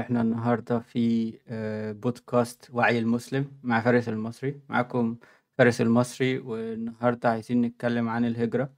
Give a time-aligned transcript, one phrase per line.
[0.00, 4.60] إحنا النهاردة في آه، بودكاست وعي المسلم مع فارس المصري.
[4.68, 5.16] معاكم
[5.58, 8.70] فارس المصري والنهاردة عايزين نتكلم عن الهجرة.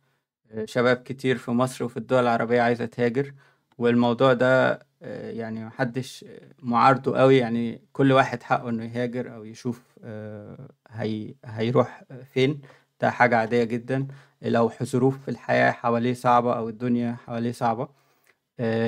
[0.53, 3.33] آه، شباب كتير في مصر وفي الدول العربية عايزة تهاجر
[3.79, 4.72] والموضوع ده
[5.03, 6.25] آه، يعني محدش
[6.62, 7.37] معارضه قوي.
[7.39, 9.82] يعني كل واحد حقه إنه يهاجر أو يشوف
[10.91, 12.61] هي هيروح فين.
[13.00, 14.07] ده حاجة عادية جدا.
[14.43, 17.89] لو ظروف الحياة حواليه صعبة أو الدنيا حواليه صعبة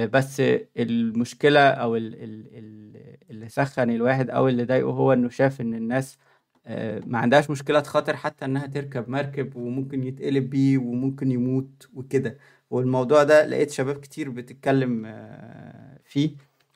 [0.07, 0.43] بس
[0.77, 6.19] المشكلة أو اللي سخن الواحد أو اللي ضايقه هو إنه شاف إن الناس
[6.67, 12.39] آه، ما عندهاش مشكلة خاطر حتى إنها تركب مركب وممكن يتقلب بيه وممكن يموت وكده.
[12.71, 16.31] والموضوع ده لقيت شباب كتير بتتكلم آه، فيه.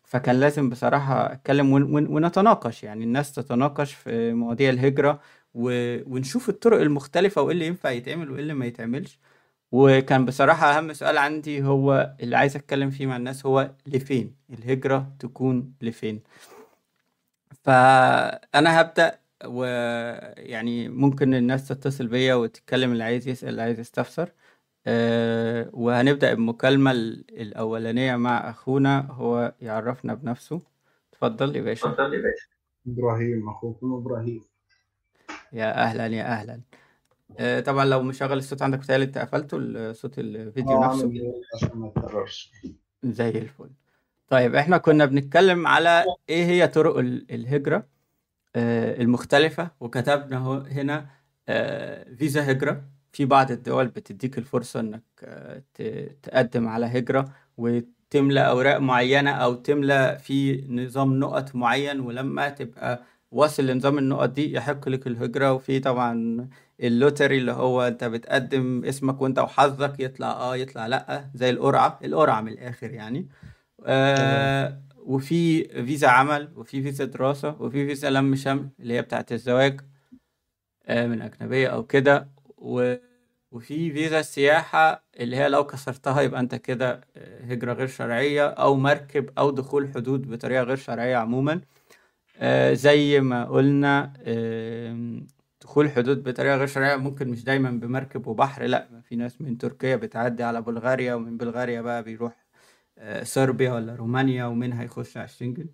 [0.04, 1.72] فكان لازم بصراحة أتكلم
[2.10, 3.04] ونتناقش يعني.
[3.04, 5.20] الناس تتناقش في مواضيع الهجرة
[5.54, 9.18] ونشوف الطرق المختلفة وإيه اللي ينفع يتعمل وإيه اللي ما يتعملش.
[9.72, 15.12] وكان بصراحة أهم سؤال عندي هو اللي عايز أتكلم فيه مع الناس هو لفين؟ الهجرة
[15.18, 16.22] تكون لفين؟
[17.64, 24.32] فأنا هبدأ ويعني ممكن الناس تتصل بيا وتتكلم اللي عايز يسأل اللي عايز يستفسر.
[24.86, 30.60] أه وهنبدأ المكالمة الأولانية مع أخونا هو يعرفنا بنفسه.
[31.12, 31.88] اتفضل يا باشا.
[31.88, 32.46] اتفضل يا باشا.
[32.86, 34.40] إبراهيم أخوكم إبراهيم.
[35.52, 36.60] يا أهلا يا أهلا.
[37.66, 41.12] طبعا لو مشغل الصوت عندك بتهيألي انت قفلته صوت الفيديو آه نفسه.
[41.54, 42.52] عشان ما يتكررش؟
[43.04, 43.70] زي الفل.
[44.28, 47.86] طيب إحنا كنا بنتكلم على إيه هي طرق الهجرة
[48.56, 51.06] آه، المختلفة وكتبنا هنا
[51.48, 52.84] آه، فيزا هجرة.
[53.12, 55.02] في بعض الدول بتديك الفرصة إنك
[56.22, 63.66] تقدم على هجرة وتملى أوراق معينة أو تملى في نظام نقط معين ولما تبقى واصل
[63.66, 65.52] لنظام النقط دي يحق لك الهجرة.
[65.52, 66.48] وفي طبعا
[66.80, 71.98] اللوتري اللي هو انت بتقدم اسمك وانت وحظك يطلع آه يطلع لأ زي القرعة.
[72.04, 73.28] القرعة من الآخر يعني.
[73.84, 79.80] آه وفي فيزا عمل وفي فيزا دراسة وفي فيزا لم شمل اللي هي بتاعت الزواج
[80.86, 82.28] آه من أجنبية أو كده.
[83.52, 88.74] وفي فيزا السياحة اللي هي لو كسرتها يبقى انت كده آه، هجرة غير شرعية أو
[88.76, 91.60] مركب أو دخول حدود بطريقة غير شرعية عموما.
[92.38, 95.20] آه زي ما قلنا آه
[95.66, 99.96] دخول حدود بطريقة غير شرعية ممكن مش دايما بمركب وبحر لا في ناس من تركيا
[99.96, 102.46] بتعدي على بلغاريا ومن بلغاريا بقى بيروح
[102.98, 105.68] آه، صربيا ولا رومانيا ومنها يخش على الشنجن.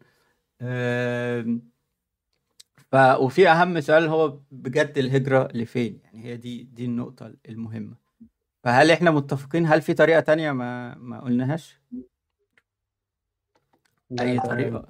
[2.90, 7.96] ف وفي أهم سؤال هو بجد الهجرة لفين؟ يعني هي دي دي النقطة المهمة.
[8.64, 11.80] فهل إحنا متفقين؟ هل في طريقة تانية ما ما قلناهاش؟
[14.20, 14.88] أي طريقة؟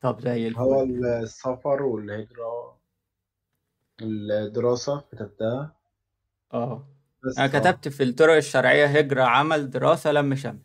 [0.00, 0.60] طب زي الفل.
[0.60, 2.77] هو السفر والهجرة
[4.02, 5.76] الدراسة كتبتها.
[6.54, 6.88] آه.
[7.38, 10.58] أنا كتبت في الطرق الشرعية هجرة عمل دراسة لم شمل.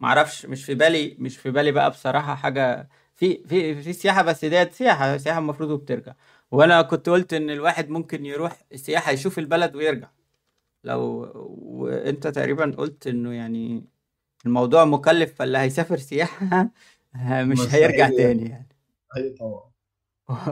[0.00, 2.88] معرفش مش في بالي مش في بالي بقى بصراحة حاجة.
[3.16, 6.14] في في في سياحة بس ديت سياحة سياحة المفروض وبترجع.
[6.50, 10.08] وأنا كنت قلت إن الواحد ممكن يروح السياحة يشوف البلد ويرجع.
[10.84, 13.84] لو وأنت تقريبا قلت إنه يعني
[14.46, 16.70] الموضوع مكلف فاللي هيسافر سياحة
[17.44, 18.08] مش هيرجع.
[18.08, 18.68] تاني يعني.
[19.16, 19.67] أيوه طبعا.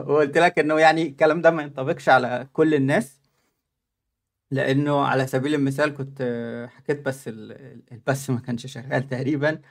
[0.07, 3.17] وقلت لك إنه يعني الكلام ده ما ينطبقش على كل الناس
[4.51, 6.21] لأنه على سبيل المثال كنت
[6.71, 9.61] حكيت بس البث ما كانش شغال تقريبا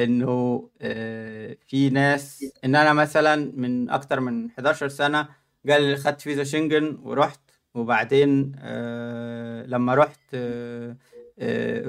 [0.00, 5.28] إنه آه، في ناس إن أنا مثلا من أكتر من 11 سنة
[5.68, 7.40] قال خدت فيزا شنجن ورحت
[7.74, 10.96] وبعدين آه، لما رحت آه،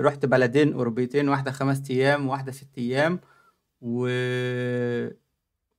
[0.02, 3.20] رحت بلدين أوروبيتين واحدة خمس أيام وواحدة ست أيام
[3.82, 4.08] و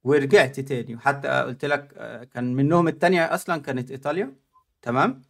[0.05, 0.95] ورجعت تاني.
[0.95, 4.33] وحتى قلت لك آه، كان منهم التانية أصلا كانت إيطاليا.
[4.83, 5.23] تمام؟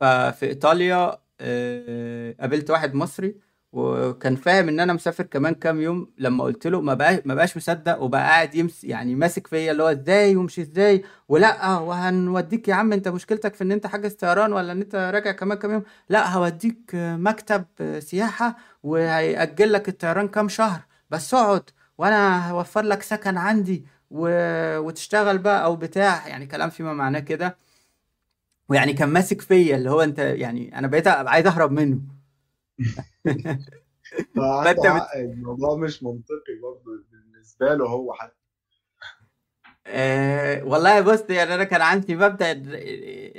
[0.00, 3.36] ففي إيطاليا آه، قابلت واحد مصري
[3.72, 6.12] وكان فاهم إن أنا مسافر كمان كام يوم.
[6.18, 9.82] لما قلت له ما بقى ما بقاش مصدق وبقى قاعد يمس يعني ماسك فيا اللي
[9.82, 14.52] هو إزاي ومش إزاي؟ ولا وهنوديك يا عم أنت مشكلتك في إن أنت حاجز طيران
[14.52, 17.64] ولا إن أنت راجع كمان كام يوم؟ لا هوديك مكتب
[17.98, 20.80] سياحة وهيأجل لك الطيران كام شهر.
[21.10, 23.84] بس اقعد وأنا هوفر لك سكن عندي.
[24.14, 24.28] و...
[24.78, 27.56] وتشتغل بقى أو بتاع يعني كلام فيما معناه كده.
[28.68, 31.98] ويعني كان ماسك فيا اللي هو أنت يعني أنا بقيت عايز أهرب منه.
[34.36, 35.02] فأنت بت...
[35.16, 38.34] الموضوع مش منطقي برضه بالنسبة له هو حتى.
[39.86, 42.52] أه والله بص يعني أنا كان عندي مبدأ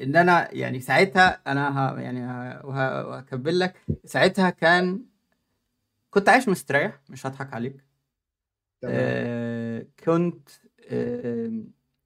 [0.04, 2.20] ان أنا يعني ساعتها أنا ها يعني
[2.64, 3.76] وهكمل لك.
[4.06, 5.06] ساعتها كان
[6.10, 7.76] كنت عايش مستريح مش هضحك عليك.
[8.84, 10.50] أه كنت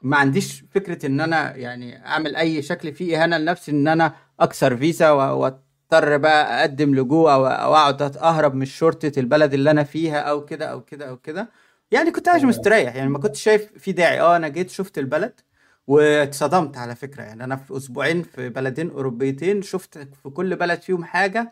[0.01, 4.77] ما عنديش فكرة إن أنا يعني أعمل أي شكل فيه إهانة لنفسي إن أنا أكسر
[4.77, 10.45] فيزا وأضطر بقى أقدم لجوء أو أقعد أهرب من شرطة البلد اللي أنا فيها أو
[10.45, 11.49] كده أو كده أو كده.
[11.91, 14.19] يعني كنت عايش تمام مستريح يعني ما كنتش شايف في داعي.
[14.21, 15.39] آه أنا جيت شفت البلد
[15.87, 17.23] واتصدمت على فكرة.
[17.23, 21.51] يعني أنا في أسبوعين في بلدين أوروبيتين شفت في كل بلد فيهم حاجة آه،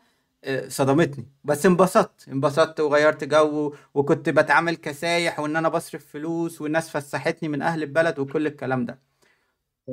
[0.67, 1.25] صدمتني.
[1.43, 2.27] بس انبسطت.
[2.29, 8.19] انبسطت وغيرت جو وكنت بتعامل كسايح وإن أنا بصرف فلوس والناس فسحتني من أهل البلد
[8.19, 8.99] وكل الكلام ده.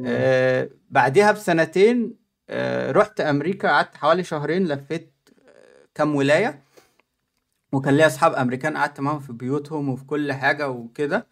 [0.06, 2.16] آه، بعديها بسنتين
[2.50, 5.12] آه، رحت أمريكا قعدت حوالي شهرين لفيت
[5.48, 6.62] آه، كام ولاية.
[7.72, 11.26] وكان ليا أصحاب أمريكان قعدت معاهم في بيوتهم وفي كل حاجة وكده.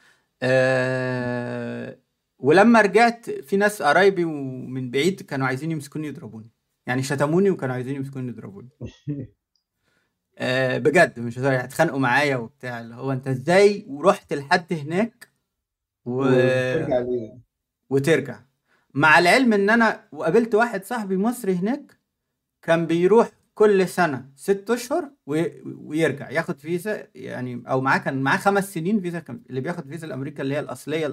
[2.39, 6.51] ولما رجعت في ناس قرايبي ومن بعيد كانوا عايزين يمسكوني يضربوني.
[6.87, 8.69] يعني شتموني وكانوا عايزين يمسكوني يضربوني.
[10.39, 15.29] أه بجد مش هزار اتخانقوا معايا وبتاع اللي هو انت إزاي ورحت لحد هناك
[16.05, 16.23] و...
[16.25, 17.05] وترجع
[17.91, 18.41] وترجع.
[18.95, 21.99] مع العلم ان أنا وقابلت واحد صاحبي مصري هناك
[22.63, 28.37] كان بيروح كل سنة ست أشهر وي- ويرجع ياخد فيزا يعني أو معاه كان معاه
[28.37, 31.07] خمس سنين فيزا كان اللي بياخد فيزا لأمريكا اللي هي الأصلية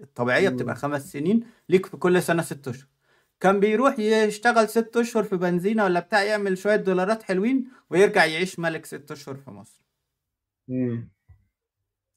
[0.00, 0.74] الطبيعية بتبقى.
[0.76, 2.86] خمس سنين ليك في كل سنة ست أشهر.
[3.42, 8.58] كان بيروح يشتغل ست أشهر في بنزينة ولا بتاع يعمل شوية دولارات حلوين ويرجع يعيش
[8.58, 9.82] ملك ست أشهر في مصر.
[10.68, 11.08] مم.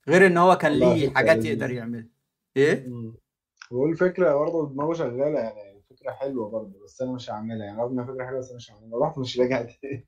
[0.07, 2.07] غير إن هو كان ليه حاجات يقدر يعملها؟
[2.57, 3.15] مم.
[3.71, 7.81] بقول فكرة برضه دماغه شغالة يعني فكرة حلوة برضه بس أنا مش هعملها يعني.
[7.81, 8.99] رغم فكرة حلوة بس أنا مش هعملها.
[9.07, 9.67] رحت مش راجع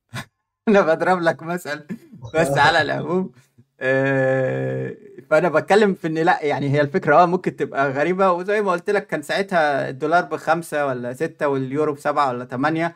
[0.68, 1.88] أنا بضرب لك مثل
[2.34, 3.32] بس على العموم.
[5.30, 8.32] فأنا بتكلم في إن لا يعني هي الفكرة آه ممكن تبقى غريبة.
[8.32, 12.96] وزي ما قلت لك كان ساعتها الدولار بخمسة ولا ستة واليورو بسبعة ولا تمانية.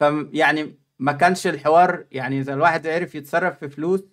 [0.00, 4.04] ف يعني ما كانش الحوار يعني إذا الواحد عرف يتصرف في فلوس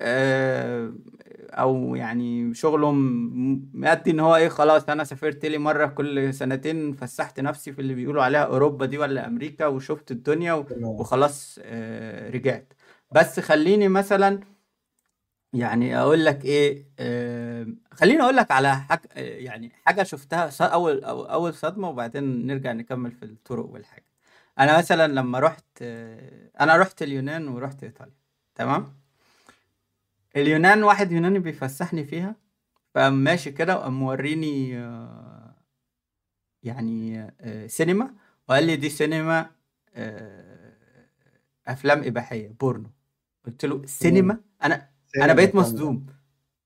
[0.00, 0.92] آه،
[1.50, 6.92] أو يعني شغله م- مادي إن هو إيه خلاص أنا سافرت لي مرة كل سنتين
[6.92, 10.52] فسحت نفسي في اللي بيقولوا عليها أوروبا دي ولا أمريكا وشفت الدنيا
[11.00, 12.72] وخلاص آه، رجعت.
[13.12, 14.40] بس خليني مثلا
[15.54, 21.04] يعني أقول لك إيه آه خليني أقول لك على حاجة يعني حاجة شفتها ص- أول
[21.04, 24.04] أو أول صدمة وبعدين نرجع نكمل في الطرق والحاجة.
[24.58, 28.14] أنا مثلا لما رحت آه أنا رحت اليونان ورحت إيطاليا
[28.54, 28.94] تمام؟
[30.36, 32.36] اليونان واحد يوناني بيفسحني فيها
[32.94, 35.54] فقام ماشي كده وقام موريني آه
[36.62, 38.14] يعني آه سينما
[38.48, 39.50] وقال لي دي سينما
[39.94, 40.74] آه
[41.66, 42.90] أفلام إباحية بورنو.
[43.46, 43.86] قلت له.
[43.86, 46.06] سينما؟ أنا أنا سينما بقيت مصدوم.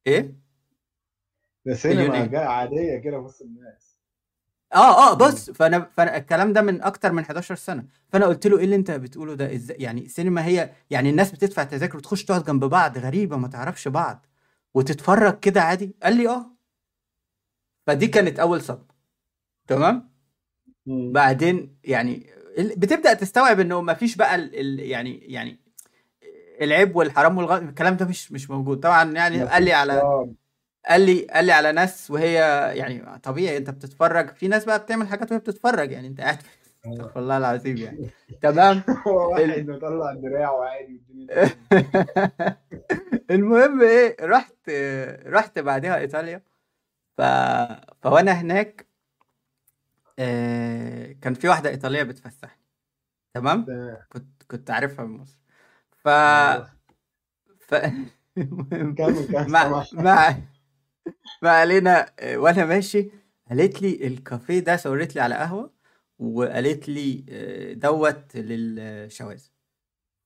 [0.06, 0.34] إيه؟
[1.66, 3.98] ده سينما عادية كده وسط الناس.
[4.74, 5.14] آه آه.
[5.14, 7.84] بص فأنا فأنا الكلام ده من أكتر من 11 سنة.
[8.12, 11.64] فأنا قلت له إيه اللي أنت بتقوله ده؟ إزاي يعني السينما هي يعني الناس بتدفع
[11.64, 14.26] تذاكر وتخش تقعد جنب بعض غريبة ما تعرفش بعض.
[14.74, 16.50] وتتفرج كده عادي؟ قال لي آه.
[17.86, 18.88] فدي كانت أول صدمة.
[19.66, 20.10] تمام.
[20.86, 25.60] بعدين يعني بتبدأ تستوعب إنه ما فيش بقى ال ال يعني يعني
[26.60, 28.80] العيب والحرام والغلط الكلام ده مش مش موجود.
[28.80, 30.02] طبعا يعني قال لي على
[30.88, 32.34] قال لي قال لي على ناس وهي
[32.76, 34.34] يعني طبيعي انت بتتفرج.
[34.34, 36.38] في ناس بقى بتعمل حاجات وهي بتتفرج يعني انت قاعد.
[36.86, 38.10] استغفر الله العظيم يعني.
[38.42, 39.68] تمام؟ هو واحد.
[39.68, 41.02] مطلع دراعه عادي
[43.30, 44.70] المهم إيه رحت
[45.26, 46.42] رحت بعدها إيطاليا.
[47.18, 47.22] ف...
[48.02, 48.86] فوانا هناك
[50.18, 52.60] آه، كان في واحدة إيطالية بتفسحني.
[53.34, 53.66] تمام.
[54.08, 55.38] كنت كنت عارفها من مصر.
[56.04, 56.08] ف
[57.60, 57.74] ف
[59.48, 60.36] سامح مع
[61.42, 63.10] ما علينا وأنا ماشي
[63.50, 65.70] قالت لي الكافيه ده صورت لي على قهوة
[66.18, 69.42] وقالت لي آه، دوت للشواذ.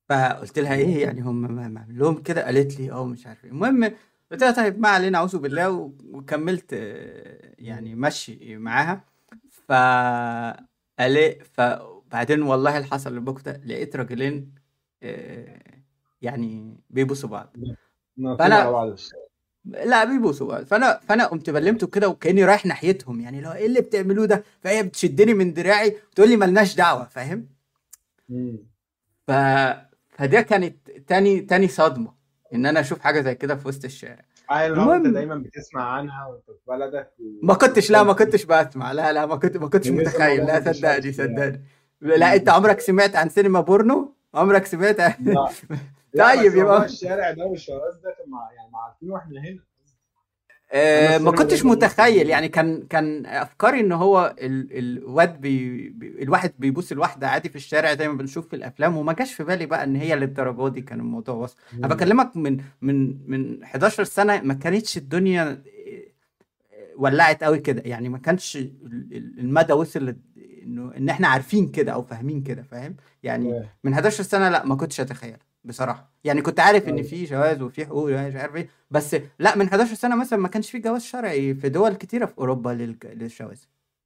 [0.08, 3.50] فقلت لها إيه يعني هم ما ما لهم كده؟ قالت لي آه مش عارف إيه.
[3.50, 3.84] المهم
[4.32, 9.04] قلت لها طيب ما علينا أعوذ بالله وكملت آه، يعني مشي معاها.
[9.50, 9.72] ف
[11.44, 14.54] فبعدين والله اللي حصل ده لقيت راجلين
[16.22, 17.56] يعني بيبوسوا بعض.
[18.38, 18.96] فانا
[19.64, 20.64] لا بيبوسوا بعض.
[20.64, 23.20] فانا فأنا قمت بلمته كده وكأني رايح ناحيتهم.
[23.20, 27.48] يعني لو إيه اللي بتعملوه ده؟ فهي بتشدني من دراعي وتقول لي ملناش دعوة فاهم.
[29.26, 29.32] ف
[30.08, 32.14] فده كانت تاني تاني صدمة
[32.54, 34.24] إن أنا أشوف حاجة زي كده في وسط الشارع.
[34.50, 38.92] لو أنت دايما بتسمع عنها وأنت في بلدك ما كنتش لا ما كنتش بسمع.
[38.92, 40.46] لا لا ما كنت ما كنتش متخيل.
[40.46, 41.64] لا صدقني صدقني.
[42.00, 42.48] لا أنت.
[42.48, 45.14] عمرك سمعت عن سينما بورنو؟ عمرك سمعت عن...
[45.20, 45.48] لا
[46.14, 49.58] لا طيب يبقى الشارع ده والشواذ ده كان مع يعني مع عارفين وإحنا هنا.
[50.74, 52.28] آه، ما كنتش متخيل.
[52.28, 54.78] يعني كان كان أفكاري إن هو ال...
[54.78, 55.88] الواد بي...
[55.88, 56.22] بي...
[56.22, 59.66] الواحد بيبوس الواحده عادي في الشارع زي ما بنشوف في الأفلام وما جاش في بالي
[59.66, 61.88] بقى إن هي للدرجة دي كان الموضوع وصل أنا.
[61.88, 65.62] بكلمك من من من 11 سنة ما كانتش الدنيا آه،
[66.96, 67.82] ولعت قوي كده.
[67.84, 68.72] يعني ما كانش ال-
[69.12, 70.16] ال- المدى وصل
[70.62, 73.68] انه إن إحنا عارفين كده أو فاهمين كده فاهم؟ يعني.
[73.84, 76.10] من 11 سنة لا ما كنتش أتخيل بصراحة.
[76.24, 77.08] يعني كنت عارف إن أيوة.
[77.08, 80.70] في جواز وفي حقوق مش عارف إيه بس لا من 11 سنة مثلا ما كانش
[80.70, 82.70] في جواز شرعي في دول كتيرة في أوروبا
[83.04, 83.58] للشواذ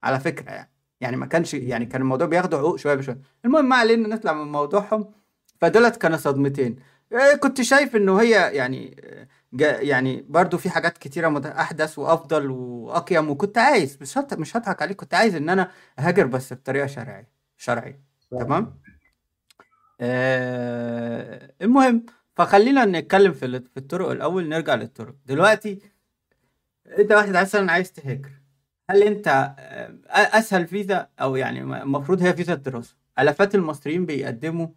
[0.02, 0.70] على فكرة يعني.
[1.00, 3.18] يعني ما كانش يعني كان الموضوع بياخدوا حقوق شوية بشوية.
[3.44, 5.10] المهم ما علينا نطلع من موضوعهم.
[5.60, 6.76] فدولت كانوا صدمتين
[7.12, 8.96] إيه، كنت شايف إنه هي يعني
[9.60, 14.82] يعني برضو في حاجات كتيرة مت- أحدث وأفضل وأقيم وكنت عايز مش هت- مش هضحك
[14.82, 18.80] عليك كنت عايز إن أنا أهاجر بس بطريقة شرعيه شرعيه تمام؟
[20.00, 25.14] آه المهم فخلينا نتكلم في في الطرق الأول نرجع للطرق.
[25.26, 25.78] دلوقتي
[26.98, 28.30] أنت واحد مثلا عايز تهاجر.
[28.90, 29.98] هل أنت آه،
[30.38, 32.96] أسهل فيزا أو يعني المفروض هي فيزا الدراسة.
[33.18, 34.68] آلافات المصريين بيقدموا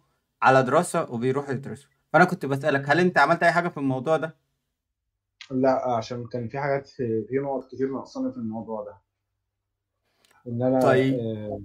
[0.42, 1.90] على دراسة وبيروحوا يدرسوا.
[2.12, 4.36] فأنا كنت بسألك هل أنت عملت أي حاجة في الموضوع ده؟
[5.50, 9.00] لا عشان كان في حاجات في في نقط كتير ناقصاني في الموضوع ده.
[10.46, 11.14] إن أنا طيب.
[11.14, 11.60] آه،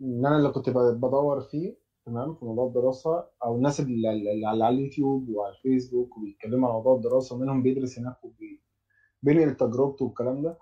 [0.00, 4.64] إن أنا اللي كنت بدور فيه تمام في موضوع الدراسة أو الناس اللي اللي على
[4.64, 10.58] على اليوتيوب وعلى الفيسبوك وبيتكلموا عن موضوع الدراسة ومنهم بيدرس هناك وبينقل تجربته والكلام ده.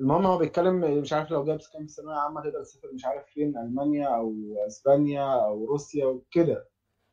[0.00, 3.58] المهم هو بيتكلم مش عارف لو جاب كام ثانويه عامه تقدر تسافر مش عارف فين
[3.58, 4.34] ألمانيا أو
[4.66, 6.69] إسبانيا أو روسيا وكده.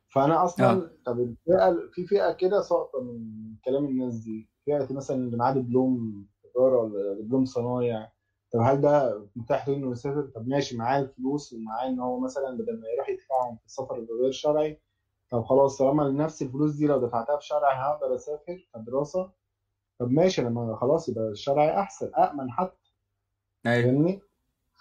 [0.10, 4.50] فانا أصلا طب الفئة في فئة كده ساقطة من كلام الناس دي.
[4.66, 8.12] فئة مثلا اللي معاه دبلوم تجاره ولا دبلوم صنايع.
[8.54, 12.58] طب هل ده متاح له إنه يسافر؟ طب ماشي معاه الفلوس ومعاه إن هو مثلا
[12.58, 14.82] بدل ما يروح يدفعهم في السفر غير شرعي
[15.32, 19.32] طب خلاص طالما نفس الفلوس دي لو دفعتها في شرعي هقدر أسافر كدراسه
[20.00, 22.94] طب ماشي لما خلاص يبقى الشرعي أحسن امن حتى
[23.66, 23.84] أيوه.
[23.92, 24.22] فاهمني؟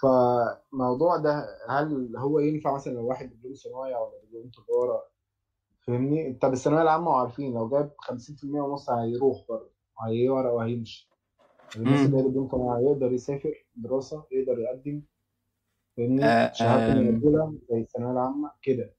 [0.03, 5.03] فموضوع ده هل هو ينفع مثلا لو واحد دبلوم صنايع ولا دبلوم تجارة؟
[5.87, 9.71] فاهمني؟ طب الثانويه العامة وعارفين لو جاب 50% ونص هيروح برضه
[10.07, 11.11] هيورق وهيمشي.
[11.77, 15.03] الناس اللي هي امم دبلوم صنايع يقدر يسافر دراسة يقدر يقدم
[15.97, 17.03] فاهمني؟ آه شهادة آه.
[17.13, 18.95] مقبولة زي الثانوية العامة كده.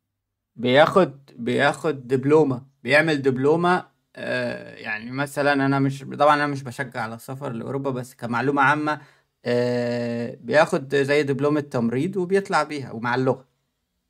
[0.56, 7.16] بياخد بياخد دبلومة بيعمل دبلومة آه يعني مثلا أنا مش طبعا أنا مش بشجع على
[7.16, 9.02] السفر لأوروبا بس كمعلومة عامة
[9.46, 13.46] آه بياخد زي دبلومة تمريض وبيطلع بيها ومع اللغة.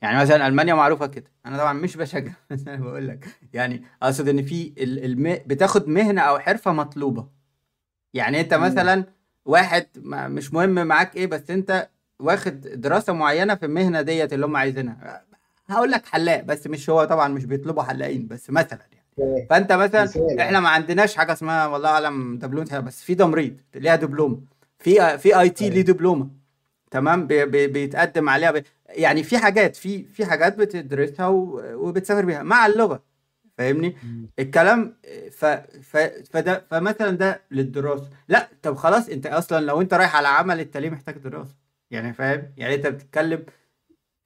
[0.01, 1.31] يعني مثلا ألمانيا معروفة كده.
[1.45, 3.27] أنا طبعا مش بشجع بس أنا بقول لك.
[3.53, 5.39] يعني أقصد إن في ال- الم...
[5.47, 7.27] بتاخد مهنة أو حرفة مطلوبة.
[8.13, 9.03] يعني أنت مثلا
[9.45, 11.89] واحد ما مش مهم معاك إيه بس أنت
[12.19, 15.23] واخد دراسة معينة في المهنة ديت اللي هم عايزينها.
[15.69, 19.47] هقول لك حلاق بس مش هو طبعا مش بيطلبوا حلاقين بس مثلا يعني.
[19.49, 20.09] فأنت مثلا
[20.41, 24.41] إحنا ما عندناش حاجة اسمها والله أعلم دبلومة بس في تمريض ليها دبلومة.
[24.79, 26.29] في في IT ليه أيوه دبلومة.
[26.91, 32.43] تمام؟ بي بي بيتقدم عليها بي يعني في حاجات في في حاجات بتدرسها وبتسافر بيها
[32.43, 33.03] مع اللغة
[33.57, 33.95] فاهمني.
[34.39, 34.97] الكلام
[35.31, 35.45] ف
[35.81, 35.97] ف
[36.31, 38.09] فده فمثلا ده للدراسة.
[38.29, 41.55] لا طب خلاص انت أصلا لو انت رايح على عمل انت ليه محتاج دراسة
[41.91, 43.45] يعني فاهم؟ يعني انت بتتكلم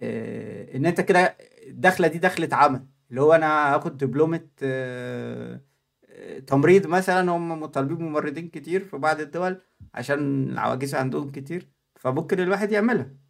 [0.01, 1.37] آه، ان انت كده
[1.67, 5.61] الدخله دي دخله عمل اللي هو أنا هاخد دبلومة آه،
[6.09, 9.61] آه، تمريض مثلا هم طالبين ممرضين كتير في بعض الدول
[9.93, 11.67] عشان العواجيز عندهم كتير
[11.99, 13.20] فممكن الواحد يعملها.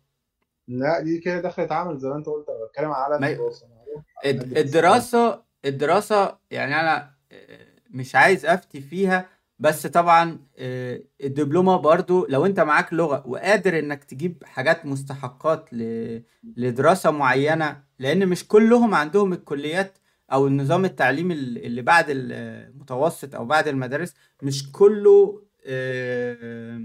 [0.67, 3.75] لا دي كده دخلت عمل زي ما انت قلت أنا بتكلم على ما الدراسة أنا
[3.75, 11.01] هروح ادرس الد- الدراسة الدراسة يعني أنا آه، مش عايز أفتي فيها بس طبعا آه،
[11.23, 16.21] الدبلومة برضو لو أنت معاك لغة وقادر إنك تجيب حاجات مستحقات ل-
[16.57, 19.97] لدراسة معينة لأن مش كلهم عندهم الكليات
[20.31, 24.13] أو النظام التعليمي ال- اللي بعد المتوسط أو بعد المدارس
[24.43, 26.81] مش كله آه،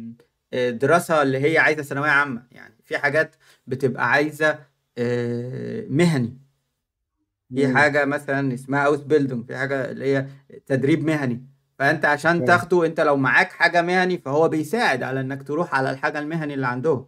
[0.71, 2.43] دراسة اللي هي عايزة ثانوية عامة.
[2.53, 4.59] يعني في حاجات بتبقى عايزة
[4.99, 6.39] آه، مهني.
[7.55, 7.77] في مم.
[7.77, 10.27] حاجة مثلا اسمها اوس بيلدونج في حاجة اللي هي
[10.67, 11.43] تدريب مهني.
[11.79, 16.19] فأنت عشان تاخده أنت لو معاك حاجة مهني فهو بيساعد على إنك تروح على الحاجة
[16.19, 17.07] المهني اللي عندهم.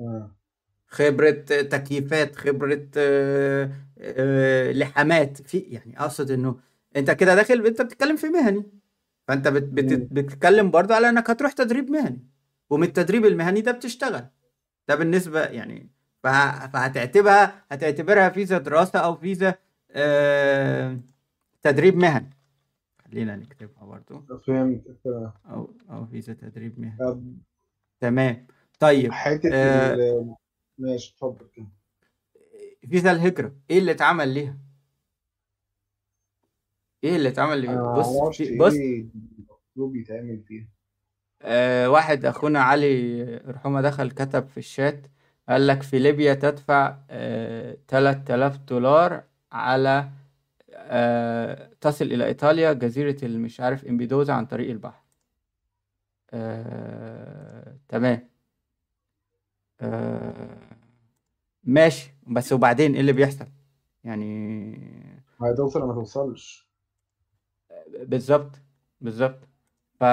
[0.00, 0.30] آه.
[0.88, 6.56] خبرة تكييفات خبرة آه، لحامات في يعني أقصد إنه
[6.96, 8.64] أنت كده داخل أنت بتتكلم في مهني.
[9.28, 10.08] فأنت بت- بت- مم.
[10.12, 12.18] بتتكلم برضه على إنك هتروح تدريب مهني.
[12.70, 14.26] ومن التدريب المهني ده بتشتغل.
[14.88, 15.88] ده بالنسبة يعني
[16.22, 19.54] فه- فهتعتبرها هتعتبرها فيزا دراسة أو فيزا
[19.90, 21.00] آه
[21.62, 22.30] تدريب مهني.
[23.04, 24.38] خلينا نكتبها برضو.
[24.46, 24.82] فهمت.
[25.46, 27.36] أو أو فيزا تدريب مهني.
[28.00, 28.46] تمام.
[28.80, 30.34] طيب حتة آه ال
[30.78, 31.66] ماشي اتفضل كده.
[32.90, 34.58] فيزا الهجرة إيه اللي اتعمل ليها؟
[37.04, 38.72] إيه اللي اتعمل ليها؟ بص في بص.
[38.74, 39.06] إيه
[39.38, 40.68] المفروض يتعمل فيها.
[41.44, 45.06] آه واحد أخونا علي رحمة دخل كتب في الشات
[45.48, 50.08] قال لك في ليبيا تدفع آه 3000 دولار على
[50.74, 55.02] آه تصل إلى إيطاليا جزيرة المش عارف إمبيدوزا عن طريق البحر.
[56.32, 58.28] آه تمام.
[59.80, 60.58] آه
[61.64, 62.14] ماشي.
[62.26, 63.46] بس وبعدين إيه اللي بيحصل؟
[64.04, 64.44] يعني
[65.42, 66.68] هتوصل ولا ما توصلش.
[68.02, 68.50] بالظبط
[69.00, 69.48] بالظبط.
[70.00, 70.04] ف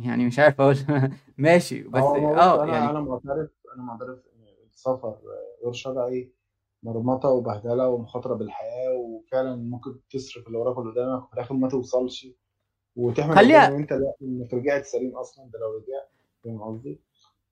[0.00, 0.76] يعني مش عارف أقول.
[1.38, 5.18] ماشي بس آه أنا يعني أنا معترف أنا معترف إن السفر
[5.64, 6.32] غير شرعي
[6.82, 12.26] مرمطة وبهدلة ومخاطرة بالحياة وفعلا ممكن تصرف اللي وراك واللي قدامك وفي الآخر ما توصلش.
[12.96, 16.10] ان خليها انت لا إنك رجعت سليم أصلا ده لو رجعت
[16.44, 17.00] فاهم قصدي؟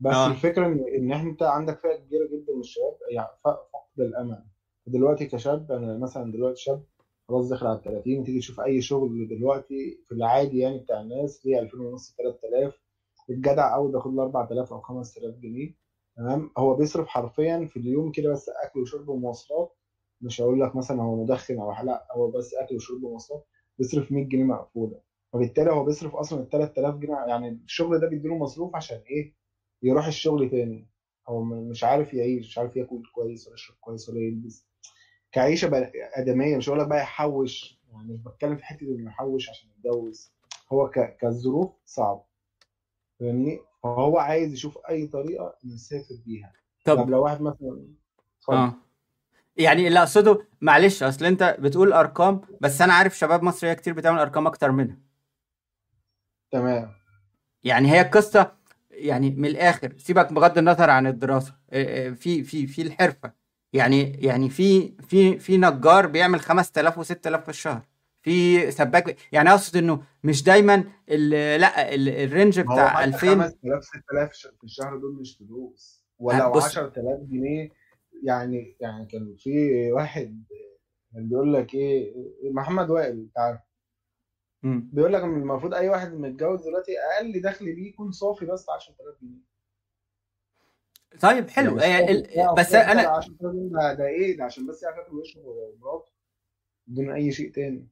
[0.01, 0.27] بس آه.
[0.27, 3.59] الفكرة إن إن أنت عندك فئة كبيرة جدا من الشباب يعني فقد
[3.99, 4.45] الأمل.
[4.87, 6.83] دلوقتي كشاب أنا مثلا دلوقتي شاب
[7.29, 11.47] خلاص داخل على ال 30 تيجي تشوف أي شغل دلوقتي في العادي يعني بتاع الناس
[11.47, 12.81] ليه 2000 ونص 3000
[13.31, 15.75] الجدع قوي بياخد له 4000 أو 5000 جنيه
[16.17, 19.73] تمام؟ هو بيصرف حرفيا في اليوم كده بس أكل وشرب ومواصلات
[20.21, 23.45] مش هقول لك مثلا هو مدخن أو لا هو بس أكل وشرب ومواصلات
[23.79, 25.01] بيصرف 100 جنيه مقفولة.
[25.33, 29.33] فبالتالي هو بيصرف أصلا ال 3000 جنيه يعني الشغل ده بيديله مصروف عشان إيه؟
[29.83, 30.89] يروح الشغل تاني.
[31.29, 34.67] هو مش عارف يعيش مش عارف ياكل كويس ولا يشرب كويس ولا يلبس.
[35.33, 39.51] كعيشة بقى آدمية مش هقول لك بقى يحوش يعني مش بتكلم في حتة إنه يحوش
[39.51, 40.33] عشان يتجوز.
[40.73, 41.17] هو ك...
[41.17, 42.25] كالظروف صعب
[43.21, 46.53] فاهمني؟ فهو عايز يشوف أي طريقة يسافر بيها.
[46.85, 47.87] طب طب لو واحد مثلا
[48.39, 48.57] اتفضل.
[48.57, 48.75] آه.
[49.57, 54.19] يعني اللي أقصده معلش أصل أنت بتقول أرقام بس أنا عارف شباب مصرية كتير بتعمل
[54.19, 54.99] أرقام أكتر منها.
[56.51, 56.93] تمام.
[57.65, 58.53] يعني هي القصة
[58.91, 63.33] يعني من الآخر سيبك بغض النظر عن الدراسة آه، آه، في في في الحرفة.
[63.77, 67.83] يعني يعني في في في نجار بيعمل 5000 و6000 في الشهر.
[68.23, 73.29] في سباك يعني أقصد إنه مش دايما ال- لأ ال- ال range بتاع حتى 2000
[73.29, 76.05] 5000 6000 ش- في الشهر دول مش فلوس.
[76.19, 77.71] ولو بص 10000 جنيه
[78.23, 79.51] يعني يعني كان في
[79.93, 80.45] واحد
[81.15, 82.13] كان بيقول لك إيه
[82.53, 83.61] محمد وائل أنت عارف.
[84.63, 84.91] مم.
[84.93, 89.56] بيقول لك المفروض أي واحد متجوز دلوقتي أقل دخل ليه يكون صافي بس 10000 جنيه.
[91.21, 91.75] طيب يعني حلو.
[91.75, 96.13] بتاعه بس أنا 10000 جنيه ده, إيه؟ ده عشان بس يعرف ياكل ويشرب ومراته
[96.87, 97.87] بدون أي شيء تاني.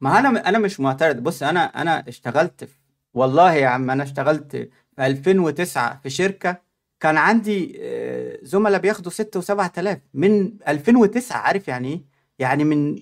[0.00, 1.16] ما أنا أنا مش معترض.
[1.16, 2.78] بص أنا أنا اشتغلت في
[3.14, 4.56] والله يا عم أنا اشتغلت
[4.96, 6.56] في 2009 في شركة
[7.00, 12.04] كان عندي آه، زملاء بياخدوا 6 و7 آلاف من 2009 عارف يعني إيه؟
[12.38, 12.96] يعني من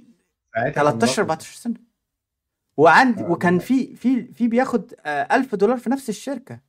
[0.55, 1.31] ساعتها كان 13 رقم.
[1.31, 1.75] 14 سنة.
[2.77, 6.61] وعندي آه، وكان في في في بياخد آه، 1000 دولار في نفس الشركة.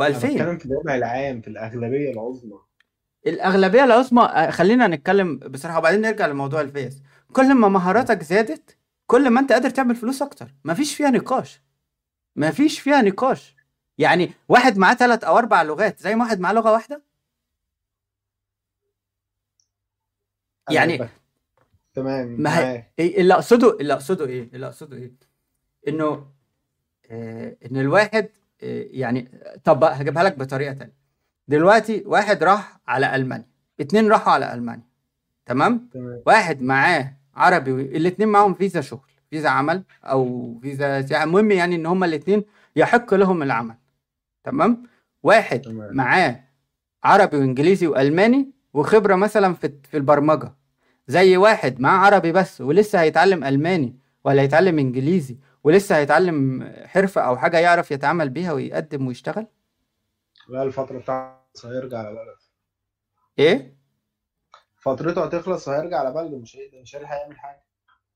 [0.00, 2.58] و2000 بتكلم في الوضع العام في الأغلبية العظمى.
[3.26, 7.02] الأغلبية العظمى آه، خلينا نتكلم بصراحة وبعدين نرجع لموضوع الفيس
[7.32, 8.76] كل ما مهاراتك زادت
[9.06, 10.54] كل ما أنت قادر تعمل فلوس أكتر.
[10.64, 11.62] مفيش فيها نقاش.
[12.36, 13.56] مفيش فيها نقاش.
[13.98, 17.02] يعني واحد معاه ثلاث أو أربع لغات زي ما واحد معاه لغة واحدة؟
[20.70, 21.08] يعني
[21.94, 25.12] تمام ما هي إيه اللي أقصده اللي أقصده إيه اللي أقصده إيه؟
[25.88, 26.26] إنه
[27.10, 28.28] آه إن الواحد
[28.62, 29.28] يعني
[29.64, 30.94] طب هجيبها لك بطريقة تانية.
[31.48, 33.46] دلوقتي واحد راح على ألمانيا
[33.80, 34.84] اتنين راحوا على ألمانيا
[35.46, 36.22] تمام؟ تمام.
[36.26, 41.24] واحد معاه عربي الاتنين معاهم فيزا شغل فيزا عمل أو فيزا سياحة.
[41.24, 42.44] المهم يعني إن هما الاتنين
[42.76, 43.74] يحق لهم العمل
[44.44, 44.82] تمام؟
[45.22, 45.96] واحد تمام.
[45.96, 46.40] معاه
[47.04, 50.54] عربي وإنجليزي وألماني وخبرة مثلا في في البرمجة.
[51.06, 57.36] زي واحد معاه عربي بس ولسه هيتعلم ألماني ولا هيتعلم إنجليزي ولسه هيتعلم حرفة أو
[57.36, 59.46] حاجة يعرف يتعامل بيها ويقدم ويشتغل؟
[60.48, 62.38] لا الفترة بتاعته هيرجع على بلده.
[63.38, 63.76] إيه؟
[64.76, 67.62] فترته هتخلص وهيرجع على بلده مش مش هيلحق يعمل حاجة.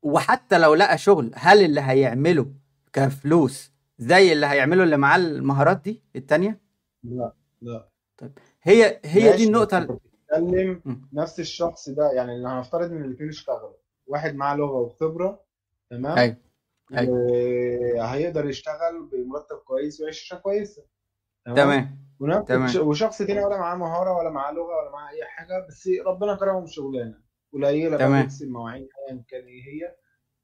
[0.03, 2.53] وحتى لو لقى شغل هل اللي هيعمله
[2.93, 6.61] كفلوس زي اللي هيعمله اللي معاه المهارات دي التانية؟
[7.03, 7.33] لا
[7.63, 7.89] لا.
[8.19, 11.09] طيب هي هي دي النقطة بتتكلم.
[11.13, 13.73] نفس الشخص ده يعني لو هنفترض إن الاثنين اشتغلوا
[14.07, 15.45] واحد معاه لغة وخبرة
[15.91, 16.37] تمام؟ أيوه.
[16.95, 17.19] أيوه.
[17.97, 20.87] وهيقدر يشتغل بمرتب كويس ويعيش عيشه كويسة.
[21.47, 21.99] تمام؟
[22.49, 22.71] تمام.
[22.89, 26.61] وشخص تاني ولا معاه مهارة ولا معاه لغة ولا معاه أي حاجة بس ربنا كرمه
[26.61, 27.21] بشغلانة.
[27.53, 28.23] قليلة بقى تمام.
[28.23, 29.97] بيغسل مواعين ايا كان إيه هي أيوه.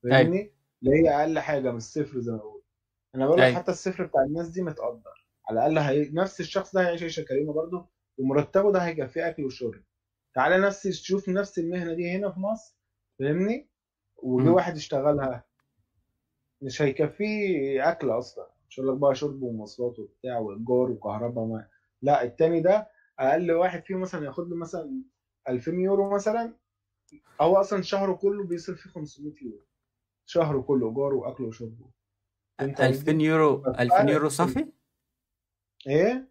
[0.02, 2.62] فاهمني؟ اللي هي أقل حاجة من الصفر زي ما بقول.
[3.14, 3.56] أنا بقول لك أيوه.
[3.56, 5.26] حتى الصفر بتاع الناس دي متقدر.
[5.48, 6.10] على الأقل هي...
[6.12, 9.82] نفس الشخص ده هيعيش عيشة كريمة برضه ومرتبه ده هيكفيه اكل وشرب
[10.34, 12.76] تعالى نفس شوف نفس المهنة دي هنا في مصر
[13.18, 13.68] فاهمني؟
[14.16, 14.48] وجه.
[14.48, 15.44] واحد اشتغلها
[16.62, 18.46] مش هيكفيه أكل أصلا.
[18.68, 21.68] مش هقول لك بقى شرب ومواصلات وبتاع وإيجار وكهرباء وما
[22.02, 25.02] لا التاني ده أقل واحد فيهم مثلا ياخد له مثلا
[25.48, 26.54] 2000 يورو مثلا.
[27.40, 29.64] هو أصلا شهره كله بيصرف فيه 500 يورو.
[30.26, 31.90] شهره كله ايجار واكل وشرب
[32.58, 34.72] فهمت 2000 قصدي؟ يورو 2000 فالفرق يورو في صافي؟
[35.86, 36.28] إيه؟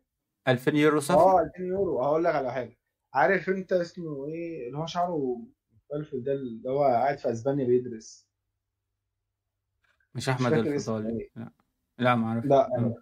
[0.48, 2.02] 2000 يورو صافي؟ آه 2000 يورو.
[2.04, 2.78] هقول لك على حاجة.
[3.14, 5.42] عارف أنت اسمه إيه؟ اللي هو شعره
[5.74, 8.31] مفلفل ده اللي هو قاعد في أسبانيا بيدرس.
[10.16, 11.20] مش أحمد الفضالي.
[11.20, 11.30] إيه.
[11.36, 11.52] لا.
[11.98, 12.48] لا ما أعرفش.
[12.48, 12.96] لا آه.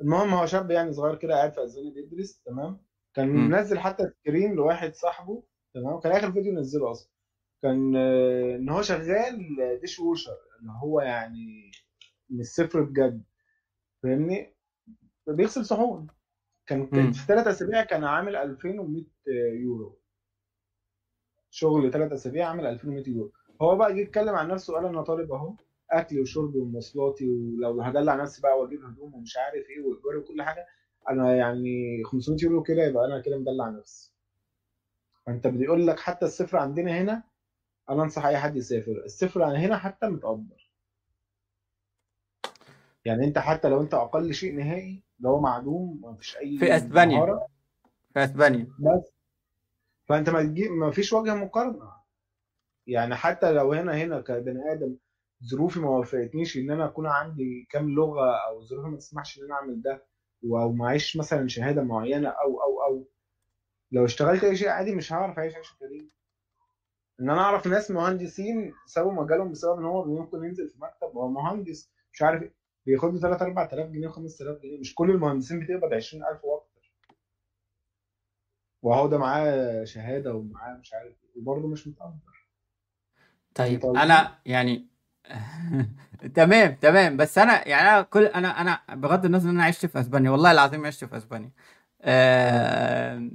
[0.00, 2.80] المهم هو شاب يعني صغير كده قاعد في اسبانيا بيدرس تمام؟
[3.14, 3.48] كان مم.
[3.50, 5.42] منزل حتى screen لواحد صاحبه
[5.74, 7.10] تمام؟ كان آخر فيديو نزله أصلا.
[7.62, 11.70] كان آه، إن هو شغال dishwasher اللي هو يعني
[12.30, 13.22] من الصفر بجد
[14.02, 14.54] فاهمني؟
[15.26, 16.06] بيغسل صحون.
[16.66, 16.86] كان.
[16.86, 19.04] كان في ثلاث أسابيع كان عامل 2100
[19.62, 20.00] يورو.
[21.50, 23.32] شغل ثلاث أسابيع عامل 2100 يورو.
[23.62, 25.54] هو بقى جه يتكلم عن نفسه قال أنا طالب أهو.
[25.92, 30.66] اكلي وشربي ومواصلاتي ولو هدلع نفسي بقى وأجيب هدوم ومش عارف إيه وايجاري وكل حاجة
[31.10, 34.12] أنا يعني 500 يورو كده يبقى أنا كده مدلع نفسي.
[35.26, 37.22] فأنت بيقول لك حتى الصفر عندنا هنا
[37.90, 39.02] أنا أنصح أي حد يسافر.
[39.04, 40.70] الصفر هنا حتى متقدر.
[43.04, 47.16] يعني أنت حتى لو أنت أقل شيء نهائي لو معدوم ما فيش أي في أسبانيا.
[47.18, 47.46] مهارة.
[48.14, 48.66] في أسبانيا.
[48.78, 49.12] بس.
[50.04, 51.92] فأنت ما تجيب ما فيش وجه مقارنة.
[52.86, 54.96] يعني حتى لو هنا هنا كبني آدم
[55.44, 59.54] ظروفي ما وفقتنيش إن أنا أكون عندي كام لغة أو ظروفي ما تسمحش إن أنا
[59.54, 60.04] أعمل ده
[60.44, 63.04] أو معيش مثلا شهادة معينة أو أو أو.
[63.92, 66.08] لو اشتغلت أي شيء عادي مش هعرف أعيش عيشة كريمة.
[67.20, 71.28] إن أنا أعرف ناس مهندسين سابوا مجالهم بسبب إن هو ممكن ينزل في مكتب وهو
[71.28, 72.50] مهندس مش عارف
[72.86, 74.80] بياخد له 3 4000 جنيه و5000 جنيه.
[74.80, 76.92] مش كل المهندسين بتقبض 20000 وأكتر.
[78.82, 82.46] وهو ده معاه شهادة ومعاه مش عارف إيه وبرضه مش متقدر.
[83.54, 84.89] طيب أنا يعني
[86.34, 87.16] تمام تمام.
[87.16, 90.52] بس أنا يعني أنا كل أنا أنا بغض النظر إن أنا عشت في أسبانيا والله
[90.52, 91.50] العظيم عشت في أسبانيا.
[92.02, 93.30] آه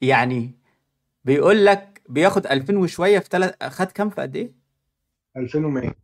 [0.00, 0.58] يعني
[1.24, 4.52] بيقول لك بياخد 2000 وشوية في ثلاث خد كام في قد إيه؟
[5.36, 5.94] 2100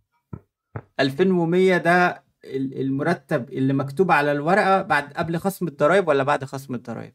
[1.00, 6.74] 2100 ده ال- المرتب اللي مكتوب على الورقة بعد قبل خصم الضرايب ولا بعد خصم
[6.74, 7.14] الضرايب؟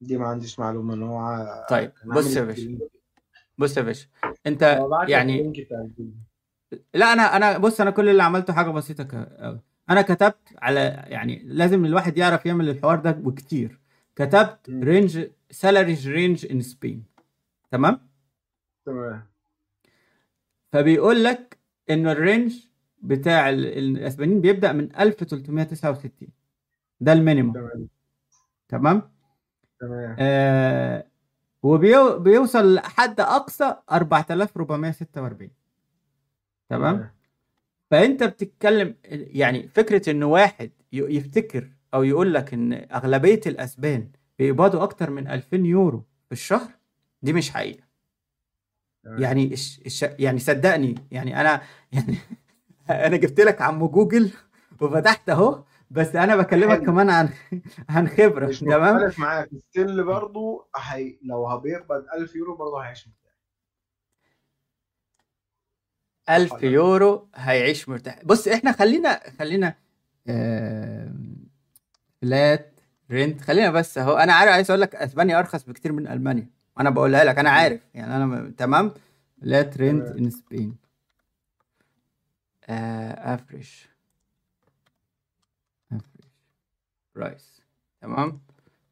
[0.00, 2.80] دي ما عنديش معلومة إن هو طيب بص يا باشا سكرين.
[3.58, 4.06] بص يا باشا.
[4.46, 4.62] أنت
[5.08, 5.66] يعني
[6.94, 9.14] لا أنا أنا بص أنا كل اللي عملته حاجة بسيطة ك...
[9.14, 9.60] أوي.
[9.90, 13.78] أنا كتبت على يعني لازم الواحد يعرف يعمل الحوار ده وكتير.
[14.16, 14.70] كتبت.
[14.70, 17.04] range salaries range in Spain
[17.70, 18.00] تمام؟
[18.86, 19.26] تمام.
[20.72, 21.58] فبيقول لك
[21.90, 22.56] انه ال range
[23.02, 26.28] بتاع ال- الإسبانيين بيبدأ من 1369
[27.00, 27.52] ده ال minimum.
[27.54, 27.88] تمام.
[28.68, 29.02] تمام؟
[29.80, 30.16] تمام.
[30.18, 31.04] آه
[31.62, 35.50] وبيوصل لحد أقصى 4446
[36.68, 37.10] تمام؟
[37.90, 45.10] فأنت بتتكلم يعني فكرة إن واحد يفتكر أو يقول لك إن أغلبية الأسبان بيقبضوا أكتر
[45.10, 46.70] من 2000 يورو في الشهر
[47.22, 47.82] دي مش حقيقة.
[49.04, 49.80] يعني الش...
[49.86, 50.02] الش...
[50.18, 52.16] يعني صدقني يعني أنا يعني
[52.90, 54.30] أنا جبت لك عم جوجل
[54.80, 56.86] وفتحت أهو بس أنا بكلمك حلو.
[56.86, 57.28] كمان عن
[57.88, 59.48] عن خبرة مش تمام؟ مختلف معاك.
[59.58, 61.18] still برضه هي...
[61.22, 63.32] لو هبيقبض 1000 يورو برضه هيعيش مرتاح
[66.30, 68.24] 1000 ولا لا؟ يورو هيعيش مرتاح.
[68.24, 69.74] بص إحنا خلينا خلينا
[72.22, 73.40] flat rent.
[73.40, 74.16] خلينا بس أهو.
[74.16, 76.50] أنا عارف عايز أقول لك أسبانيا أرخص بكتير من ألمانيا.
[76.80, 77.80] أنا بقولها لك أنا عارف.
[77.94, 78.92] يعني أنا تمام؟
[79.42, 80.00] flat تمام.
[80.00, 80.76] in Spain
[82.68, 83.68] average
[85.92, 86.24] average
[87.14, 87.62] price
[88.00, 88.40] تمام؟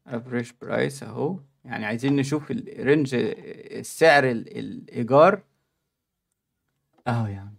[0.07, 1.39] average price أهو.
[1.65, 5.41] يعني عايزين نشوف ال range السعر ال- الإيجار.
[7.07, 7.53] اهو يا عم.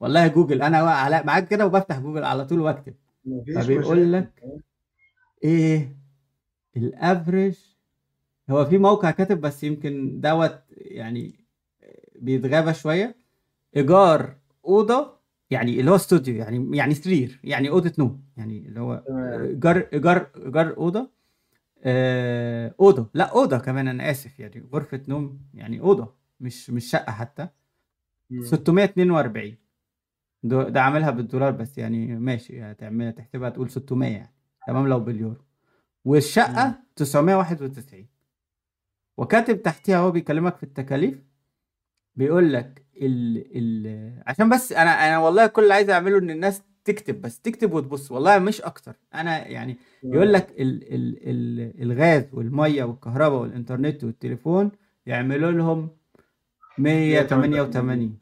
[0.00, 2.94] والله جوجل أنا على معاك كده وبفتح جوجل على طول وأكتب.
[3.54, 4.12] فبيقول.
[4.12, 4.42] لك
[5.44, 5.96] إيه؟
[6.76, 7.58] ال average.
[8.50, 11.34] هو في موقع كاتب بس يمكن دوت يعني
[12.16, 13.16] بيتغابى شوية.
[13.76, 19.04] إيجار أوضة يعني اللي هو استوديو يعني يعني سرير يعني أوضة نوم يعني اللي هو.
[19.42, 21.10] إيجار إيجار إيجار أوضة.
[21.84, 23.10] آه، أوضة.
[23.14, 27.48] لا أوضة كمان أنا آسف يعني غرفة نوم يعني أوضة مش مش شقة حتى.
[28.42, 29.56] 642
[30.42, 34.34] ده, عاملها بالدولار بس يعني ماشي هتعملها تحسبها تقول 600 يعني.
[34.66, 35.44] تمام لو باليورو.
[36.04, 36.74] والشقة مم.
[36.96, 38.06] 991
[39.18, 41.18] وكاتب تحتها هو بيكلمك في التكاليف
[42.16, 46.62] بيقول لك ال ال عشان بس أنا أنا والله كل اللي عايز أعمله إن الناس
[46.84, 48.12] تكتب بس تكتب وتبص.
[48.12, 48.96] والله مش أكتر.
[49.14, 54.70] أنا يعني يقول لك ال ال ال الغاز والمية والكهرباء والإنترنت والتليفون
[55.06, 55.90] يعملوا لهم
[56.82, 58.18] 188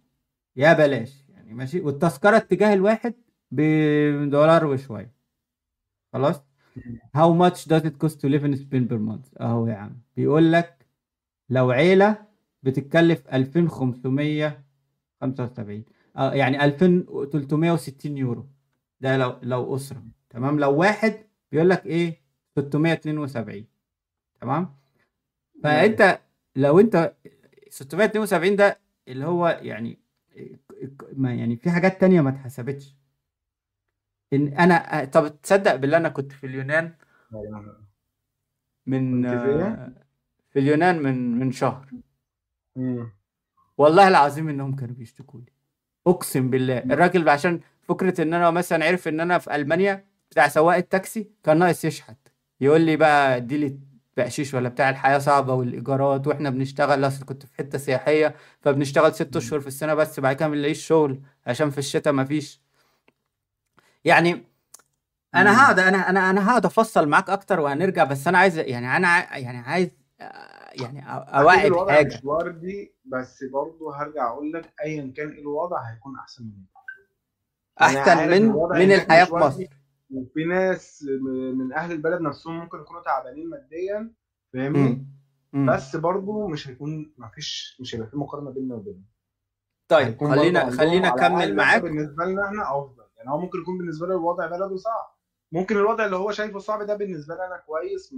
[0.57, 1.25] يا بلاش.
[1.29, 1.81] يعني ماشي.
[1.81, 3.15] والتذكرة اتجاه الواحد
[3.51, 5.13] بدولار وشوية.
[6.13, 6.43] خلاص؟
[7.17, 9.41] How much does it cost to live in Spain per month?
[9.41, 10.01] أهو يا عم.
[10.17, 10.87] بيقول لك
[11.51, 12.27] لو عيلة
[12.63, 15.85] بتتكلف 2575
[16.17, 18.47] آه يعني 2360 يورو.
[19.01, 20.03] ده لو لو أسرة.
[20.31, 21.15] تمام؟ لو واحد
[21.53, 22.21] بيقول لك إيه؟
[22.59, 23.65] 672
[24.41, 24.75] تمام؟
[25.63, 26.21] فأنت
[26.57, 27.15] لو أنت
[27.71, 28.79] 672 ده
[29.09, 29.99] اللي هو يعني
[31.13, 32.95] ما يعني في حاجات تانية ما اتحسبتش.
[34.33, 36.95] إن أنا طب تصدق بالله أنا كنت في اليونان؟
[38.87, 39.93] من؟ آه،
[40.51, 41.87] في اليونان من من شهر.
[43.79, 45.53] والله العظيم إنهم كانوا بيشتكوا لي.
[46.07, 46.79] أقسم بالله.
[46.79, 51.59] الراجل عشان فكرة إن أنا مثلا عرف إن أنا في ألمانيا بتاع سواق التاكسي كان
[51.59, 52.17] ناقص يشحت.
[52.61, 53.79] يقول لي بقى ادي لي
[54.19, 59.37] بقشيش ولا بتاع الحياة صعبة والإيجارات وإحنا بنشتغل أصل كنت في حتة سياحية فبنشتغل ست
[59.37, 62.63] اشهر في السنة بس بعد كده ما بنلاقيش شغل عشان في الشتاء ما فيش.
[64.05, 64.45] يعني
[65.35, 65.63] أنا.
[65.63, 69.59] هقعد أنا أنا أنا هقعد أفصل معاك أكتر وهنرجع بس أنا عايز يعني أنا يعني
[69.59, 69.91] عايز
[70.73, 71.05] يعني
[71.67, 76.45] الوضع بحاجه مش وردي بس برضه هرجع أقول لك ايا كان إيه الوضع هيكون أحسن
[76.45, 76.65] من
[77.81, 79.65] أنا احسن من من الحياة في مصر.
[80.11, 81.07] وفي ناس
[81.55, 84.13] من أهل البلد نفسهم ممكن يكونوا تعبانين ماديا
[84.53, 85.07] فاهمني؟
[85.53, 89.05] بس برضه مش هيكون مفيش مش هيبقى في مقارنة بيننا وبينهم.
[89.89, 91.83] طيب خلينا خلينا أكمل معاك.
[91.83, 93.05] بالنسبة لنا إحنا أفضل.
[93.17, 95.19] يعني هو ممكن يكون بالنسبة له الوضع بلده صعب.
[95.53, 98.15] ممكن الوضع اللي هو شايفه صعب ده بالنسبة لي أنا كويس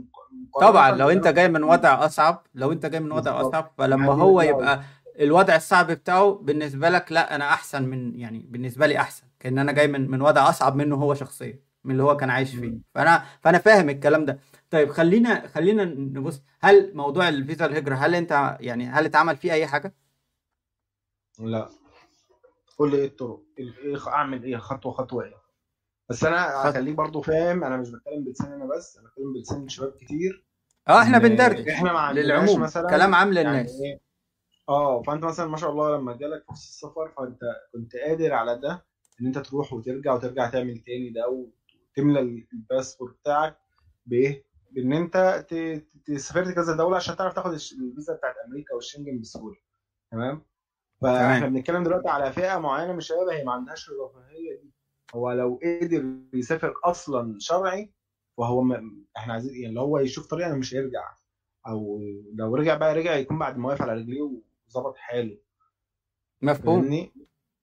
[0.60, 4.14] طبعا لو أنت جاي من وضع أصعب لو أنت جاي من وضع أصعب فلما ما
[4.14, 4.82] دي هو يبقى
[5.20, 9.72] الوضع الصعب بتاعه بالنسبة لك لا أنا أحسن من يعني بالنسبة لي أحسن كأن أنا
[9.72, 11.69] جاي من من وضع أصعب منه هو شخصيا.
[11.84, 12.78] من اللي هو كان عايش فيه.
[12.94, 14.38] فأنا فأنا فاهم الكلام ده.
[14.70, 19.66] طيب خلينا خلينا نبص هل موضوع الفيزا الهجرة هل أنت يعني هل اتعمل فيه أي
[19.66, 19.94] حاجة؟
[21.38, 21.68] لا.
[22.78, 25.34] قول لي إيه الطرق ال- إيه أعمل إيه خطوة خطوة إيه.
[26.10, 26.70] بس أنا.
[26.70, 30.46] هخليك برضو فاهم أنا مش بتكلم بلسان أنا بس أنا بتكلم بلسان شباب كتير.
[30.88, 31.68] آه إحنا بندردش.
[31.68, 34.00] إحنا عندناش للعموم مثلا كلام عام يعني للناس إيه
[34.68, 37.40] آه فأنت مثلا ما شاء الله لما جالك فرصة السفر فأنت
[37.72, 38.84] كنت قادر على ده
[39.20, 41.28] إن أنت تروح وترجع وترجع تعمل تاني ده
[41.90, 42.20] وتملى
[42.52, 43.58] الباسبور بتاعك
[44.06, 45.44] بإيه؟ بإن أنت
[46.16, 49.56] سافرت كذا دولة عشان تعرف تاخد الفيزا بتاعت أمريكا والشنجن بسهولة.
[50.10, 50.42] تمام؟
[51.02, 54.70] فإحنا بنتكلم دلوقتي على فئة معينة من الشباب هي ما عندهاش الرفاهية دي.
[55.14, 57.92] هو لو قدر يسافر أصلا شرعي
[58.36, 59.04] وهو م...
[59.16, 61.14] إحنا عايزين يعني لو هو يشوف طريقة إنه مش هيرجع
[61.66, 62.00] أو
[62.34, 65.38] لو رجع بقى رجع يكون بعد ما واقف على رجليه وظبط حاله.
[66.42, 66.84] مفهوم.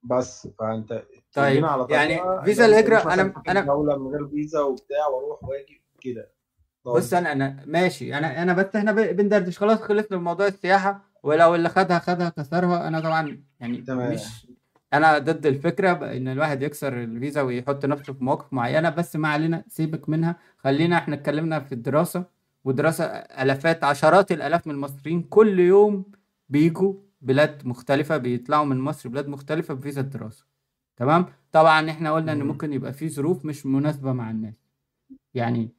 [0.08, 0.48] بس.
[0.60, 5.44] فأنت طيب على يعني فيزا لو الهجرة أنا أنا دوله من غير فيزا وبتاع وأروح
[5.44, 6.32] وأجي كده.
[6.86, 8.18] ده بص أنا أنا ماشي.
[8.18, 9.58] أنا أنا بس إحنا بندردش.
[9.60, 11.02] خلاص خلصنا من موضوع السياحة.
[11.24, 12.88] ولو اللي خدها خدها كسرها.
[12.88, 14.14] أنا طبعا يعني تمام.
[14.14, 14.48] مش
[14.94, 18.90] أنا ضد الفكرة إن الواحد يكسر الفيزا ويحط نفسه في مواقف معينة.
[18.90, 20.36] بس ما علينا سيبك منها.
[20.58, 22.24] خلينا إحنا اتكلمنا في الدراسة.
[22.64, 26.06] ودراسه ألافات عشرات الألاف من المصريين كل يوم
[26.50, 30.46] بيجوا بلاد مختلفة بيطلعوا من مصر بلاد مختلفة بفيزا الدراسة.
[30.98, 32.48] تمام؟ طبعا إحنا قلنا إن مم.
[32.48, 34.56] ممكن يبقى في ظروف مش مناسبة مع الناس.
[35.34, 35.70] يعني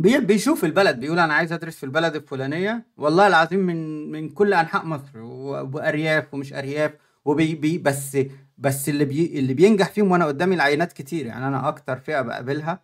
[0.00, 2.86] بيشوف البلد بيقول أنا عايز أدرس في البلد الفلانية.
[2.96, 6.92] والله العظيم من من كل أنحاء مصر وأرياف ومش أرياف
[7.24, 8.18] وبي بي بس
[8.58, 11.26] بس اللي بي اللي بينجح فيهم وأنا قدامي العينات كتير.
[11.26, 12.82] يعني أنا أكتر فئة بقابلها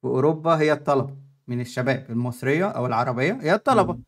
[0.00, 1.16] في أوروبا هي الطلبة.
[1.48, 3.98] من الشباب المصرية أو العربية هي الطلبة.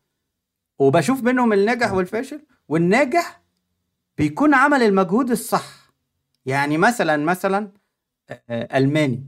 [0.79, 2.41] وبشوف منهم الناجح والفاشل
[2.75, 3.41] والناجح
[4.17, 5.93] بيكون عمل المجهود الصح.
[6.45, 7.71] يعني مثلا مثلا
[8.49, 9.27] آه، ألماني.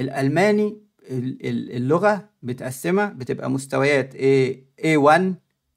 [0.00, 5.22] الألماني ال- ال- اللغة متقسمة بتبقى مستويات A A1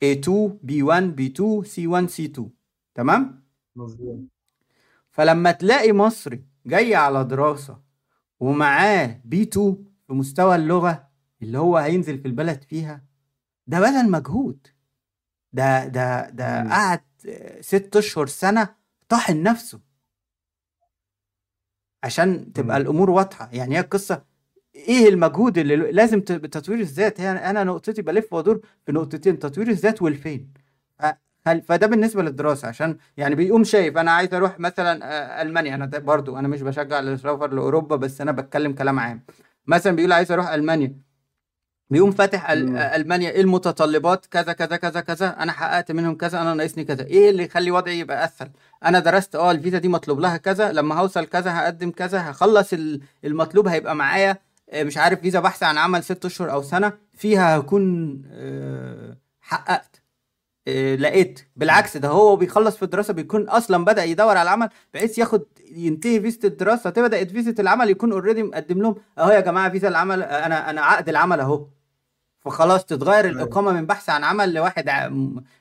[0.06, 0.30] A2
[0.68, 2.42] B1 B2 C1 C2
[2.96, 3.44] تمام؟
[3.76, 4.20] مظبوط.
[5.12, 7.82] فلما تلاقي مصري جاي على دراسة
[8.40, 9.60] ومعاه B2
[10.08, 11.08] في مستوى اللغة
[11.42, 13.04] اللي هو هينزل في البلد فيها
[13.68, 14.68] ده بذل مجهود.
[15.56, 16.70] ده ده ده مم.
[16.72, 17.02] قعد
[17.62, 18.70] ست أشهر سنة
[19.10, 19.80] طاحن نفسه.
[22.04, 22.82] عشان تبقى مم.
[22.82, 23.50] الأمور واضحة.
[23.54, 24.24] يعني هي القصة
[24.76, 27.22] إيه المجهود اللي لازم تطوير الذات.
[27.22, 30.54] هي أنا نقطتي بلف وأدور في نقطتين تطوير الذات والفين
[31.68, 32.68] فده بالنسبة للدراسة.
[32.68, 35.76] عشان يعني بيقوم شايف أنا عايز أروح مثلا ألمانيا.
[35.76, 39.26] أنا برضو أنا مش بشجع السفر لأوروبا بس أنا بتكلم كلام عام.
[39.68, 41.05] مثلا بيقول عايز أروح ألمانيا.
[41.90, 42.50] بيقوم فاتح.
[42.50, 45.44] ألمانيا إيه المتطلبات؟ كذا كذا كذا كذا.
[45.44, 47.04] أنا حققت منهم كذا أنا ناقصني كذا.
[47.06, 48.50] إيه اللي يخلي وضعي يبقى أسهل؟
[48.86, 50.72] أنا درست آه الفيزا دي مطلوب لها كذا.
[50.72, 54.38] لما هوصل كذا هقدم كذا هخلص ال- المطلوب هيبقى معايا
[54.70, 56.94] آه، مش عارف فيزا بحث عن عمل ست أشهر أو سنة.
[57.14, 60.02] فيها هكون آه، حققت.
[60.68, 61.40] آه، لقيت.
[61.56, 66.22] بالعكس ده هو بيخلص في الدراسة بيكون أصلا بدأ يدور على عمل بحيث ياخد ينتهي
[66.22, 66.90] فيزا الدراسة.
[66.90, 68.96] تبدا فيزا العمل يكون اوريدي مقدم لهم.
[69.20, 71.68] أهو يا جماعة فيزا العمل أنا أنا عقد العمل أهو.
[72.46, 73.36] فخلاص تتغير أيوة.
[73.36, 74.90] الإقامة من بحث عن عمل لواحد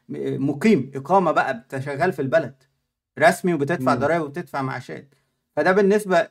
[0.09, 0.91] مقيم.
[0.95, 2.55] إقامة بقى أنت شغال في البلد.
[3.19, 3.95] رسمي وبتدفع.
[3.95, 5.15] ضرائب وبتدفع معاشات.
[5.57, 6.29] فده بالنسبة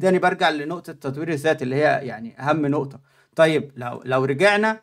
[0.00, 3.00] تاني برجع لنقطة تطوير الذات اللي هي يعني أهم نقطة.
[3.36, 4.80] طيب لو لو رجعنا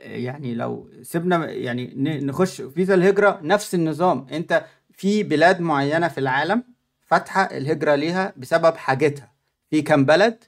[0.00, 4.26] يعني لو سيبنا يعني نخش فيزا الهجرة نفس النظام.
[4.32, 6.62] أنت في بلاد معينة في العالم
[7.06, 9.32] فاتحة الهجرة ليها بسبب حاجتها.
[9.70, 10.44] في كام بلد؟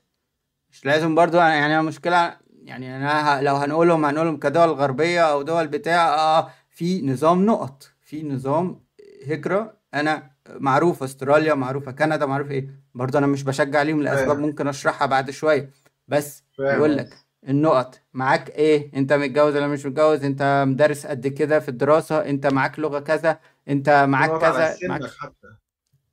[0.70, 2.36] مش لازم برضو يعني المشكلة
[2.70, 8.22] يعني أنا لو هنقولهم هنقولهم كدول غربية أو دول بتاع آه في نظام نقط في
[8.22, 8.80] نظام
[9.26, 9.76] هجرة.
[9.94, 15.06] أنا معروف أستراليا معروفه كندا معروف إيه؟ برضه أنا مش بشجع ليهم لأسباب ممكن أشرحها
[15.06, 15.70] بعد شوية.
[16.08, 17.14] بس يقول لك
[17.48, 22.46] النقط معاك إيه؟ أنت متجوز ولا مش متجوز؟ أنت مدرس قد كده في الدراسة؟ أنت
[22.46, 25.48] معاك لغة كذا؟ أنت معاك كذا؟ معاك حتى.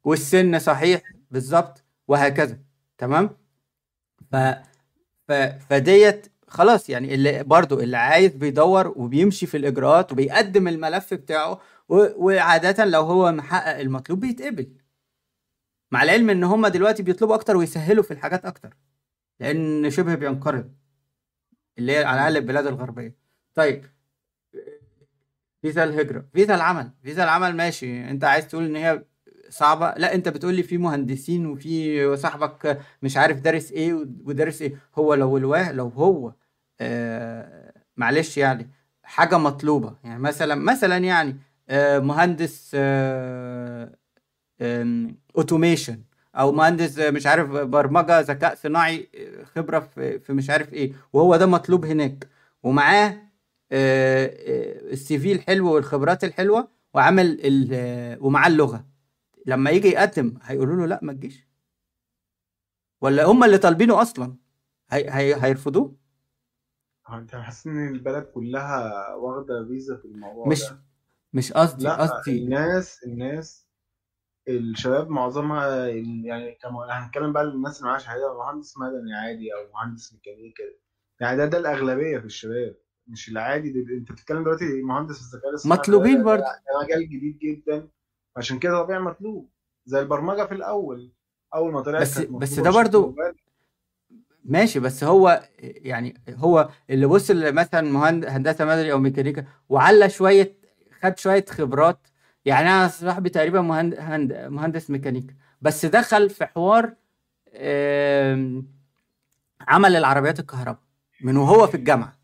[0.03, 1.83] والسن صحيح؟ بالظبط.
[2.07, 2.57] وهكذا.
[2.97, 3.29] تمام؟
[4.31, 4.35] ف
[5.27, 5.31] ف
[5.69, 12.25] فديت خلاص يعني اللي برضو اللي عايز بيدور وبيمشي في الإجراءات وبيقدم الملف بتاعه و-
[12.25, 14.73] وعادة لو هو محقق المطلوب بيتقبل.
[15.91, 18.77] مع العلم إن هم دلوقتي بيطلبوا أكتر ويسهلوا في الحاجات أكتر
[19.39, 20.73] لأن شبه بينقرض
[21.77, 23.15] اللي هي على الأقل البلاد الغربية.
[23.55, 23.85] طيب
[25.61, 29.03] فيزا الهجرة فيزا العمل فيزا العمل ماشي أنت عايز تقول إن هي
[29.49, 29.93] صعبة.
[29.97, 33.93] لا انت بتقول لي في مهندسين وفي صاحبك مش عارف دارس إيه
[34.25, 34.75] ودارس إيه.
[34.95, 36.33] هو لو الواه لو هو
[36.81, 38.69] آه معلش يعني
[39.03, 39.95] حاجة مطلوبة.
[40.03, 41.37] يعني مثلا مثلا يعني
[41.69, 43.91] آه مهندس آه
[45.37, 45.99] automation
[46.35, 50.93] أو مهندس آه، مش عارف برمجة ذكاء صناعي آه، خبرة في مش عارف إيه.
[51.13, 52.27] وهو ده مطلوب هناك.
[52.63, 53.07] ومعاه
[53.71, 57.39] آه، آه، ال CV الحلو والخبرات الحلوة وعمل
[57.73, 58.85] آه، ومعاه اللغة.
[59.47, 61.47] لما يجي يقدم هيقولوا له لا ما تجيش.
[63.01, 64.35] ولا هم اللي طالبينه أصلا.
[64.91, 65.95] هي هي هيرفضوه.
[67.07, 70.81] هو أنت حاسس إن البلد كلها واخدة فيزا في الموضوع مش ده؟
[71.33, 73.67] مش قصدي لا قصدي الناس الناس
[74.47, 76.57] الشباب معظمها يعني
[76.89, 80.63] هنتكلم بقى الناس اللي معاها شهاده مهندس مدني عادي أو مهندس ميكانيكا.
[81.19, 82.75] يعني ده ده الأغلبية في الشباب
[83.07, 83.69] مش العادي.
[83.97, 86.43] أنت بتتكلم دلوقتي مهندس الذكاء الاصطناعي مطلوبين برضه.
[86.43, 87.89] ده مجال جديد جدا.
[88.37, 89.49] عشان كده طبيعي مطلوب.
[89.85, 91.11] زي البرمجة في الأول
[91.53, 93.31] أول ما طلعت بس بس ده مبالغ
[94.45, 100.57] ماشي بس هو يعني هو اللي وصل مثلا مهند هندسة مدني أو ميكانيكا وعلى شوية
[101.01, 102.07] خد شوية خبرات.
[102.45, 105.33] يعني أنا صاحبي تقريبا مهند هند مهندس ميكانيكا.
[105.61, 106.93] بس دخل في حوار
[109.67, 110.81] عمل العربيات الكهرباء
[111.21, 112.17] من وهو في الجامعة.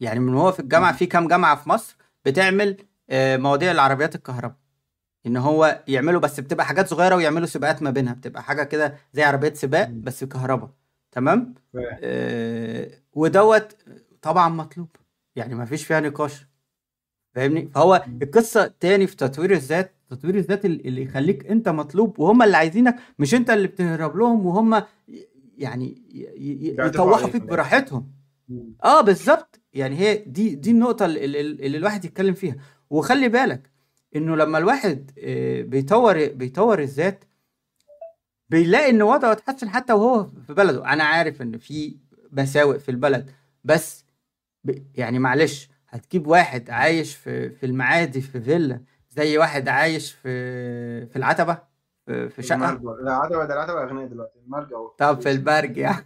[0.00, 2.76] يعني من وهو في الجامعة في كام جامعة في مصر بتعمل
[3.10, 4.56] آه، مواضيع العربيات الكهرباء.
[5.26, 9.22] إن هو يعملوا بس بتبقى حاجات صغيرة ويعملوا سباقات ما بينها بتبقى حاجة كده زي
[9.22, 9.88] عربيات سباق.
[9.88, 10.70] بس كهرباء
[11.12, 11.54] تمام.
[12.02, 13.76] آه ودوت
[14.22, 14.88] طبعا مطلوب
[15.36, 16.46] يعني ما فيش فيها نقاش
[17.34, 18.04] فاهمني فهو.
[18.22, 22.96] القصة تاني في تطوير الذات تطوير الذات ال- اللي يخليك أنت مطلوب وهم اللي عايزينك
[23.18, 24.82] مش أنت اللي بتهرب لهم وهم
[25.58, 26.02] يعني
[26.78, 27.42] يطوحوا فيك.
[27.42, 28.10] براحتهم.
[28.84, 32.56] آه بالظبط يعني هي دي دي النقطة اللي, اللي اللي الواحد يتكلم فيها
[32.90, 33.70] وخلي بالك
[34.16, 37.24] إنه لما الواحد آه، بيطور بيطور الذات
[38.48, 40.92] بيلاقي إن وضعه اتحسن حتى وهو في بلده.
[40.92, 41.96] أنا عارف إن في
[42.32, 43.30] مساوئ في البلد
[43.64, 44.04] بس
[44.94, 51.16] يعني معلش هتجيب واحد عايش في في المعادي في فيلا زي واحد عايش في في
[51.16, 51.75] العتبة؟
[52.06, 52.56] في في شقة.
[52.56, 56.04] المرجع لا عتبة ده العتبة أغنياء دلوقتي المرجع طب في البرج يعني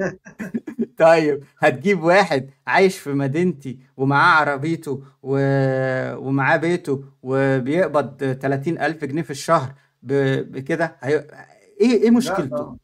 [0.98, 5.38] طيب هتجيب واحد عايش في مدينتي ومعاه عربيته و...
[6.16, 10.12] ومعاه بيته وبيقبض 30 ألف جنيه في الشهر ب...
[10.52, 11.26] بكده هي...
[11.80, 12.78] إيه إيه مشكلته؟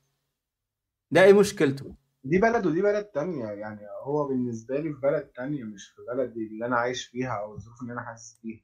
[1.11, 5.65] ده إيه مشكلته؟ دي بلد ودي بلد تانية يعني هو بالنسبة لي في بلد تانية
[5.65, 8.61] مش في بلدي اللي أنا عايش فيها أو الظروف اللي أنا حاسس بيها.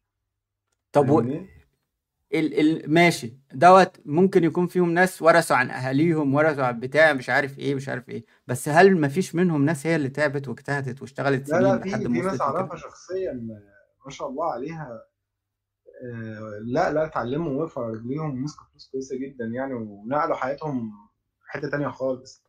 [0.93, 1.23] طب و...
[2.35, 2.61] ال...
[2.61, 2.95] ال...
[2.95, 3.37] ماشي.
[3.53, 7.89] دوت ممكن يكون فيهم ناس ورثوا عن أهاليهم ورثوا عن بتاع مش عارف إيه مش
[7.89, 8.25] عارف إيه.
[8.47, 12.03] بس هل مفيش منهم ناس هي اللي تعبت واجتهدت واشتغلت لا لا سنين في لحد
[12.03, 13.33] في ما ناس أعرفها شخصيا
[14.07, 15.03] ما شاء الله عليها
[16.05, 20.93] آه، لا لا اتعلموا وقفوا على رجليهم ومسكوا فلوس كويسة جدا يعني ونقلوا حياتهم
[21.47, 22.45] حتة تانية خالص.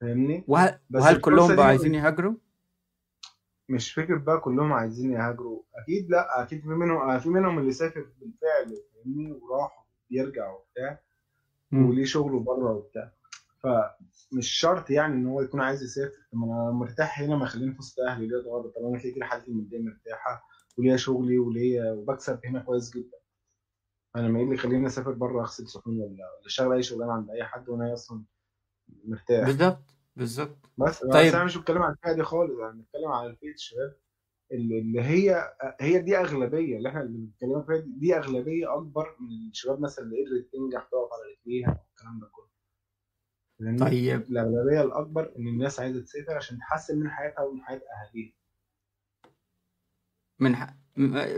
[0.00, 2.34] فاهمني؟ وهل, بس وهل كلهم دي عايزين يهاجروا؟
[3.68, 5.62] مش فكرة بقى كلهم عايزين يهاجروا.
[5.74, 11.00] أكيد لا أكيد في منهم في منهم اللي سافر بالفعل فاهمني؟ وراح وبيرجع وبتاع.
[11.72, 13.12] وليه شغله بره وبتاع.
[13.58, 17.78] فمش شرط يعني إن هو يكون عايز يسافر طب أنا مرتاح هنا ما خليني في
[17.78, 20.46] وسط أهلي ليه اتغرب طب أنا كده كده حالتي المادية مرتاحة
[20.78, 23.18] وليا شغلي وليا وبكسب هنا كويس جدا.
[24.16, 27.30] أنا ما إيه اللي يخليني أسافر بره أغسل سخون ولا ولا أشتغل أي شغلانة عند
[27.30, 28.22] أي حد وأنا أصلا
[29.04, 29.46] مرتاح.
[29.46, 29.82] بالظبط
[30.16, 31.34] بالظبط بس بس طيب.
[31.34, 33.96] أنا مش بتكلم عن الفئه دي خالص أنا بتكلم عن فئه الشباب.
[34.52, 39.80] اللي اللي هي هي دي أغلبية اللي إحنا بنتكلم فيها دي, أغلبية أكبر من الشباب
[39.80, 42.46] مثلا اللي قدرت تنجح تقف على رجليها والكلام ده كله؟
[43.76, 44.20] طيب.
[44.22, 48.32] الأغلبية الأكبر إن الناس عايزة تسافر عشان تحسن من حياتها ومن حياة أهاليها.
[50.40, 50.74] من ح...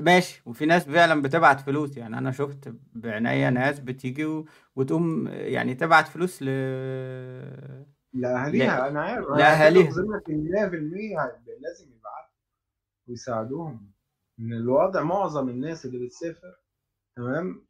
[0.02, 0.42] ماشي.
[0.46, 1.96] وفي ناس فعلا بتبعت فلوس.
[1.96, 4.46] يعني أنا شفت بعناية ناس بتيجي و...
[4.76, 6.46] وتقوم يعني تبعت فلوس ل...
[8.12, 8.88] لأهاليها.
[8.88, 9.26] أنا عارف.
[9.28, 9.68] أنا
[10.16, 11.97] لك ان 100% هيبقى لازم
[13.08, 13.92] ويساعدوهم.
[14.40, 16.54] إن الوضع معظم الناس اللي بتسافر
[17.16, 17.66] تمام؟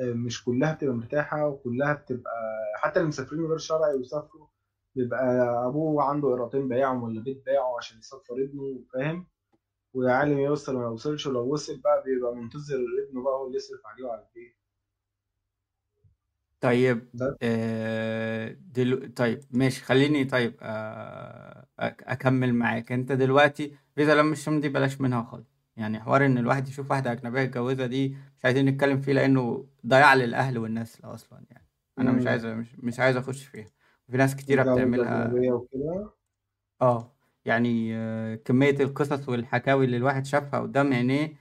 [0.00, 2.32] آه، مش كلها بتبقى مرتاحة وكلها بتبقى
[2.76, 4.46] حتى اللي مسافرين غير شرعي ويسافروا
[4.96, 5.24] بيبقى
[5.66, 9.26] أبوه عنده قراطين بايعهم ولا بيت بايعه عشان يسفر ابنه فاهم؟
[9.94, 12.76] ويا عالم يوصل ما يوصلش ولو وصل بقى بيبقى منتظر
[13.08, 14.56] ابنه بقى هو اللي يصرف عليه وعلى البيت.
[16.66, 19.06] طيب ده آه دلو...
[19.16, 22.92] طيب ماشي خليني طيب آه أك- أكمل معاك.
[22.92, 25.46] أنت دلوقتي فيزا لم الشام دي بلاش منها خالص.
[25.76, 30.14] يعني حوار إن الواحد يشوف واحدة أجنبية يتجوزها دي مش عايزين نتكلم فيه لأنه ضياع
[30.14, 31.66] للأهل والنسل أصلا يعني.
[31.98, 32.26] أنا مش.
[32.26, 33.66] عايز مش, مش عايز أخش فيها.
[34.08, 36.10] وفي ناس كتيرة بتعملها وكده؟
[36.82, 37.12] آه
[37.44, 41.32] يعني آه، كمية القصص والحكاوي اللي الواحد شافها قدام عينيه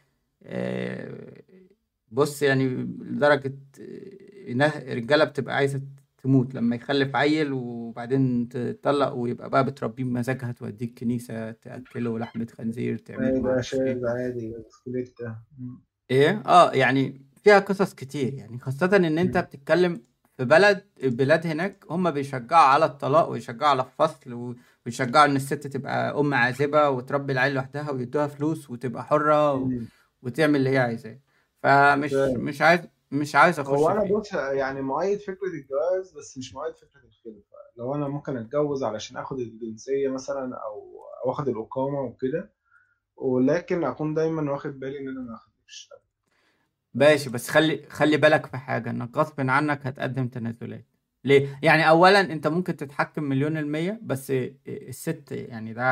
[0.43, 1.41] آه،
[2.11, 2.67] بص يعني
[2.99, 4.24] لدرجة إنها
[4.89, 5.81] رجاله بتبقى عايزة
[6.23, 12.97] تموت لما يخلف عيل وبعدين تطلق ويبقى بقى بتربيه بمزاجها توديه الكنيسة تأكله لحمة خنزير
[12.97, 13.41] تعمل إيه
[14.09, 15.81] عادي بسكليتة مم.
[16.11, 19.37] إيه آه يعني فيها قصص كتير يعني خاصة إن أنت.
[19.37, 20.01] بتتكلم
[20.37, 26.19] في بلد البلاد هناك هم بيشجعوا على الطلاق ويشجعوا على الفصل ويشجعوا إن الست تبقى
[26.19, 29.69] أم عازبة وتربي العيل لوحدها ويدوها فلوس وتبقى حرة و-.
[30.21, 31.19] وتعمل اللي هي عايزاه
[31.63, 32.13] فمش.
[32.37, 32.79] مش عايز
[33.11, 37.55] مش عايز أخش هو أنا بص يعني مؤيد فكرة الجواز بس مش مؤيد فكرة الخلفة.
[37.77, 42.51] لو أنا ممكن أتجوز علشان آخد الجنسية مثلا أو أو اخد الأقامة وكده
[43.15, 45.89] ولكن أكون دايما واخد بالي إن أنا ما اخدش
[46.93, 50.85] ماشي بس خلي خلي بالك في حاجة انك غصب عنك هتقدم تنازلات.
[51.23, 54.31] ليه؟ يعني اولا أنت ممكن تتحكم مليون المية بس
[54.67, 55.83] الست يعني ده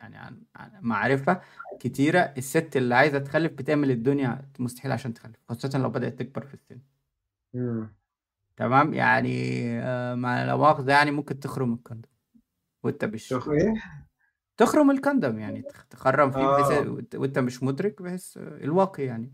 [0.00, 1.40] يعني عن عن معرفة
[1.80, 2.18] كتيرة.
[2.20, 6.80] الست اللي عايزة تخلف بتعمل الدنيا مستحيل عشان تخلف خاصة لو بدأت تكبر في السن.
[8.56, 12.08] تمام؟ يعني آه، مع لا مؤاخذة يعني ممكن تخرم الكندم
[12.82, 13.74] وانت مش إيه؟
[14.56, 17.18] تخرم الكندم يعني تخ- تخرم فيه بحيث آه.
[17.18, 19.32] وانت مش مدرك بحيث الواقع يعني.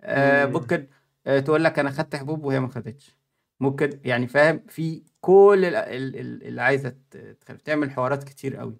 [0.00, 0.52] آه، مم.
[0.52, 0.86] ممكن
[1.26, 3.16] آه، تقول لك أنا خدت حبوب وهي ما خدتش.
[3.60, 6.96] ممكن يعني فاهم في كل ال- ال- ال- اللي عايزة
[7.40, 8.76] تخلف تعمل حوارات كتير قوي.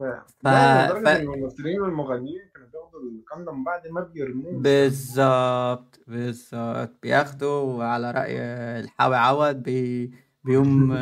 [0.00, 0.02] ف...
[0.44, 0.96] لا ف...
[0.96, 4.52] إن الممثلين والمغنيين كانوا بياخدوا الكندم بعد ما بيرموه.
[4.52, 6.90] بالظبط بالظبط.
[7.02, 8.38] بياخدوا على رأي
[8.80, 10.10] الحاوي عوض بي...
[10.44, 10.94] بيقوم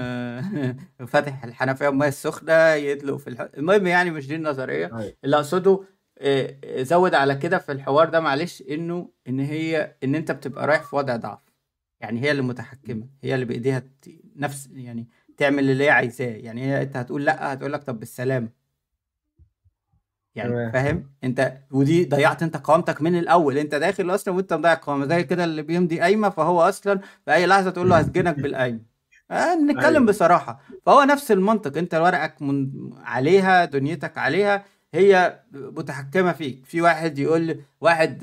[1.06, 3.48] فاتح الحنفية المية السخنة يدلق في الح...
[3.56, 4.86] المهم يعني مش دي النظرية.
[4.98, 5.12] أيوه.
[5.24, 5.80] اللي أقصده
[6.18, 10.82] آه، زود على كده في الحوار ده معلش إنه إن هي إن أنت بتبقى رايح
[10.82, 11.52] في وضع ضعف.
[12.00, 14.08] يعني هي اللي متحكمة هي اللي بإيديها ت...
[14.36, 16.26] نفس يعني تعمل اللي هي عايزاه.
[16.36, 18.61] يعني هي أنت هتقول لأ هتقول لك طب بالسلامة.
[20.34, 23.58] يعني فاهم؟ انت ودي ضيعت انت قوامتك من الأول.
[23.58, 27.46] انت داخل أصلا وانت مضيع قوامه زي كده اللي بيمضي قايمة فهو أصلا في أي
[27.46, 28.80] لحظة تقول له هسجنك بالقايمة.
[29.30, 30.06] آه نتكلم أيوه.
[30.06, 30.60] بصراحة.
[30.86, 31.78] فهو نفس المنطق.
[31.78, 32.70] انت ورقك من
[33.04, 34.64] عليها دنيتك عليها
[34.94, 36.64] هي متحكمة فيك.
[36.64, 38.18] في واحد يقول لي واحد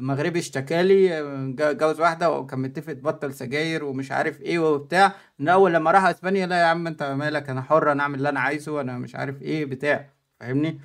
[0.00, 5.12] مغربي اشتكالي آه، جا- جوز واحدة وكان متفق تبطل سجاير ومش عارف إيه وبتاع.
[5.38, 8.28] من أول لما راح إسبانيا لا يا عم أنت مالك أنا حر أنا أعمل اللي
[8.28, 10.08] أنا عايزه أنا مش عارف إيه بتاع.
[10.40, 10.80] فاهمني.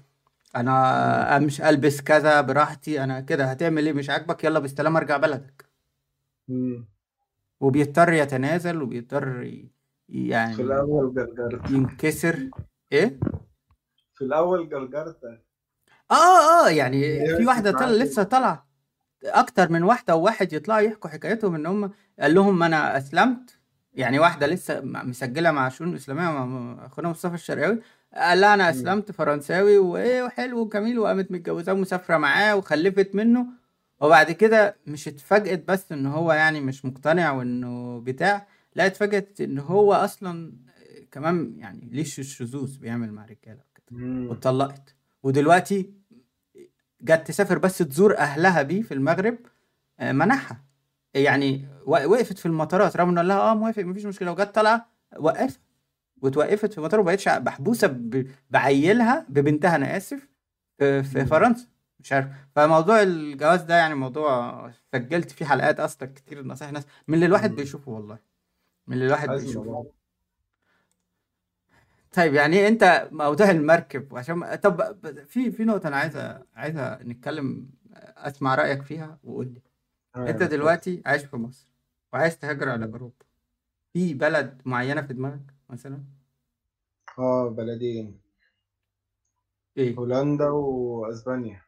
[0.60, 3.46] أنا مش ألبس كذا براحتي أنا كده.
[3.46, 5.66] هتعمل إيه؟ مش عاجبك؟ يلا بالسلامه أرجع بلدك.
[6.48, 6.86] مم.
[7.60, 9.72] وبيضطر يتنازل وبيضطر ي-
[10.08, 11.70] في يعني الأول جرجرت.
[11.72, 12.50] ينكسر.
[12.92, 13.20] إيه؟
[14.16, 15.24] في الأول جرجرت.
[16.12, 17.02] آه آه يعني
[17.38, 18.68] في واحدة طالعه لسه طالعه
[19.26, 23.58] أكتر من واحدة وواحد يطلعوا يحكوا حكايتهم إن هم قال لهم أنا أسلمت.
[23.94, 27.80] يعني واحدة لسه مسجلة مع شؤون الاسلاميه مع أخونا مصطفى الشرقاوي.
[28.14, 28.70] قال لها أنا.
[28.70, 33.46] أسلمت فرنساوي وايه وحلو وجميل وقامت متجوزاه ومسافرة معاه وخلفت منه.
[34.02, 39.60] وبعد كده مش اتفاجئت بس إن هو يعني مش مقتنع وإنه بتاع لا اتفاجئت إن
[39.60, 40.54] هو أصلا
[41.12, 44.28] كمان يعني ليش الشذوذ بيعمل مع رجالة كده مم.
[44.30, 44.96] واتطلقت.
[45.24, 45.94] ودلوقتي
[47.02, 49.38] جت تسافر بس تزور أهلها بيه في المغرب
[50.00, 50.64] آه، منحها.
[51.14, 54.32] يعني وقفت في المطارات رغم انه قال لها آه موافق مفيش مشكلة.
[54.32, 54.86] وجت طالعه
[55.20, 55.60] وقفت.
[56.22, 60.28] واتوقفت في المطار وبقتش محبوسة ب- بعيلها ببنتها أنا آسف
[60.80, 61.26] في, في.
[61.26, 61.68] فرنسا.
[62.00, 62.28] مش عارف.
[62.56, 67.52] فموضوع الجواز ده يعني موضوع سجلت فيه حلقات أصلا كتير نصايح ناس من اللي الواحد.
[67.52, 68.18] بيشوفه والله.
[68.88, 69.92] من اللي الواحد بيشوفه.
[72.14, 74.98] طيب يعني أنت موضوع المركب عشان طب
[75.28, 77.70] في في نقطة أنا عايزة عايزة نتكلم
[78.18, 79.52] أسمع رأيك فيها وقول لي.
[79.56, 79.62] أنت
[80.16, 81.68] تمام اتفضل دلوقتي عايش في مصر
[82.14, 82.86] وعايز تهاجر على.
[82.86, 83.26] أوروبا.
[83.94, 86.04] في بلد معينة في دماغك؟ مثلا؟
[87.20, 88.20] آه بلدين.
[89.78, 91.62] إيه؟ هولندا وأسبانيا.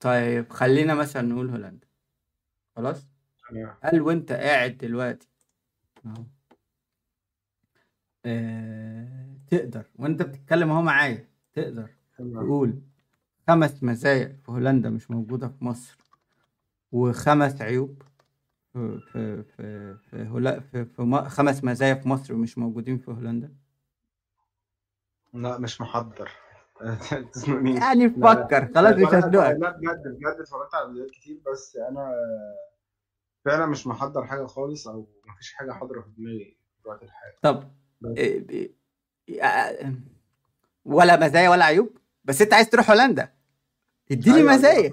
[0.00, 1.86] طيب خلينا مثلا نقول هولندا.
[2.76, 3.06] خلاص؟
[3.80, 5.28] هل وأنت قاعد دلوقتي؟
[6.06, 6.24] أهو.
[8.26, 9.86] آه، تقدر.
[9.98, 11.28] وأنت بتتكلم أهو معايا.
[11.52, 12.44] تقدر تمام.
[12.46, 12.82] تقول
[13.48, 15.98] خمس مزايا في هولندا مش موجودة في مصر
[16.92, 18.02] وخمس عيوب.
[18.78, 23.52] في في في في, هولا في, في خمس مزايا في مصر مش موجودين في هولندا؟
[25.34, 26.30] لا مش محضر.
[27.80, 32.12] يعني فكر خلاص مش هزنقك لا بجد بجد اتفرجت على فيديوهات كتير بس أنا
[33.44, 37.70] فعلا مش محضر حاجة خالص أو مفيش حاجة حاضرة في دماغي في الوقت الحالي طب
[38.00, 38.16] بس.
[38.18, 38.52] إيه-
[39.30, 39.92] إيه- آه،
[40.84, 43.32] ولا مزايا ولا عيوب؟ بس أنت عايز تروح هولندا.
[44.10, 44.58] اديني أيوه أيوه.
[44.58, 44.92] مزايا.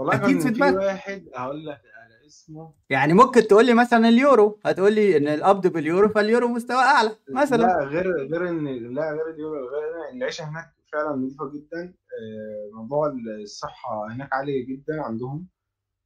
[0.00, 2.72] والله أكيد في دماغك واحد هقول لك على اسمه.
[2.90, 7.62] يعني ممكن تقول لي مثلا اليورو هتقول لي إن القبض باليورو فاليورو مستوى أعلى مثلا.
[7.62, 11.94] لا غير غير إن لا غير اليورو غير العيشة هناك فعلا نظيفة جدا.
[12.20, 15.46] آه، موضوع الصحة هناك عالي جدا عندهم.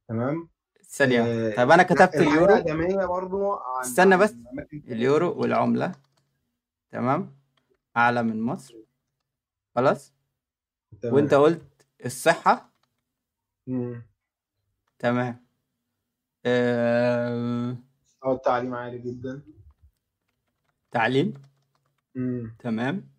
[0.09, 0.49] تمام؟
[0.89, 1.51] ثانية واحدة.
[1.51, 3.07] آه، طب أنا كتبت اليورو.
[3.07, 4.35] برضو عن استنى بس.
[4.73, 5.91] اليورو والعملة.
[6.91, 7.35] تمام؟
[7.97, 8.75] أعلى من مصر.
[9.75, 10.13] خلاص؟
[11.03, 12.74] وأنت قلت الصحة.
[13.67, 14.03] مم.
[14.99, 15.45] تمام.
[16.45, 17.77] آه...
[18.27, 19.43] التعليم عالي جدا.
[20.91, 21.33] تعليم؟
[22.15, 22.55] مم.
[22.59, 23.09] تمام.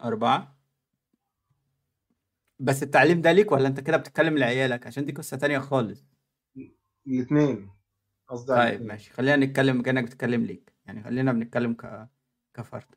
[0.00, 0.56] أربعة.
[2.58, 6.04] بس التعليم ده ليك ولا أنت كده بتتكلم لعيالك؟ عشان دي قصة تانية خالص.
[7.06, 7.70] الاثنين
[8.28, 9.12] قصدي على طيب الاثنين ماشي.
[9.12, 10.72] خلينا نتكلم كأنك بتتكلم ليك.
[10.86, 12.08] يعني خلينا بنتكلم ك...
[12.54, 12.94] كفرد.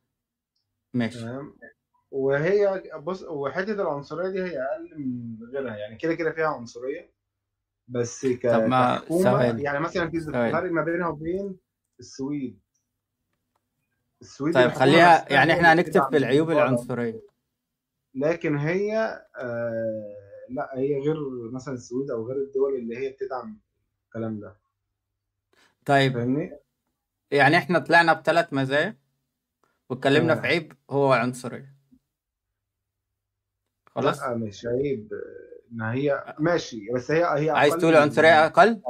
[0.93, 1.19] ماشي.
[1.19, 1.59] تمام.
[2.11, 7.11] وهي بص وحتة العنصرية دي هي أقل من غيرها يعني كده كده فيها عنصرية.
[7.87, 8.47] بس ك...
[8.47, 11.57] طب ما كحكومة يعني مثلا في فرق ما بينها وبين
[11.99, 12.59] السويد.
[14.21, 17.21] السويد طيب خليها يعني إحنا هنكتب في العيوب العنصرية.
[18.15, 18.97] لكن هي
[19.37, 20.15] آه
[20.49, 21.15] لا هي غير
[21.51, 23.59] مثلا السويد أو غير الدول اللي هي بتدعم
[24.07, 24.55] الكلام ده.
[25.85, 26.59] طيب فاهمني؟
[27.31, 28.97] يعني إحنا طلعنا بثلاث مزايا
[29.89, 31.78] واتكلمنا في عيب هو عنصرية.
[33.89, 36.87] خلاص؟ لا مش عيب آه، ان هي ماشي.
[36.95, 38.81] بس هي هي عايز أقل تقول من عنصرية أقل؟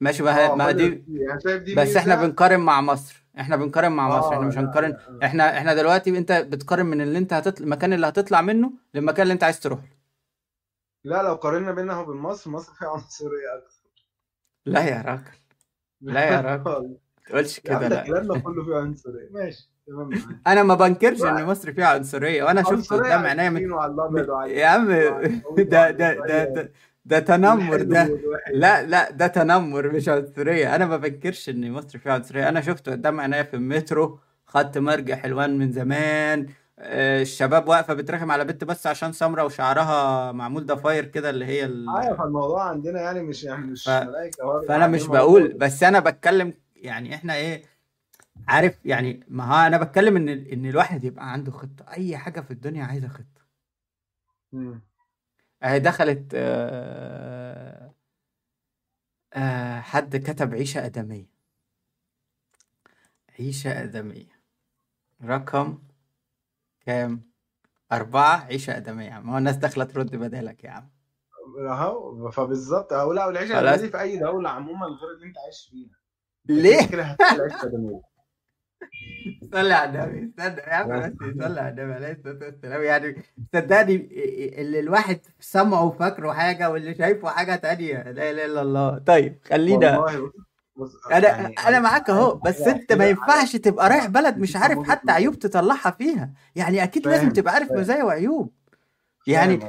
[0.00, 0.76] ماشي ما, آه ما أقل.
[0.76, 3.26] دي يعني دي بس إحنا بنقارن مع مصر.
[3.40, 4.32] إحنا بنقارن مع مصر.
[4.32, 4.96] إحنا آه مش هنقارن.
[5.22, 9.32] إحنا إحنا دلوقتي أنت بتقارن من اللي أنت هتطلع المكان اللي هتطلع منه للمكان اللي
[9.32, 9.96] أنت عايز تروح له.
[11.04, 14.06] لا لو قارنا بينها وبين مصر مصر فيها عنصرية أكتر.
[14.66, 15.38] لا يا راجل.
[16.00, 16.64] لا يا راجل.
[17.26, 19.28] ما تقولش كده ده لا كلامنا كله فيه عنصرية.
[19.30, 19.70] ماشي.
[20.46, 23.60] أنا ما بنكرش إن مصر فيها عنصرية وأنا شفت قدام عينيا من...
[24.46, 24.86] يا عم
[25.58, 26.72] ده ده ده ده,
[27.04, 28.18] ده تنمر ده
[28.52, 30.74] لا لا ده تنمر مش عنصرية.
[30.76, 32.48] أنا ما بنكرش إن مصر فيها عنصرية.
[32.48, 36.46] أنا شفته قدام عينيا في المترو خدت مرجع حلوان من زمان.
[36.78, 41.64] آه، الشباب واقفة بترخم على بنت بس عشان سمرة وشعرها معمول ضفاير كده اللي هي
[41.64, 41.86] ال...
[41.96, 43.70] أيوة فالموضوع عندنا يعني مش يعني ف...
[43.70, 47.62] مش هو فأنا عندنا مش الموضوع بقول بس أنا بتكلم يعني إحنا إيه
[48.48, 52.50] عارف يعني ما ها أنا بتكلم إن إن الواحد يبقى عنده خطة أي حاجة في
[52.50, 53.46] الدنيا عايزة خطة.
[54.52, 54.80] مم.
[55.62, 57.94] أهي دخلت آه...
[59.34, 59.80] آه...
[59.80, 61.26] حد كتب عيشة آدمية.
[63.38, 64.40] عيشة آدمية.
[65.24, 65.78] رقم
[66.80, 67.30] كام؟
[67.92, 69.06] أربعة عيشة آدمية.
[69.06, 70.90] يا عم هو الناس داخلة ترد بدالك يا عم.
[71.58, 72.92] أهو فبالظبط.
[72.92, 75.96] أهو لا والعيشة الآدمية في أي دولة عموما غير اللي أنت عايش فيها.
[76.44, 78.15] ليه؟ كده هتلاقي العيشة الآدمية
[79.52, 81.12] صلي على النبي استنى يا عم بس
[81.44, 82.82] صلي على النبي عليه الصلاة والسلام.
[82.82, 83.22] يعني
[83.54, 83.94] صدقني
[84.60, 88.98] اللي الواحد سمعه وفاكره حاجة واللي شايفه حاجة تانية لا إله إلا الله.
[88.98, 90.32] طيب خلينا والله
[91.12, 95.12] أنا يعني عايز معاك عايز بس أنت ما ينفعش تبقى رايح بلد مش عارف حتى
[95.12, 96.30] عيوب تطلعها فيها.
[96.56, 98.52] يعني أكيد لازم تبقى عارف مزايا وعيوب.
[99.26, 99.60] يعني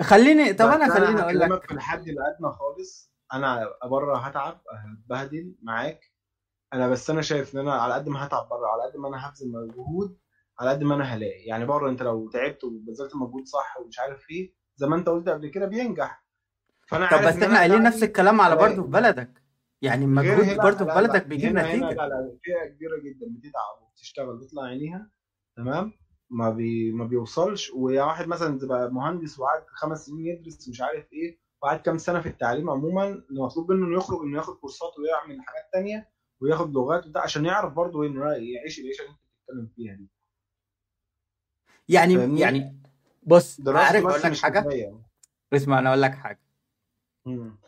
[0.00, 1.66] خليني طب خليني أنا أقول هكلمك لك.
[1.68, 3.10] في الحد الأدنى خالص.
[3.32, 6.10] أنا بره هتعب هتبهدل معاك.
[6.74, 9.28] أنا بس أنا شايف إن أنا على قد ما هتعب بره على قد ما أنا
[9.28, 10.18] هبذل مجهود
[10.60, 11.40] على قد ما أنا هلاقي.
[11.44, 15.28] يعني بره أنت لو تعبت وبذلت مجهود صح ومش عارف إيه زي ما أنت قلت
[15.28, 16.24] قبل كده بينجح.
[16.88, 19.42] فأنا طب عارف بس إن إحنا قايلين نفس الكلام على برضه في بلدك.
[19.82, 21.80] يعني المجهود برضه في بلدك بيجيب نتيجة.
[21.80, 25.10] لا لا فئة كبيرة جدا بتتعب وبتشتغل بتطلع عينيها
[25.56, 25.92] تمام؟
[26.30, 27.70] ما بي ما بيوصلش.
[27.70, 32.20] ويا واحد مثلا تبقى مهندس وقعد خمس سنين يدرس مش عارف إيه وقعد كام سنة
[32.20, 36.17] في التعليم عموما اللي مطلوب منه إنه يخرج إنه ياخد كورسات ويعمل حاجات تانية.
[36.40, 40.08] وياخد لغات وبتاع عشان يعرف برضه انه يعيش العيشة اللي أنت بتتكلم فيها دي.
[41.88, 42.82] يعني يعني
[43.22, 45.02] بص عارف أقول لك كفاية.
[45.52, 46.40] اسمع أنا أقول لك حاجة.
[47.26, 47.58] مم.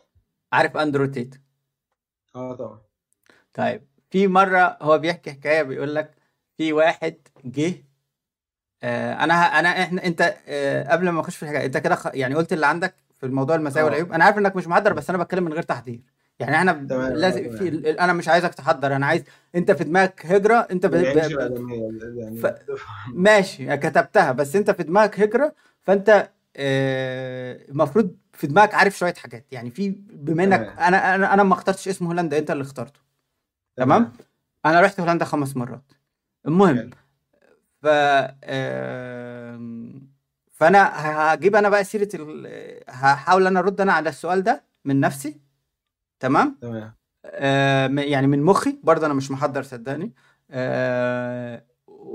[0.53, 1.41] عارف أندرو تيت؟
[2.35, 2.81] آه طبعا.
[3.53, 6.15] طيب في مرة هو بيحكي حكاية بيقول لك
[6.57, 7.85] في واحد جه
[8.83, 12.07] آه أنا أنا إحنا أنت آه قبل ما أخش في الحكاية أنت كده خ...
[12.13, 13.85] يعني قلت اللي عندك في الموضوع المزايا آه.
[13.85, 14.11] والعيوب.
[14.11, 16.01] أنا عارف إنك مش محضر بس أنا بتكلم من غير تحضير
[16.41, 16.71] يعني إحنا
[17.15, 17.49] لازم.
[17.51, 19.23] في أنا مش عايزك تحضر أنا عايز
[19.55, 20.91] انت في دماغك هجرة انت ب...
[20.95, 21.01] ب...
[22.17, 22.45] يعني ف-
[23.13, 29.45] ماشي كتبتها بس انت في دماغك هجرة فانت آه، المفروض في دماغك عارف شوية حاجات
[29.51, 30.59] يعني في بما انك.
[30.79, 32.99] أنا أنا أنا ما اخترتش اسم هولندا انت اللي اخترته
[33.75, 34.11] تمام
[34.65, 35.91] أنا رحت هولندا خمس مرات
[36.47, 36.89] المهم.
[37.81, 37.87] ف
[40.51, 40.89] فانا
[41.33, 42.47] هجيب أنا بقى سيرة ال...
[42.89, 45.39] هحاول أنا ارد أنا على السؤال ده من نفسي
[46.21, 46.93] تمام؟ تمام.
[47.25, 50.13] آه يعني من مخي برضه أنا مش محضر صدقني.
[50.51, 51.65] آه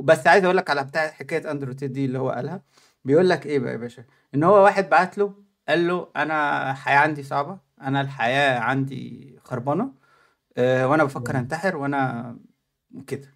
[0.03, 2.63] بس عايز أقول لك على بتاع حكاية أندرو تيد دي اللي هو قالها.
[3.05, 4.05] بيقول لك إيه بقى يا باشا؟
[4.35, 5.35] إن هو واحد بعت له
[5.69, 9.93] قال له أنا الحياة عندي صعبة أنا الحياة عندي خربانة
[10.57, 11.39] آه وأنا بفكر.
[11.39, 12.37] أنتحر وأنا
[13.07, 13.29] كده.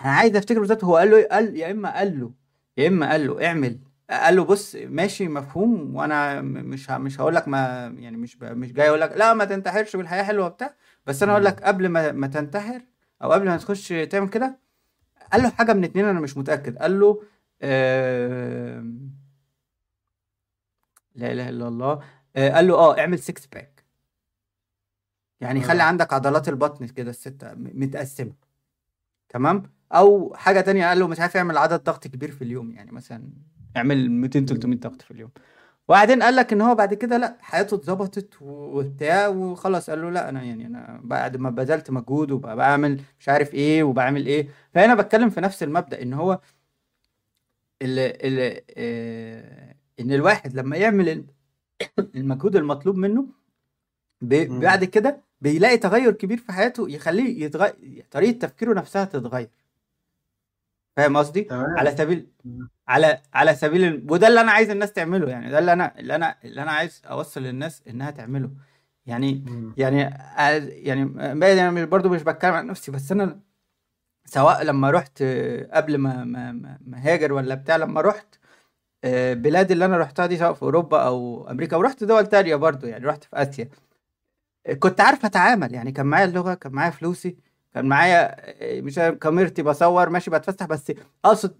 [0.00, 2.32] أنا عايز أفتكر بالظبط هو قال له إيه؟ قال يا إما قال له
[2.76, 3.78] يا إما قال له اعمل
[4.10, 8.88] قال له بص ماشي مفهوم وأنا مش مش هقول لك ما يعني مش مش جاي
[8.88, 10.74] أقول لك لا ما تنتحرش والحياة حلوة وبتاع
[11.06, 12.82] بس أنا أقول لك قبل ما ما تنتحر
[13.22, 14.58] أو قبل ما تخش تعمل كده
[15.32, 17.22] قال له حاجة من اتنين أنا مش متأكد قال له
[21.14, 22.02] لا إله إلا الله
[22.36, 23.84] آه، قال له آه اعمل six pack
[25.40, 25.82] يعني خلي.
[25.82, 28.32] عندك عضلات البطن كده الستة م- متقسمة
[29.28, 32.92] تمام؟ أو حاجة تانية قال له مش عارف يعمل عدد ضغط كبير في اليوم يعني
[32.92, 33.28] مثلا
[33.76, 35.30] اعمل 200 300 ضغط في اليوم.
[35.88, 40.28] وبعدين قال لك إن هو بعد كده لأ حياته اتظبطت وبتاع وخلاص قال له لأ
[40.28, 44.48] أنا يعني أنا بعد ما بذلت مجهود وبقى بعمل مش عارف إيه وبعمل إيه.
[44.74, 46.40] فهنا بتكلم في نفس المبدأ إن هو
[47.82, 51.24] ال ال آه، إن الواحد لما يعمل ال-
[52.14, 53.26] المجهود المطلوب منه.
[54.60, 59.48] بعد كده بيلاقي تغير كبير في حياته يخليه يتغير طريقة تفكيره نفسها تتغير.
[60.96, 62.26] فاهم قصدي؟ تمام على سبيل.
[62.88, 64.06] على على سبيل.
[64.10, 67.02] وده اللي أنا عايز الناس تعمله يعني ده اللي أنا اللي أنا اللي أنا عايز
[67.06, 68.50] أوصل للناس إنها تعمله
[69.06, 69.44] يعني.
[69.76, 70.04] يعني
[70.36, 73.40] عايز- يعني باين أنا برضو مش بتكلم عن نفسي بس أنا
[74.24, 76.52] سواء لما رحت آه، قبل ما ما
[76.86, 78.26] ما هاجر ولا بتاع لما رحت
[79.04, 82.86] آه، بلاد اللي أنا رحتها دي سواء في أوروبا أو أمريكا ورحت دول تانية برضو
[82.86, 83.68] يعني رحت في آسيا
[84.66, 87.36] آه، كنت عارف أتعامل يعني كان معايا اللغة كان معايا فلوسي
[87.76, 88.36] كان معايا
[88.78, 90.92] آه، مش كاميرتي بصور ماشي بتفسح بس
[91.24, 91.58] أقصد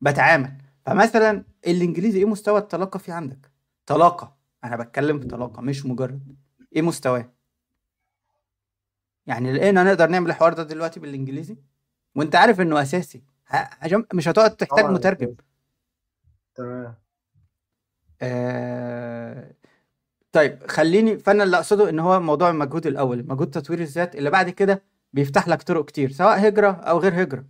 [0.00, 0.52] بتعامل.
[0.86, 3.50] فمثلا الإنجليزي إيه مستوى الطلاقة فيه عندك؟
[3.86, 6.36] طلاقة أنا بتكلم في طلاقة مش مجرد.
[6.76, 7.32] إيه مستواه؟
[9.26, 11.56] يعني لقينا نقدر نعمل الحوار ده دلوقتي بالإنجليزي؟
[12.14, 13.22] وأنت عارف إنه أساسي.
[14.14, 15.34] مش هتقعد تحتاج مترجم.
[16.54, 16.94] تمام.
[18.22, 19.54] آه...
[20.32, 24.50] طيب خليني فأنا اللي أقصده إن هو موضوع المجهود الأول مجهود تطوير الذات اللي بعد
[24.50, 24.82] كده
[25.12, 27.44] بيفتح لك طرق كتير سواء هجرة أو غير هجرة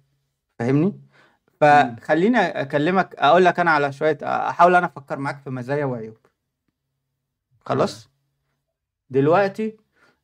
[0.58, 1.00] فاهمني.
[1.60, 6.16] فخليني أكلمك أقول لك أنا على شوية أحاول أنا أفكر معاك في مزايا وعيوب.
[7.60, 8.08] خلاص؟
[9.10, 9.76] دلوقتي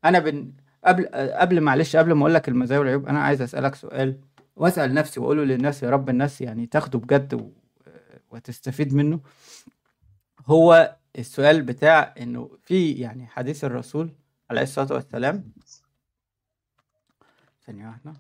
[0.05, 0.53] أنا بن...
[0.85, 4.21] قبل قبل معلش قبل ما أقول لك المزايا والعيوب أنا عايز أسألك سؤال
[4.57, 7.51] وأسأل نفسي وأقوله للناس يا رب الناس يعني تاخده بجد و...
[8.31, 9.21] وتستفيد منه.
[10.47, 14.13] هو السؤال بتاع إنه في يعني حديث الرسول
[14.51, 15.53] عليه الصلاة والسلام
[17.67, 18.13] ثانية واحدة.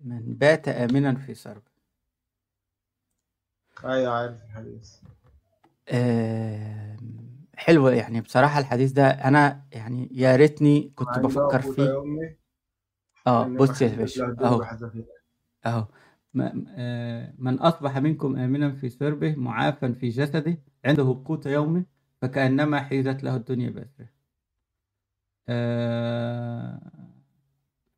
[0.00, 1.62] من بات آمنا في سرب.
[3.84, 4.96] أيوه عارف الحديث.
[5.88, 6.96] آم،
[7.56, 11.82] حلو يعني بصراحة الحديث ده أنا يعني يا ريتني كنت بفكر فيه.
[11.82, 12.36] يومي
[13.26, 14.62] آه بص يا باشا أهو.
[15.66, 15.86] أهو.
[16.76, 21.84] آه، من أصبح منكم آمنا في سربه معافا في جسده عنده قوت يومه
[22.22, 24.06] فكأنما حيزت له الدنيا بأسره.
[24.06, 24.13] آه، ف-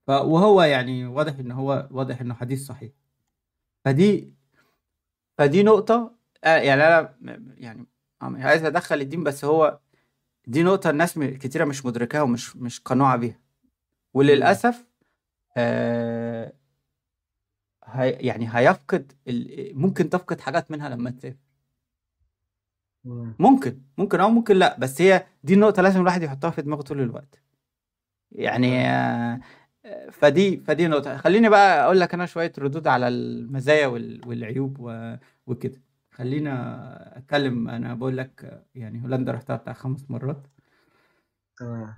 [0.08, 2.92] وهو يعني واضح إن هو واضح إنه حديث صحيح
[3.84, 4.34] فدي
[5.38, 7.16] فدي نقطة آه، يعني أنا
[7.58, 7.86] يعني
[8.22, 9.80] آه، عايز أدخل الدين بس هو
[10.46, 13.40] دي نقطة الناس كتيرة مش مدركاها ومش مش قنوعة بيها.
[14.14, 14.86] وللأسف
[15.56, 16.52] آه
[17.84, 19.12] هي يعني هيفقد.
[19.74, 21.36] ممكن تفقد حاجات منها لما تسافر.
[23.38, 27.00] ممكن ممكن أو ممكن لأ بس هي دي النقطة لازم الواحد يحطها في دماغه طول
[27.00, 27.42] الوقت.
[28.32, 29.40] يعني آه،
[30.12, 31.16] فدي فدي نقطة.
[31.16, 34.28] خليني بقى أقول لك أنا شوية ردود على المزايا وال...
[34.28, 34.90] والعيوب.
[35.46, 35.82] وكده.
[36.10, 37.68] خلينا أتكلم.
[37.68, 40.46] أنا بقول لك آه، يعني هولندا رحتها بتاع خمس مرات.
[41.58, 41.94] تمام.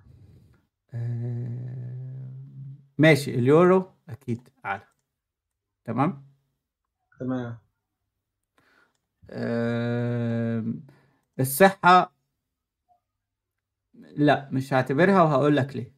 [0.95, 2.33] آه،
[2.99, 3.35] ماشي.
[3.35, 4.83] اليورو أكيد أعلى.
[5.85, 6.25] تمام؟
[7.21, 7.59] تمام.
[9.31, 10.83] آم،
[11.41, 12.15] الصحة
[13.95, 15.95] لا مش هعتبرها وهقول لك ليه.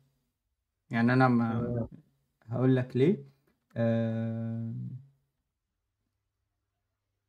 [0.91, 1.89] يعني أنا ما
[2.49, 3.25] هقول لك ليه.
[3.77, 4.91] آم،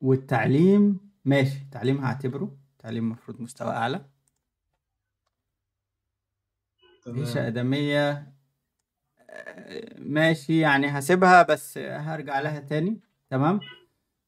[0.00, 2.56] والتعليم ماشي التعليم هعتبره.
[2.78, 4.06] تعليم المفروض مستوى أعلى.
[7.06, 8.32] عيشة آدمية
[9.30, 13.00] آه، ماشي يعني هسيبها بس هرجع لها تاني.
[13.30, 13.60] تمام؟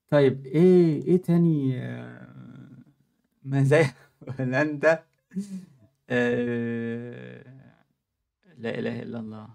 [0.08, 2.33] طيب إيه إيه تاني؟ آه،
[3.44, 3.94] مزايا
[4.40, 5.04] هولندا
[6.10, 7.44] آه،
[8.58, 9.48] لا إله إلا الله.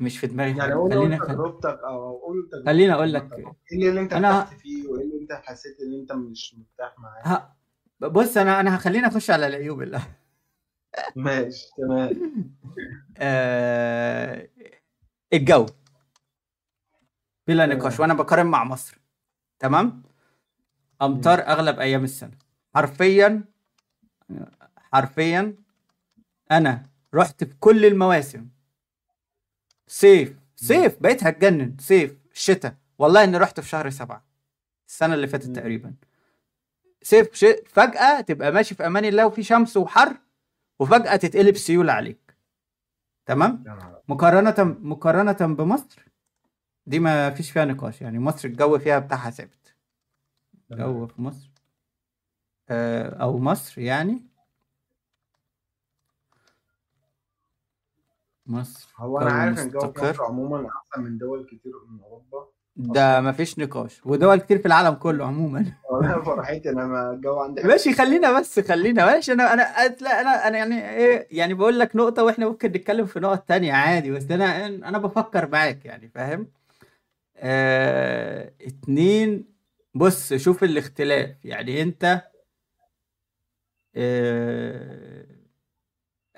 [0.00, 1.16] مش في دماغي يعني قول خلينا.
[1.18, 3.56] تجربتك أو قول خليني تجربتك أقول عامة لك.
[3.72, 7.56] إيه اللي أنت ارتحت فيه؟ وإيه اللي أنت حسيت إن أنت مش مرتاح معاه؟ ه...
[8.08, 10.00] بص أنا أنا هخليني أخش على العيوب اللي
[11.16, 12.10] ماشي تمام.
[13.18, 14.48] آه...
[15.32, 15.66] الجو.
[17.48, 18.00] بلا نقاش.
[18.00, 18.98] وأنا بقارن مع مصر.
[19.58, 20.02] تمام.
[21.02, 22.38] امطار أغلب أيام السنة.
[22.74, 23.44] حرفيا
[24.92, 25.54] حرفيا
[26.50, 28.48] أنا رحت في كل المواسم.
[29.86, 30.36] صيف.
[30.56, 31.76] صيف بقيت هتجنن.
[31.80, 32.74] صيف شتاء.
[32.98, 34.24] والله إني رحت في شهر سبعة
[34.88, 35.56] السنة اللي فاتت.
[35.56, 35.94] تقريبا.
[37.02, 37.44] صيف ش...
[37.66, 40.16] فجأة تبقى ماشي في أمان الله وفي شمس وحر
[40.78, 42.36] وفجأة تتقلب سيول عليك.
[43.26, 43.64] تمام؟
[44.08, 46.04] مقارنة مقارنة بمصر.
[46.88, 49.74] دي ما فيش فيها نقاش يعني مصر الجو فيها بتاعها ثابت.
[50.72, 51.50] الجو في مصر.
[52.70, 54.22] آه، أو مصر يعني.
[58.46, 58.88] مصر.
[58.96, 62.48] هو أنا عارف إن الجو في مصر عموما أحسن من دول كتير من أوروبا.
[62.76, 64.06] ده أصلا ما فيش نقاش.
[64.06, 65.64] ودول كتير في العالم كله عموما.
[65.90, 67.70] والله فرحتي أنا ما الجو عندي حلو.
[67.70, 69.32] ماشي خلينا بس خلينا ماشي.
[69.32, 69.62] أنا أنا
[70.00, 73.72] لا أنا أنا يعني إيه يعني بقول لك نقطة وإحنا ممكن نتكلم في نقط تانية
[73.72, 76.46] عادي بس أنا أنا بفكر معاك يعني فاهم؟
[77.38, 79.44] آه اتنين
[79.94, 82.22] بص شوف الاختلاف يعني انت
[83.96, 85.26] آه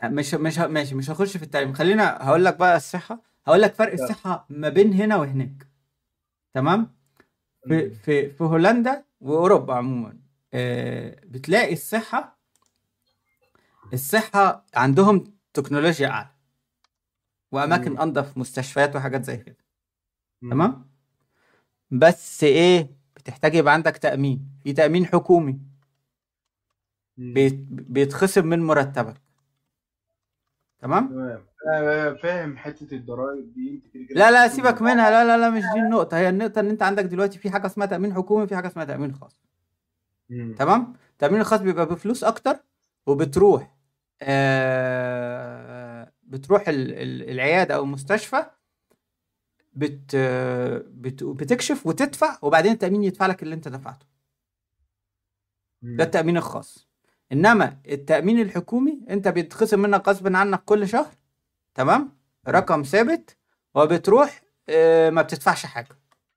[0.04, 3.92] مش مش ماشي مش هخش في التعليم خلينا هقول لك بقى الصحة هقول لك فرق.
[3.92, 5.66] الصحة ما بين هنا وهناك
[6.54, 6.94] تمام
[7.68, 7.90] في.
[7.90, 10.18] في في هولندا وأوروبا عموما
[10.54, 12.40] آه بتلاقي الصحة
[13.92, 15.24] الصحة عندهم
[15.54, 16.28] تكنولوجيا أعلى
[17.52, 18.00] وأماكن مم.
[18.00, 19.56] أنظف مستشفيات وحاجات زي كده.
[20.40, 20.89] تمام
[21.90, 24.48] بس إيه بتحتاج يبقى عندك تأمين.
[24.64, 25.58] في تأمين حكومي.
[27.16, 29.16] بيتخصم من مرتبك.
[30.78, 31.44] تمام؟ تمام.
[31.66, 33.74] أنا فاهم حتة الضرايب دي.
[33.74, 35.10] أنت كده لا لا سيبك منها.
[35.10, 36.16] لا لا لا مش دي النقطة.
[36.16, 39.14] هي النقطة إن أنت عندك دلوقتي في حاجة اسمها تأمين حكومي في حاجة اسمها تأمين
[39.14, 39.40] خاص.
[40.30, 40.54] مم.
[40.58, 42.56] تمام؟ التأمين الخاص بيبقى بفلوس أكتر
[43.06, 43.76] وبتروح
[44.22, 48.44] آه بتروح ال- ال- العيادة أو المستشفى
[49.72, 50.16] بت
[50.86, 54.06] بت بتكشف وتدفع وبعدين التأمين يدفع لك اللي انت دفعته.
[55.82, 56.00] ده مم.
[56.00, 56.88] التأمين الخاص.
[57.32, 61.14] إنما التأمين الحكومي أنت بيتخصم منك غصب عنك كل شهر
[61.74, 62.18] تمام؟
[62.48, 63.36] رقم ثابت
[63.74, 65.88] وبتروح آه، ما بتدفعش حاجة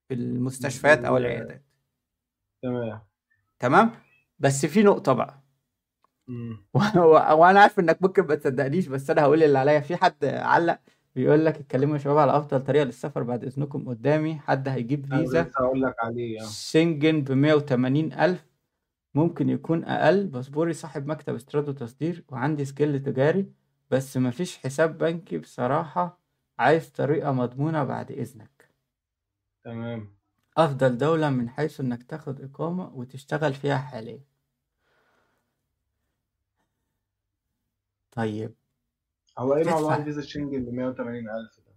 [0.08, 1.64] في المستشفيات أو العيادات.
[2.64, 3.02] تمام.
[3.60, 3.92] تمام؟
[4.40, 5.40] بس في نقطة بقى.
[7.38, 9.80] وأنا عارف إنك ممكن ما تصدقنيش بس أنا هقول اللي عليا.
[9.80, 10.80] في حد علق؟
[11.16, 14.40] بيقول لك اتكلموا يا شباب على أفضل طريقة للسفر بعد إذنكم قدامي.
[14.40, 16.46] حد هيجيب فيزا؟ هقول لك عليه آه.
[16.50, 18.46] شنجن ب 180 ألف.
[19.16, 20.28] ممكن يكون أقل.
[20.28, 23.54] باسبوري صاحب مكتب استيراد وتصدير وعندي سجل تجاري.
[23.92, 26.20] بس مفيش حساب بنكي بصراحة.
[26.60, 28.70] عايز طريقة مضمونة بعد إذنك.
[29.64, 30.14] تمام.
[30.58, 34.24] أفضل دولة من حيث إنك تاخد إقامة وتشتغل فيها حاليا.
[38.12, 38.56] طيب.
[39.38, 39.96] هو إيه موضوع تدفع.
[39.96, 41.74] الفيزا الشنجن ب 180000 ده؟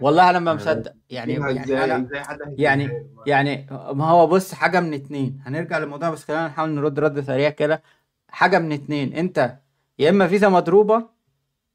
[0.00, 0.94] والله أنا ما يعني مصدق.
[1.10, 5.40] يعني يعني إزاي؟ أنا إزاي حد هيجيبها؟ يعني؟ يعني ما هو بص حاجة من اتنين.
[5.46, 7.82] هنرجع للموضوع بس خلينا نحاول نرد رد سريع كده.
[8.28, 9.12] حاجة من اتنين.
[9.14, 9.56] أنت
[9.98, 11.08] يا إما فيزا مضروبة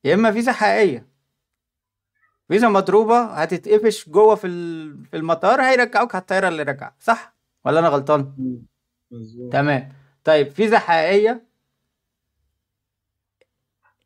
[0.03, 1.07] يا إما فيزا حقيقية.
[2.47, 7.35] فيزا مضروبة هتتقفش جوه في ال- في المطار هيرجعوك على الطيارة اللي رجع صح؟
[7.65, 8.65] ولا أنا غلطان؟ مم.
[9.11, 9.53] مظبوط.
[9.53, 9.93] تمام.
[10.23, 11.43] طيب فيزا حقيقية.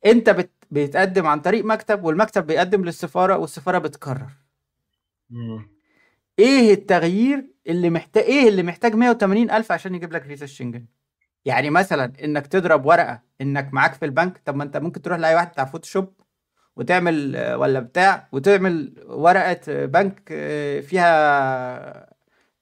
[0.06, 0.52] انت بت...
[0.72, 4.32] بيتقدم عن طريق مكتب والمكتب بيقدم للسفارة والسفارة بتقرر
[5.30, 5.70] مم.
[6.40, 10.86] إيه التغيير اللي محتاج إيه اللي محتاج 180 ألف عشان يجيب لك فيزا الشنجن
[11.46, 15.36] يعني مثلا انك تضرب ورقة انك معاك في البنك طب ما انت ممكن تروح لأي
[15.36, 16.14] واحد بتاع Photoshop
[16.76, 22.16] وتعمل ولا بتاع وتعمل ورقة بنك آه، فيها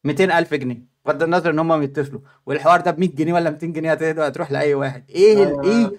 [0.03, 0.94] 200 ألف جنيه.
[1.05, 2.21] بغض النظر إن هم بيتصلوا.
[2.45, 5.03] والحوار ده ب 100 جنيه ولا 200 جنيه هتروح لأي واحد.
[5.09, 5.91] إيه ال- إيه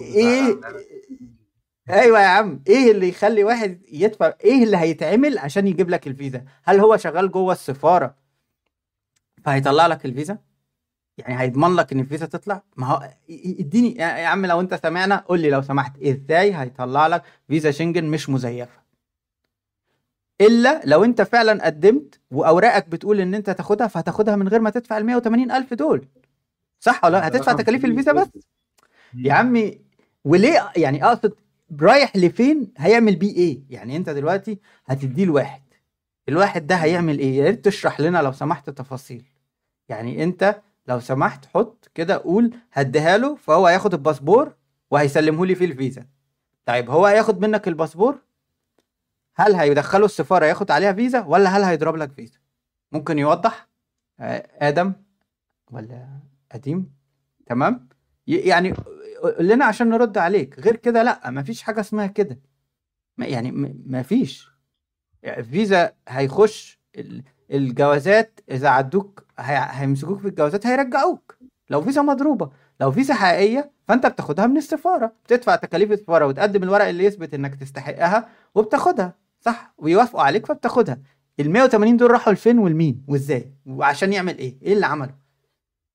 [0.00, 0.74] إيه بتاعت
[1.90, 2.62] أيوه يا عم.
[2.68, 7.30] إيه اللي يخلي واحد يدفع إيه اللي هيتعمل عشان يجيب لك الفيزا؟ هل هو شغال
[7.30, 8.14] جوه السفارة
[9.44, 10.38] فهيطلع لك الفيزا؟
[11.18, 15.16] يعني هيضمن لك إن الفيزا تطلع؟ ما هو اديني يا يا عم لو أنت سمعنا
[15.16, 16.02] قول لي لو سمحت.
[16.02, 18.85] إزاي هيطلع لك فيزا شنجن مش مزيفة؟
[20.40, 24.98] إلا لو أنت فعلا قدمت وأوراقك بتقول إن أنت تاخدها فهتاخدها من غير ما تدفع
[24.98, 26.06] ال 180 ألف دول.
[26.80, 28.28] صح ولا لأ؟ هتدفع تكاليف الفيزا بس.
[29.14, 29.80] يا عمي
[30.24, 31.34] وليه؟ يعني أقصد
[31.80, 35.62] رايح لفين هيعمل بيه إيه؟ يعني أنت دلوقتي هتديه لواحد.
[36.28, 39.24] الواحد ده هيعمل إيه؟ يا ريت تشرح لنا لو سمحت تفاصيل.
[39.88, 44.52] يعني أنت لو سمحت حط كده قول هديها له فهو هياخد الباسبور
[44.90, 46.06] وهيسلمه لي فيه الفيزا.
[46.66, 48.18] طيب هو هياخد منك الباسبور؟
[49.36, 52.38] هل هيدخله السفارة ياخد عليها فيزا ولا هل هيضرب لك فيزا؟
[52.92, 53.68] ممكن يوضح؟
[54.20, 54.92] آه، آدم
[55.70, 56.08] ولا
[56.52, 56.92] قديم
[57.46, 57.88] تمام؟
[58.26, 58.74] يعني
[59.22, 60.58] قول لنا عشان نرد عليك.
[60.60, 62.38] غير كده لأ مفيش حاجة اسمها كده.
[63.18, 64.50] ما- يعني م- مفيش.
[65.22, 71.38] يعني فيزا هيخش ال- الجوازات إذا عدوك هي- هيمسكوك في الجوازات هيرجعوك.
[71.70, 72.50] لو فيزا مضروبة.
[72.80, 75.12] لو فيزا حقيقية فأنت بتاخدها من السفارة.
[75.24, 79.25] بتدفع تكاليف السفارة وتقدم الورق اللي يثبت إنك تستحقها وبتاخدها.
[79.46, 81.00] صح؟ ويوافقوا عليك فبتاخدها.
[81.40, 85.14] ال 180 دول راحوا لفين والمين؟ وازاي؟ وعشان يعمل إيه؟ إيه اللي عمله؟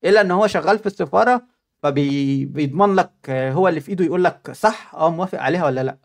[0.05, 1.47] الا ان هو شغال في السفارة
[1.83, 5.97] فبيضمن لك هو اللي في ايده يقول لك صح آه موافق عليها ولا لا.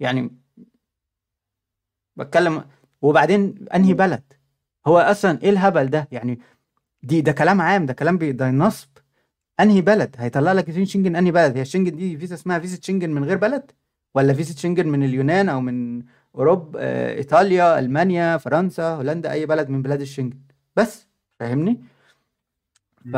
[0.00, 0.30] يعني
[2.16, 2.64] بتكلم
[3.02, 4.22] وبعدين انهي بلد؟
[4.86, 6.38] هو أصلا إيه الهبل ده؟ يعني
[7.02, 8.88] دي ده كلام عام ده كلام بي ده نصب.
[9.60, 13.10] انهي بلد؟ هيطلع لك فيزا شنجن انهي بلد؟ هي شنجن دي فيزا اسمها فيزا شنجن
[13.10, 13.70] من غير بلد؟
[14.14, 16.02] ولا فيزا شنجن من اليونان أو من
[16.34, 20.38] اوروبا آه، إيطاليا ألمانيا فرنسا هولندا أي بلد من بلاد الشنجن.
[20.76, 21.06] بس
[21.38, 21.80] فاهمني؟
[23.12, 23.16] ف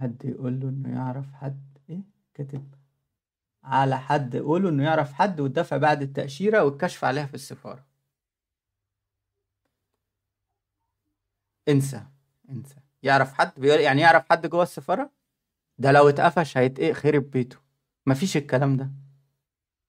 [0.00, 2.00] حد يقول له إنه يعرف حد؟ إيه؟
[2.34, 2.74] كاتب.
[3.64, 7.84] على حد يقوله إنه يعرف حد والدفع بعد التأشيرة والكشف عليها في السفارة.
[11.68, 12.02] انسى.
[12.50, 12.76] انسى.
[13.02, 15.10] يعرف حد؟ بيقول يعني يعرف حد جوه السفارة؟
[15.78, 17.56] ده لو اتقفش هيتقق خرب بيته.
[18.06, 18.90] مفيش الكلام ده.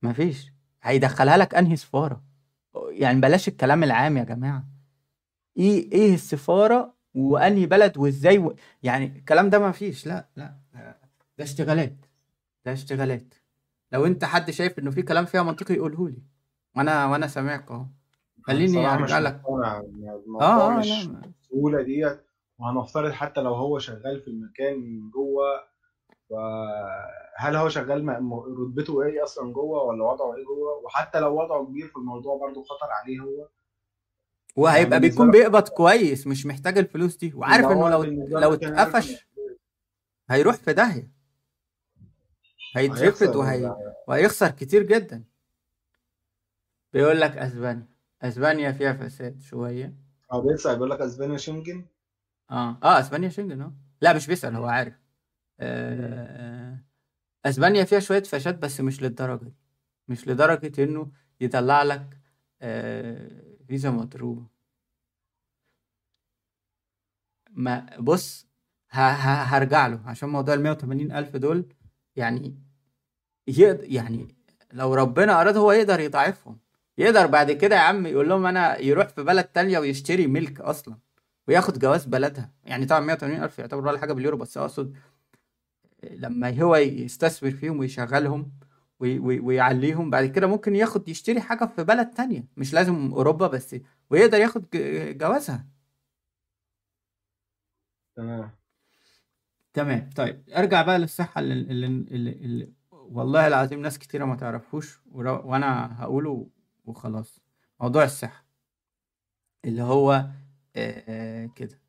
[0.01, 0.54] مفيش.
[0.85, 2.23] هيدخلها لك أنهي سفارة؟
[2.89, 4.63] يعني بلاش الكلام العام يا جماعة.
[5.57, 8.55] إيه إيه السفارة وأنهي بلد وإزاي و...
[8.83, 10.55] يعني الكلام ده مفيش لا لا
[11.37, 11.95] ده اشتغالات
[12.65, 13.33] ده اشتغالات.
[13.91, 16.21] لو أنت حد شايف إنه في كلام فيها منطقي يقوله لي.
[16.75, 17.85] وأنا وأنا سامعك أهو.
[18.43, 19.41] خليني أرجع لك.
[19.49, 19.81] آه
[20.41, 22.25] آه ما- بالسهولة ديت.
[22.59, 25.45] وهنفترض حتى لو هو شغال في المكان جوه
[26.29, 28.07] فهل هو شغال
[28.59, 32.63] رتبته إيه أصلا جوه ولا وضعه إيه جوه؟ وحتى لو وضعه كبير في الموضوع برضو
[32.63, 33.37] خطر عليه هو.
[33.37, 33.49] يعني
[34.55, 37.33] وهيبقى بالنسبة بيكون بيقبض كويس مش محتاج الفلوس دي.
[37.33, 38.03] وعارف انه لو
[38.39, 39.27] لو اتقفش
[40.29, 41.11] هيروح في داهية.
[42.75, 43.75] هيترفد هيخسر وهي...
[44.07, 45.23] وهيخسر كتير جدا.
[46.93, 47.87] بيقول لك أسبانيا.
[48.21, 49.95] أسبانيا فيها فساد شوية.
[50.31, 51.85] هو بيسأل بيقول لك أسبانيا شنجن؟
[52.51, 53.73] آه آه أسبانيا شنجن آه.
[54.01, 54.93] لا مش بيسأل هو عارف.
[57.45, 59.53] اسبانيا فيها شوية فساد بس مش للدرجة دي.
[60.07, 62.19] مش لدرجة إنه يطلع لك
[62.61, 63.55] آه...
[63.67, 64.47] فيزا مضروبة.
[67.51, 68.47] ما بص.
[68.91, 70.01] هرجع له.
[70.05, 71.65] عشان موضوع ال 180 ألف دول
[72.15, 72.59] يعني
[73.83, 74.35] يعني
[74.73, 76.59] لو ربنا أراد هو يقدر يضاعفهم.
[76.97, 80.97] يقدر بعد كده يا عم يقول لهم أنا يروح في بلد تانية ويشتري ملك أصلا
[81.47, 82.51] وياخد جواز بلدها.
[82.63, 84.97] يعني طبعا 180 ألف يعتبر ولا حاجة باليورو بس أقصد
[86.11, 88.51] لما هو يستثمر فيهم ويشغلهم
[88.99, 92.47] وي وي ويعليهم بعد كده ممكن ياخد يشتري حاجة في بلد تانية.
[92.57, 93.75] مش لازم أوروبا بس
[94.09, 94.65] ويقدر ياخد
[95.17, 95.67] جوازها.
[98.15, 98.51] تمام.
[99.73, 100.09] تمام.
[100.15, 105.95] طيب أرجع بقى للصحة اللي, اللي, اللي, اللي والله العظيم ناس كتيرة ما تعرفوش وأنا
[106.03, 106.47] هقوله
[106.85, 107.39] وخلاص.
[107.81, 108.45] موضوع الصحة.
[109.65, 110.25] اللي هو
[111.55, 111.81] كده.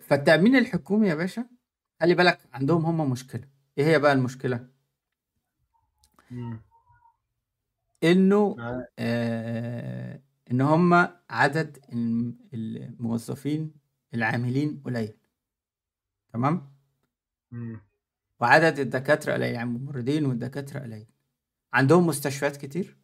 [0.00, 1.46] فالتأمين الحكومي يا باشا
[2.02, 3.48] خلي بالك عندهم هم مشكلة.
[3.78, 4.68] إيه هي بقى المشكلة؟
[6.30, 6.60] مم.
[8.04, 10.94] إنه آه، آه، إن هم
[11.30, 13.74] عدد الم- الموظفين
[14.14, 15.14] العاملين قليل.
[16.32, 16.72] تمام؟
[17.50, 17.80] مم.
[18.40, 21.06] وعدد الدكاترة قليل يعني الممرضين والدكاترة قليل.
[21.72, 22.96] عندهم مستشفيات كتير؟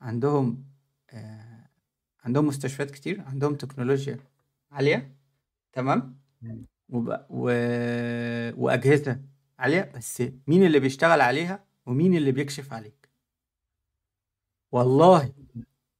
[0.00, 0.64] عندهم
[1.10, 1.68] آه
[2.24, 4.18] عندهم مستشفيات كتير؟ عندهم تكنولوجيا
[4.72, 5.16] عالية؟
[5.72, 6.66] تمام؟ مم.
[6.88, 7.26] وب...
[7.30, 7.50] و...
[8.64, 9.20] وأجهزة
[9.58, 13.08] عالية بس مين اللي بيشتغل عليها ومين اللي بيكشف عليك
[14.72, 15.32] والله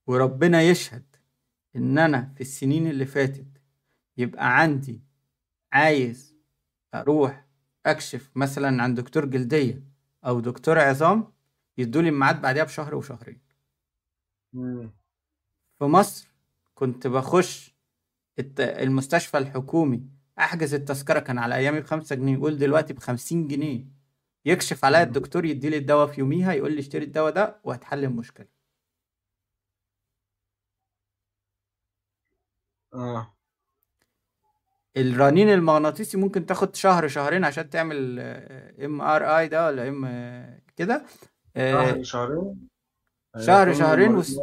[0.07, 1.16] وربنا يشهد
[1.76, 3.47] إن أنا في السنين اللي فاتت
[4.16, 5.01] يبقى عندي
[5.72, 6.37] عايز
[6.95, 7.47] أروح
[7.87, 9.85] أكشف مثلا عند دكتور جلدية
[10.26, 11.32] أو دكتور عظام
[11.78, 13.41] يدولي الميعاد بعدها بشهر وشهرين.
[15.78, 16.28] في مصر
[16.74, 17.74] كنت بخش
[18.61, 20.09] المستشفى الحكومي
[20.39, 23.85] أحجز التذكرة كان على أيامي بخمسة جنيه يقول دلوقتي بخمسين جنيه.
[24.45, 25.03] يكشف عليا.
[25.03, 28.47] الدكتور يديلي الدواء في يوميها يقول لي اشتري الدواء ده وهتحل المشكلة.
[32.95, 33.35] آه.
[34.97, 38.20] الرنين المغناطيسي ممكن تاخد شهر شهرين عشان تعمل
[38.84, 40.05] MRI ده ولا ام
[40.76, 41.07] كده.
[41.57, 42.68] آه، شهر شهرين؟
[43.41, 44.41] شهر شهرين وس...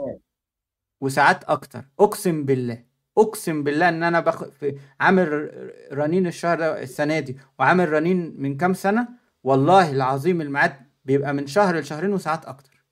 [1.02, 1.86] وساعات أكتر.
[2.00, 2.91] أقسم بالله.
[3.18, 5.51] أقسم بالله إن أنا في عامل
[5.93, 9.07] رنين الشهر ده السنة دي وعامل رنين من كام سنة
[9.43, 12.86] والله العظيم الميعاد بيبقى من شهر لشهرين وساعات أكتر.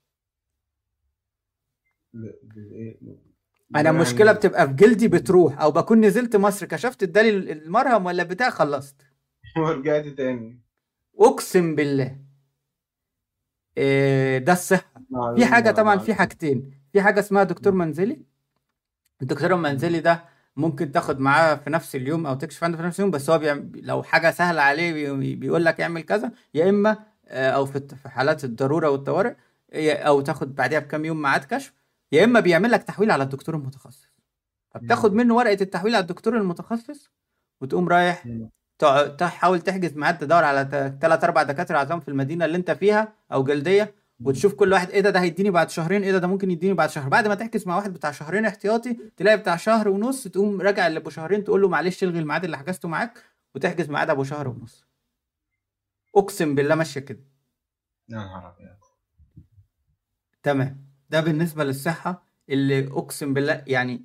[2.16, 3.00] إيه؟
[3.76, 8.24] أنا يعني المشكلة بتبقى في جلدي بتروح أو بكون نزلت مصر كشفت ادالي المرهم ولا
[8.24, 8.96] بتاع خلصت.
[9.58, 10.60] ورجعت تاني.
[11.20, 12.18] أقسم بالله.
[13.78, 14.94] إيه ده الصحة.
[15.36, 16.72] في حاجة طبعا في حاجتين.
[16.94, 18.29] في حاجة اسمها دكتور منزلي
[19.22, 20.24] الدكتور المنزلي ده
[20.56, 23.72] ممكن تاخد معاه في نفس اليوم أو تكشف عنده في نفس اليوم بس هو بيعم...
[23.76, 25.36] لو حاجة سهلة عليه بي...
[25.36, 26.98] بيقول لك اعمل كذا يا إما
[27.28, 29.36] آه، أو في حالات الضرورة والطوارئ
[29.94, 31.74] أو تاخد بعدها بكام يوم ميعاد كشف
[32.12, 34.10] يا إما بيعمل لك تحويل على الدكتور المتخصص.
[34.72, 35.14] فبتاخد.
[35.14, 37.10] منه ورقة التحويل على الدكتور المتخصص
[37.62, 38.28] وتقوم رايح
[39.18, 43.44] تحاول تحجز ميعاد تدور على ثلاث أربع دكاترة عظام في المدينة اللي أنت فيها أو
[43.44, 43.94] جلدية
[44.26, 46.90] وتشوف كل واحد إيه ده ده هيديني بعد شهرين إيه ده ده ممكن يديني بعد
[46.90, 47.10] شهر.
[47.10, 51.00] بعد ما تحجز مع واحد بتاع شهرين احتياطي تلاقي بتاع شهر ونص تقوم راجع اللي
[51.00, 53.24] ابو شهرين تقول له معلش الغي الميعاد اللي حجزته معاك
[53.56, 54.86] وتحجز ميعاد ابو شهر ونص.
[56.16, 57.20] اقسم بالله ماشية كده.
[58.10, 58.78] يا نهار أبيض.
[60.44, 60.86] تمام.
[61.10, 64.04] ده بالنسبة للصحة اللي اقسم بالله يعني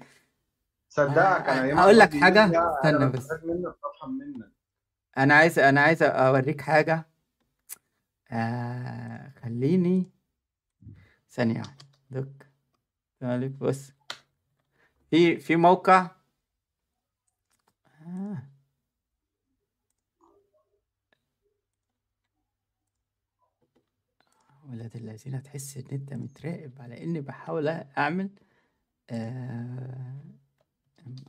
[0.88, 2.44] صدقك آه، يوم هقول لك حاجة.
[2.44, 3.28] استنى بس.
[3.44, 3.74] منك
[4.08, 4.52] منك.
[5.18, 7.06] أنا عايز أنا عايز أوريك حاجة.
[8.32, 10.10] آه خليني
[11.38, 11.76] واحدة.
[12.10, 12.46] دوك
[13.20, 13.92] طيب بص
[15.10, 16.10] في في موقع؟
[18.06, 18.42] آه.
[24.68, 28.30] ولاد الذين تحس إن أنت متراقب على إني بحاول أعمل
[29.10, 30.38] ام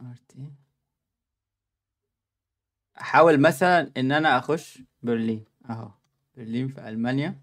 [0.02, 0.52] ار تي
[3.02, 5.46] أحاول مثلا إن أنا أخش برلين.
[5.70, 5.92] أهو.
[6.38, 7.42] برلين في ألمانيا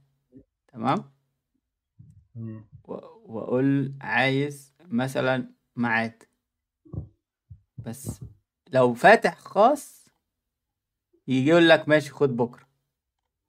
[0.73, 1.11] تمام؟
[2.35, 2.65] مم.
[2.85, 2.95] و-
[3.35, 6.23] وأقول عايز مثلا ميعاد.
[7.79, 8.21] بس
[8.73, 10.09] لو فاتح خاص
[11.29, 12.67] يجي يقول لك ماشي خد بكرة.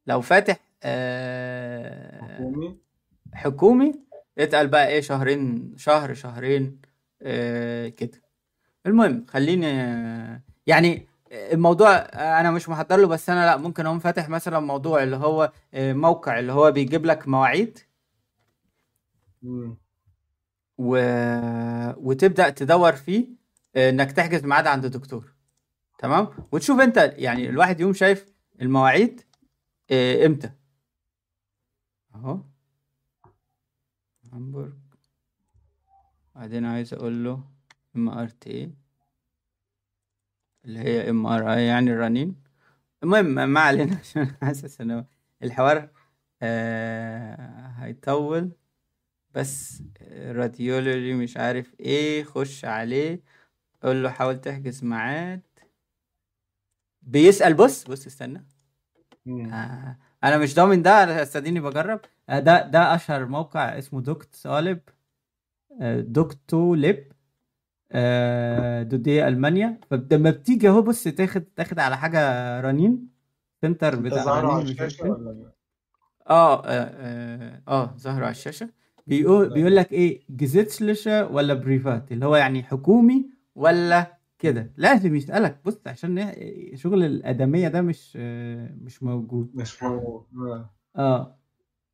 [0.07, 2.77] لو فاتح آه حكومي
[3.33, 3.93] حكومي
[4.37, 6.81] اتقل بقى إيه شهرين شهر شهرين
[7.21, 8.21] آه كده.
[8.85, 9.65] المهم خليني
[10.67, 11.95] يعني الموضوع
[12.39, 15.93] أنا مش محضر له بس أنا لا ممكن أقوم فاتح مثلا موضوع اللي هو آه،
[15.93, 17.79] موقع اللي هو بيجيب لك مواعيد.
[20.77, 20.97] و...
[21.97, 23.27] وتبدأ تدور فيه
[23.75, 25.33] آه، إنك تحجز ميعاد عند دكتور.
[25.99, 28.25] تمام؟ وتشوف أنت يعني الواحد يوم شايف
[28.61, 29.21] المواعيد
[29.91, 30.51] آه، إمتى.
[32.15, 32.39] أهو.
[34.33, 34.73] هامبورج
[36.35, 37.43] بعدين عايز أقول له
[37.95, 38.82] MRT
[40.65, 42.35] اللي هي MRI يعني الرنين.
[43.03, 45.05] المهم ما علينا عشان حاسس ان
[45.43, 45.89] الحوار
[46.41, 48.51] آه هيطول.
[49.35, 53.23] بس Radiologie مش عارف إيه خش عليه.
[53.83, 55.41] قول له حاول تحجز ميعاد.
[57.01, 58.45] بيسأل بص بص استنى.
[59.27, 61.99] آه أنا مش ضامن ده استديني بجرب.
[62.29, 64.81] آه ده ده أشهر موقع اسمه دوكت صالب.
[65.81, 67.12] آه دوكتو ليب
[67.93, 69.79] آه دودية ألمانيا.
[69.91, 72.19] فلما بتيجي أهو بص تاخد تاخد على حاجة
[72.61, 73.07] رنين
[73.61, 75.51] سنتر بتاع رنين لا؟
[76.29, 78.69] آه آه آه, آه ظاهر على الشاشة.
[79.07, 79.53] بيقول لا.
[79.53, 85.79] بيقول لك إيه؟ جيزيتسلشه ولا بريفات؟ اللي هو يعني حكومي ولا كده؟ لازم يسألك بص
[85.87, 89.51] عشان إيه- شغل الآدمية ده مش آه، مش موجود.
[89.55, 90.25] مش موجود.
[90.37, 90.69] آه.
[90.95, 91.35] آه.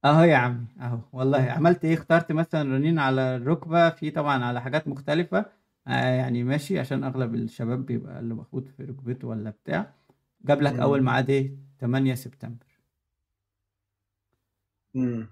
[0.06, 1.52] أهو يا عمي أهو والله.
[1.52, 3.89] عملت إيه؟ اخترت مثلا رنين على الركبة.
[3.89, 5.45] في طبعا على حاجات مختلفة.
[5.88, 9.94] آه يعني ماشي عشان أغلب الشباب بيبقى اللي مخبوط في ركبته ولا بتاع.
[10.42, 10.74] جاب لك.
[10.80, 12.66] أول ميعاد إيه؟ 8 سبتمبر.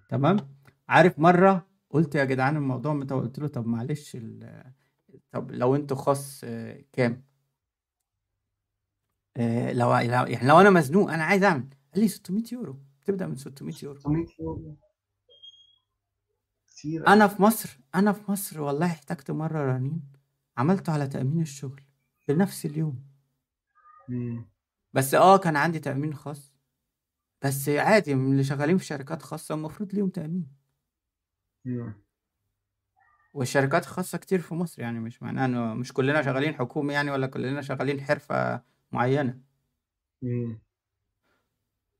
[0.09, 0.37] تمام؟
[0.89, 4.73] عارف مرة قلت يا جدعان الموضوع متى قلت له طب معلش ال-
[5.31, 7.23] طب لو أنتوا خاص آه، كام؟
[9.37, 11.69] آه، لو لو- يعني لو أنا مزنوق أنا عايز أعمل.
[11.93, 12.79] قال لي 600 يورو.
[13.05, 13.99] تبدأ من 600 يورو.
[13.99, 14.75] 600 يورو.
[16.67, 20.16] كتير أنا في مصر أنا في مصر والله احتجت مرة رنين.
[20.57, 21.81] عملته على تأمين الشغل
[22.27, 23.03] بنفس اليوم.
[24.09, 24.49] مم.
[24.93, 26.53] بس آه كان عندي تأمين خاص.
[27.45, 30.47] بس عادي من اللي شغالين في شركات خاصة المفروض ليهم تأمين.
[31.65, 31.93] مم.
[33.33, 37.27] والشركات الخاصة كتير في مصر يعني مش معناه إنه مش كلنا شغالين حكومي يعني ولا
[37.27, 39.39] كلنا شغالين حرفة معينة.
[40.21, 40.59] مم.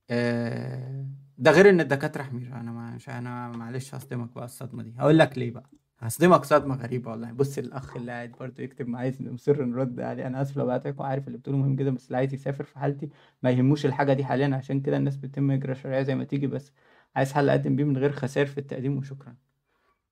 [0.10, 1.06] آه،
[1.38, 4.94] ده غير إن الدكاترة حمير أنا مش أنا معلش هصدمك بقى الصدمة دي.
[4.98, 5.70] هقول لك ليه بقى.
[6.00, 7.32] هصدمك صدمة غريبة والله.
[7.32, 10.28] بص الأخ اللي قاعد برضه يكتب معايا مصر نرد عليه.
[10.28, 13.10] أنا آسف لو بعتك وعارف اللي بتقوله مهم جدا بس اللي عايز يسافر في حالتي
[13.44, 16.72] ما يهموش الحاجة دي حاليا عشان كده الناس بتتم هجرة شرعية زي ما تيجي بس
[17.16, 19.36] عايز حل أقدم بيه من غير خسائر في التقديم وشكرا.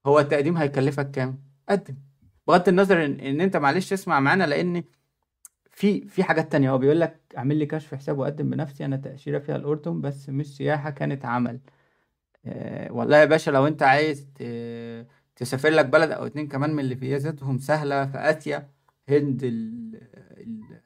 [0.06, 1.96] هو التقديم هيكلفك كام؟ قدم.
[2.48, 4.84] بغض النظر إن, إن أنت معلش اسمع معانا لأن
[5.72, 6.72] في في حاجات تانية.
[6.72, 10.58] هو بيقول لك أعمل لي كشف حساب وأقدم بنفسي أنا تأشيرة فيها الأردن بس مش
[10.58, 11.60] سياحة كانت عمل.
[12.46, 16.80] آه، والله يا باشا لو أنت عايز ت- تسافر لك بلد أو اتنين كمان من
[16.80, 18.70] اللي فيزاتهم سهلة في آسيا
[19.10, 19.96] هند ال
[20.38, 20.82] ال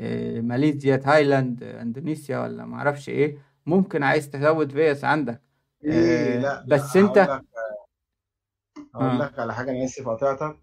[0.00, 3.38] آه، ماليزيا تايلاند آه، إندونيسيا ولا معرفش إيه.
[3.66, 5.42] ممكن عايز تزود فيز عندك.
[5.84, 7.44] إيه آه، لا بس لا أنت هقول لك
[8.94, 9.18] هقول آه.
[9.18, 10.56] لك على حاجة أنا اسف قطعتك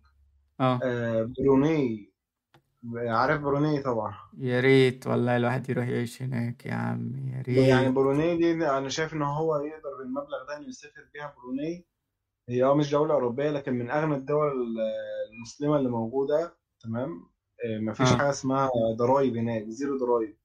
[0.59, 0.79] آه.
[0.83, 2.09] آه، بروني
[2.95, 4.13] عارف بروني طبعا.
[4.37, 7.11] يا ريت والله الواحد يروح يعيش هناك يا عم
[7.47, 7.93] يا يعني ريت.
[7.95, 11.85] بروني دي أنا شايف إن هو يقدر بالمبلغ ده إنه يسافر بيها بروني.
[12.49, 14.51] هي آه مش دولة أوروبية لكن من أغنى الدول
[15.33, 17.09] المسلمة اللي موجودة تمام؟
[17.65, 18.17] آه، مفيش آه.
[18.17, 20.37] حاجة اسمها ضرايب هناك zero ضرايب.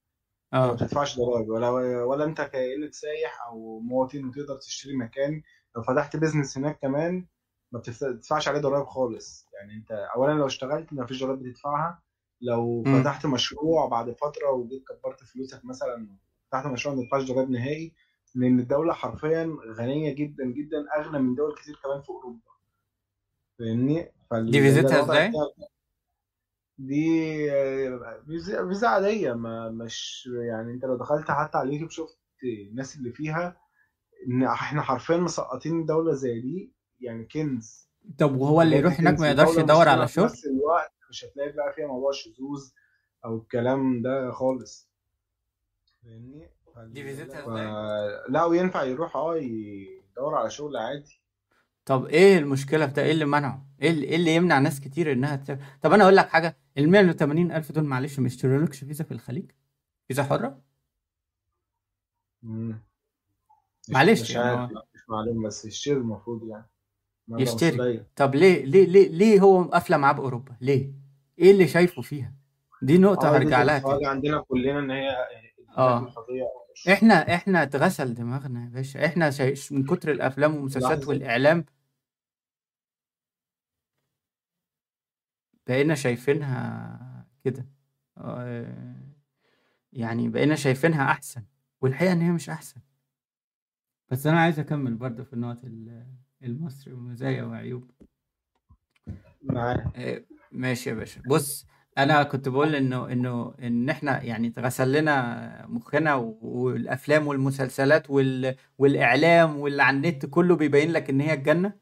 [0.53, 1.69] ما آه بتدفعش ضرايب ولا
[2.03, 5.41] ولا أنت كأنك سايح أو مواطن وتقدر تشتري مكان
[5.75, 7.27] لو فتحت بيزنس هناك كمان
[7.71, 9.47] ما بتدفع- بتدفعش عليه ضرايب خالص.
[9.53, 12.03] يعني أنت أولا لو اشتغلت مفيش ضرايب بتدفعها.
[12.41, 16.17] لو امم فتحت مشروع بعد فترة وجيت كبرت فلوسك مثلا
[16.51, 17.93] فتحت مشروع ما تدفعش ضرايب نهائي
[18.35, 22.39] لأن الدولة حرفيا غنية جدا جدا أغنى من دول كتير كمان في أوروبا.
[23.59, 25.31] فاهمني؟ دي الوضع إزاي؟
[26.77, 27.49] دي
[28.67, 33.57] فيزا عادية ما مش يعني أنت لو دخلت حتى على اليوتيوب شفت الناس اللي فيها
[34.27, 36.71] إن إحنا حرفيا مسقطين دولة زي دي
[37.01, 37.89] يعني كنز.
[38.19, 41.25] طب وهو اللي يروح هناك ما يقدرش يدور على مسلمة في شغل؟ نفس الوقت مش
[41.25, 42.69] هتلاقي بقى فيها موضوع شذوذ
[43.25, 44.89] أو الكلام ده خالص.
[46.03, 47.07] فاهمني؟ دي فال...
[47.15, 47.49] فيزتها ف...
[47.49, 47.67] إزاي؟
[48.29, 51.21] لا وينفع يروح آه يدور على شغل عادي
[51.85, 55.11] طب إيه المشكلة في ده؟ إيه اللي منعه؟ إيه اللي, إيه اللي يمنع ناس كتير
[55.11, 59.03] إنها تسافر؟ طب أنا أقول لك حاجة ال 180 ألف دول معلش ما يشترولكش فيزا
[59.03, 59.51] في الخليج؟
[60.07, 60.61] فيزا حرة؟
[62.43, 62.83] مم.
[63.89, 66.65] مش معلش مش يعني عارف هو لا مش معلوم بس الشير المفروض يعني
[67.29, 70.93] يشتري طب ليه ليه ليه ليه هو قافلة معاه بأوروبا؟ ليه؟
[71.39, 72.33] إيه اللي شايفه فيها؟
[72.81, 75.09] دي نقطة آه دي هرجع لها عندنا كلنا إن هي
[75.77, 76.13] آه
[76.93, 79.05] إحنا إحنا اتغسل دماغنا يا باشا.
[79.05, 79.53] إحنا شاي...
[79.71, 81.65] من كتر الأفلام والمسلسلات والإعلام
[85.67, 87.65] بقينا شايفينها كده.
[88.17, 88.95] آه،
[89.93, 91.43] يعني بقينا شايفينها أحسن
[91.81, 92.81] والحقيقة إن هي مش أحسن.
[94.09, 96.07] بس أنا عايز أكمل برضه في النقط ال-
[96.43, 97.91] المصري ومزايا وعيوب.
[99.43, 101.21] معاه آه، ماشي يا باشا.
[101.27, 101.65] بص
[101.97, 109.59] أنا كنت بقول إنه إنه إن إحنا يعني اتغسل لنا مخنا والأفلام والمسلسلات وال والإعلام
[109.59, 111.73] واللي على النت كله بيبين لك إن هي الجنة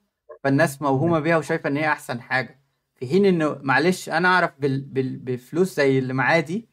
[0.43, 2.61] فالناس موهومة بيها وشايفة إن هي أحسن حاجة
[2.95, 6.69] في حين إنه معلش أنا أعرف بال بال بفلوس زي اللي معاه دي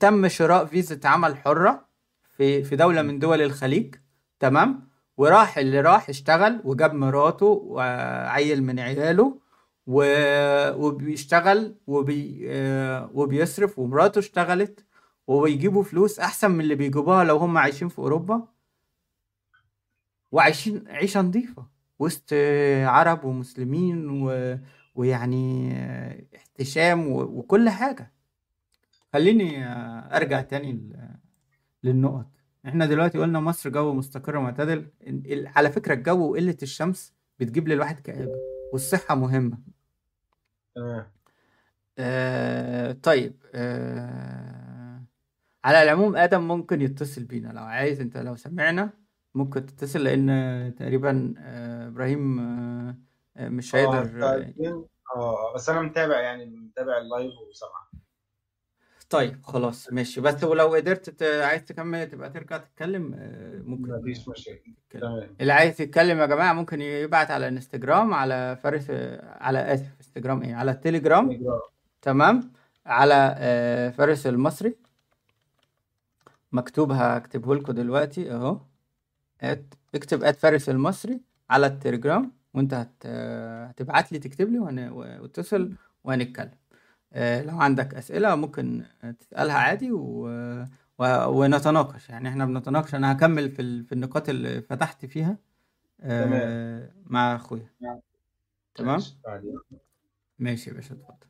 [0.00, 1.88] تم شراء فيزا عمل حرة
[2.36, 3.94] في في دولة من دول الخليج
[4.40, 9.38] تمام وراح اللي راح اشتغل وجاب مراته وعيل من عياله.
[9.86, 12.46] وبيشتغل وبي...
[12.50, 14.84] آه، وبيصرف ومراته اشتغلت
[15.26, 18.48] وبيجيبوا فلوس أحسن من اللي بيجيبوها لو هم عايشين في أوروبا.
[20.32, 21.66] وعايشين عيشة نظيفة
[21.98, 22.32] وسط
[22.84, 24.58] عرب ومسلمين و...
[24.94, 25.72] ويعني
[26.36, 27.20] احتشام و...
[27.22, 28.12] وكل حاجة.
[29.12, 29.66] خليني
[30.16, 31.08] أرجع تاني ل-
[31.82, 32.26] للنقط.
[32.66, 34.86] إحنا دلوقتي قلنا مصر جو مستقر ومعتدل
[35.56, 38.34] على فكرة الجو وقلة الشمس بتجيب للواحد كآبة
[38.72, 39.58] والصحة مهمة.
[40.74, 41.06] تمام.
[41.98, 45.04] آه طيب آه
[45.64, 47.48] على العموم آدم ممكن يتصل بينا.
[47.52, 48.90] لو عايز أنت لو سمعنا
[49.34, 52.98] ممكن تتصل لأن تقريبا آه إبراهيم آه
[53.36, 54.84] آه، مش آه هيقدر آه هستأذن
[55.16, 57.88] آه بس أنا متابع يعني متابع اللايف وسامع
[59.14, 60.20] طيب خلاص ماشي.
[60.20, 63.92] بس ولو قدرت ت- عايز تكمل تبقى ترجع تتكلم آه ممكن.
[63.92, 64.72] مفيش مشاكل.
[65.40, 68.86] اللي عايز يتكلم يا جماعة ممكن يبعت على انستجرام على فارس
[69.24, 71.40] على آسف انستجرام إيه؟ على التليجرام
[72.02, 72.52] تمام.
[72.86, 74.76] على آه فارس المصري.
[76.52, 78.60] مكتوب هكتبه لكم دلوقتي أهو.
[79.40, 81.20] ات اكتب ات فارس المصري
[81.50, 83.06] على التليجرام وأنت هت...
[83.70, 84.88] هتبعت لي تكتب لي وهن...
[84.88, 85.74] واتصل
[86.04, 86.50] وهنتكلم.
[87.16, 88.84] لو عندك أسئلة ممكن
[89.20, 90.26] تسألها عادي و...
[90.98, 91.04] و...
[91.28, 92.08] ونتناقش.
[92.08, 92.94] يعني إحنا بنتناقش.
[92.94, 93.84] أنا هكمل في ال...
[93.84, 95.36] في النقاط اللي فتحت فيها.
[95.98, 96.32] تمام.
[96.32, 97.70] آه، مع أخويا.
[98.74, 99.00] تمام؟
[100.38, 101.26] ماشي يا باشا اتفضل.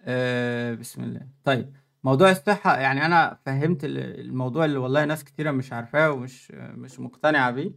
[0.00, 1.28] آه، بسم الله.
[1.44, 6.50] طيب موضوع الصحة يعني أنا فهمت ال- الموضوع اللي والله ناس كتيرة مش عارفاه ومش
[6.52, 7.68] مش مقتنعة بيه.
[7.68, 7.74] آه،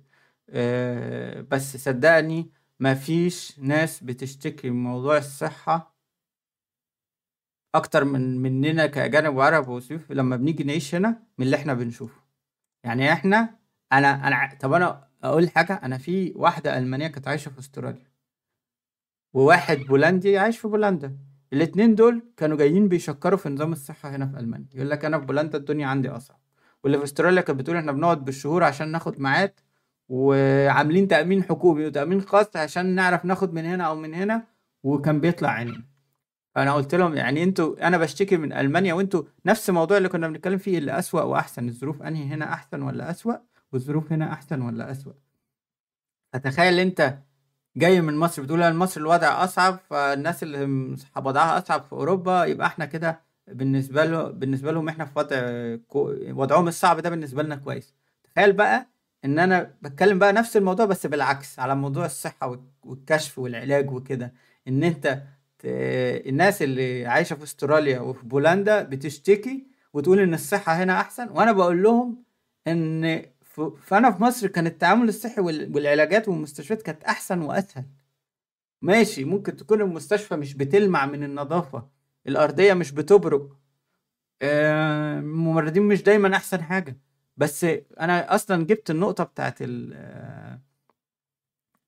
[1.51, 5.93] بس صدقني مفيش ناس بتشتكي من موضوع الصحة
[7.75, 12.21] أكتر من مننا كأجانب وعرب وسيوف لما بنيجي نعيش هنا من اللي إحنا بنشوفه.
[12.83, 13.59] يعني إحنا
[13.93, 18.07] أنا أنا طب أنا أقول حاجة أنا في واحدة ألمانية كانت عايشة في أستراليا
[19.33, 21.17] وواحد بولندي عايش في بولندا.
[21.53, 24.67] الاتنين دول كانوا جايين بيشكروا في نظام الصحة هنا في ألمانيا.
[24.73, 26.39] يقول لك أنا في بولندا الدنيا عندي أصعب.
[26.83, 29.59] واللي في أستراليا كانت بتقول إحنا بنقعد بالشهور عشان ناخد ميعاد
[30.09, 34.43] وعاملين تأمين حكومي وتأمين خاص عشان نعرف ناخد من هنا أو من هنا
[34.83, 35.83] وكان بيطلع عينينا
[36.55, 40.57] فأنا قلت لهم يعني أنتوا أنا بشتكي من ألمانيا وأنتوا نفس الموضوع اللي كنا بنتكلم
[40.57, 41.67] فيه اللي أسوأ وأحسن.
[41.67, 43.33] الظروف أنهي هنا أحسن ولا أسوأ
[43.71, 45.13] والظروف هنا أحسن ولا أسوأ.
[46.33, 47.17] فتخيل أنت
[47.77, 52.67] جاي من مصر بتقول ان مصر الوضع أصعب فالناس اللي وضعها أصعب في أوروبا يبقى
[52.67, 55.37] إحنا كده بالنسبة له بالنسبة لهم إحنا في وضع.
[56.33, 57.93] وضعهم الصعب ده بالنسبة لنا كويس.
[58.23, 58.87] تخيل بقى
[59.25, 64.33] إن أنا بتكلم بقى نفس الموضوع بس بالعكس على موضوع الصحة وال- والكشف والعلاج وكده
[64.67, 65.23] إن أنت.
[65.65, 71.83] الناس اللي عايشة في أستراليا وفي بولندا بتشتكي وتقول إن الصحة هنا أحسن وأنا بقول
[71.83, 72.23] لهم
[72.67, 73.21] إن.
[73.81, 75.75] فأنا في مصر كان التعامل الصحي وال...
[75.75, 77.85] والعلاجات والمستشفيات كانت أحسن وأسهل
[78.81, 81.89] ماشي ممكن تكون المستشفى مش بتلمع من النظافة
[82.27, 83.49] الأرضية مش بتبرق
[84.41, 86.97] آه، الممرضين مش دايما أحسن حاجة
[87.37, 87.63] بس
[87.99, 90.59] أنا أصلا جبت النقطة بتاعت ال آه،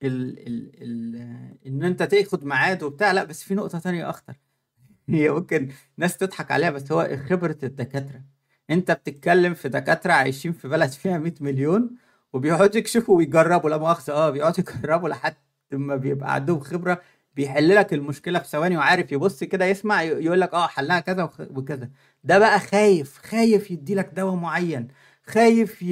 [0.03, 4.35] ال ال ال آه، إن أنت تاخد ميعاد وبتاع لا بس في نقطة تانية أخطر.
[5.09, 8.21] هي ممكن ناس تضحك عليها بس هو خبرة الدكاترة.
[8.69, 11.95] أنت بتتكلم في دكاترة عايشين في بلد فيها 100 مليون
[12.33, 13.69] وبيقعدوا يكشفوا ويجربوا.
[13.69, 15.35] لا مؤاخذة آه بيقعدوا يجربوا لحد
[15.71, 17.01] ما بيبقى عندهم خبرة
[17.35, 21.89] بيحل لك المشكلة في ثواني وعارف يبص كده يسمع يقول لك آه حلها كذا وكذا.
[22.23, 24.87] ده بقى خايف خايف يدي لك دواء معين.
[25.27, 25.85] خايف ي...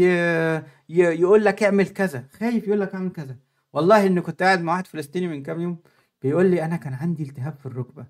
[0.89, 0.99] ي...
[0.99, 3.35] يقول لك اعمل كذا خايف يقول لك اعمل كذا.
[3.73, 5.77] والله اني كنت قاعد مع واحد فلسطيني من كام يوم
[6.21, 8.05] بيقول لي أنا كان عندي التهاب في الركبة.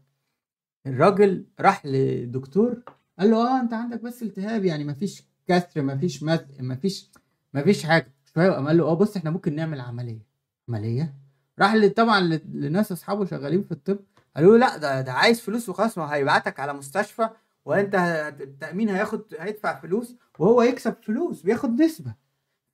[0.88, 2.78] الراجل راح لدكتور
[3.20, 7.10] قال له آه انت عندك بس التهاب يعني مفيش كسر مفيش مزق مفيش
[7.54, 8.12] مفيش حاجة.
[8.34, 10.22] شوية قال له آه بص إحنا ممكن نعمل عملية.
[10.70, 11.14] عملية؟
[11.60, 12.20] راح طبعا
[12.54, 14.00] لناس أصحابه شغالين في الطب.
[14.36, 17.30] قالوا له لا ده ده عايز فلوس وخلاص ما هيبعتك على مستشفى
[17.66, 17.96] وانت
[18.42, 22.16] التأمين هياخد هيدفع فلوس وهو يكسب فلوس بياخد نسبة.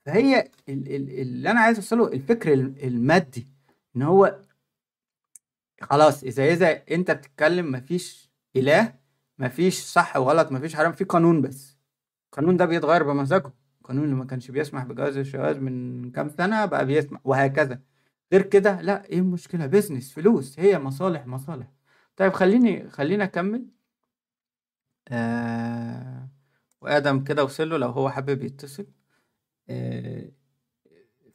[0.05, 0.39] فهي
[0.69, 3.47] ال- ال- اللي أنا عايز أوصله الفكر ال- المادي
[3.95, 4.39] إن هو
[5.81, 8.93] خلاص اذا إذا أنت بتتكلم مفيش إله
[9.39, 11.77] مفيش صح وغلط مفيش حرام في قانون بس.
[12.25, 13.53] القانون ده بيتغير بمزاجه.
[13.81, 17.79] القانون اللي ما كانش بيسمح بجواز الشواذ من كام سنة بقى بيسمح وهكذا.
[18.33, 21.67] غير كده لأ إيه المشكلة؟ بيزنس فلوس هي مصالح مصالح.
[22.17, 23.65] طيب خليني خلينا أكمل.
[25.11, 26.29] آه
[26.81, 28.87] وآدم كده وصل له لو هو حابب يتصل.
[29.69, 30.31] آه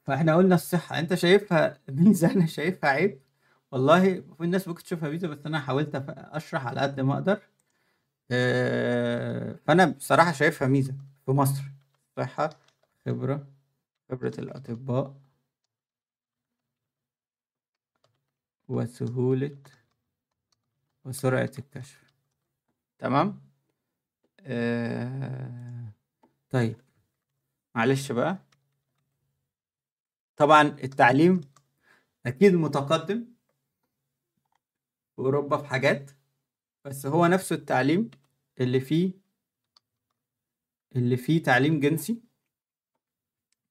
[0.05, 0.99] فإحنا قلنا الصحة.
[0.99, 3.21] أنت شايفها ميزة أنا شايفها عيب؟
[3.73, 7.41] والله في الناس ممكن تشوفها ميزة بس أنا حاولت أشرح على قد ما أقدر.
[8.31, 10.95] آه، فأنا بصراحة شايفها ميزة
[11.27, 11.63] في مصر.
[12.17, 12.51] صحة
[13.07, 13.47] خبرة
[14.11, 15.17] خبرة الأطباء.
[18.69, 19.57] وسهولة
[21.05, 22.15] وسرعة الكشف.
[22.99, 23.44] تمام؟
[24.45, 25.93] آه...
[26.51, 26.77] طيب.
[27.75, 28.39] معلش بقى.
[30.37, 31.41] طبعا التعليم
[32.27, 33.25] أكيد متقدم
[35.17, 36.11] في أوروبا في حاجات
[36.85, 38.11] بس هو نفسه التعليم
[38.61, 39.13] اللي فيه
[40.97, 42.23] اللي فيه تعليم جنسي.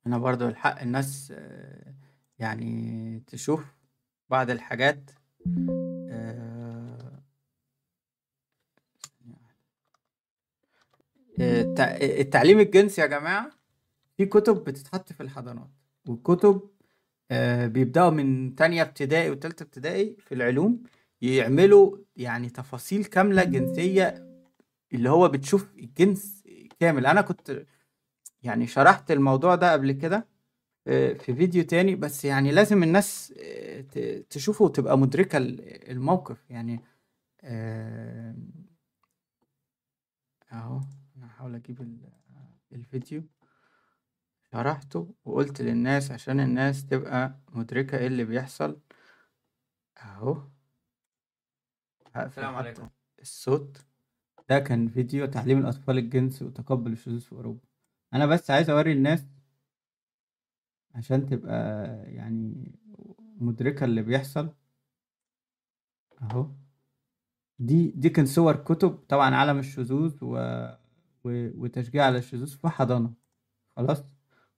[0.08, 1.94] أنا برضو الحق الناس آه،
[2.40, 3.66] يعني تشوف
[4.30, 5.12] بعض الحاجات
[6.10, 6.53] آه،
[11.40, 13.50] التعليم الجنسي يا جماعة
[14.18, 15.70] في كتب بتتحط في الحضانات
[16.08, 16.62] والكتب
[17.32, 20.84] آه، بيبدأوا من تانية ابتدائي وتالتة ابتدائي في العلوم
[21.22, 24.28] يعملوا يعني تفاصيل كاملة جنسية
[24.94, 26.44] اللي هو بتشوف الجنس
[26.80, 27.06] كامل.
[27.06, 27.66] أنا كنت
[28.44, 30.28] يعني شرحت الموضوع ده قبل كده
[30.88, 33.86] آه، في فيديو تاني بس يعني لازم الناس آه،
[34.30, 36.38] تشوفه وتبقى مدركة ال- الموقف.
[36.50, 36.82] يعني
[40.52, 40.82] أهو.
[41.44, 42.12] أنا هحاول أجيب ال-
[42.72, 43.24] الفيديو.
[44.52, 48.80] شرحته وقلت للناس عشان الناس تبقى مدركة إيه اللي بيحصل.
[49.98, 50.34] أهو.
[52.14, 52.90] هقفل السلام عليكم.
[53.22, 53.86] الصوت.
[54.50, 57.62] ده كان فيديو تعليم الأطفال الجنس وتقبل الشذوذ في أوروبا.
[58.14, 59.26] أنا بس عايز أوري الناس
[60.96, 62.72] عشان تبقى يعني
[63.20, 64.50] مدركة اللي بيحصل.
[66.22, 66.52] أهو.
[67.60, 68.90] دي دي كان صور كتب.
[69.10, 70.38] طبعا عالم الشذوذ و...
[71.26, 73.14] وتشجيع على الشذوذ في حضانة
[73.78, 74.04] خلاص؟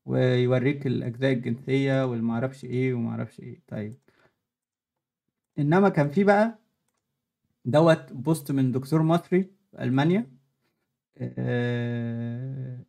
[0.05, 3.61] ويوريك الأجزاء الجنسية والمعرفش إيه ومعرفش إيه.
[3.67, 3.97] طيب.
[5.59, 6.59] إنما كان في بقى
[7.65, 10.31] دوت بوست من دكتور مصري في ألمانيا
[11.17, 12.79] آه،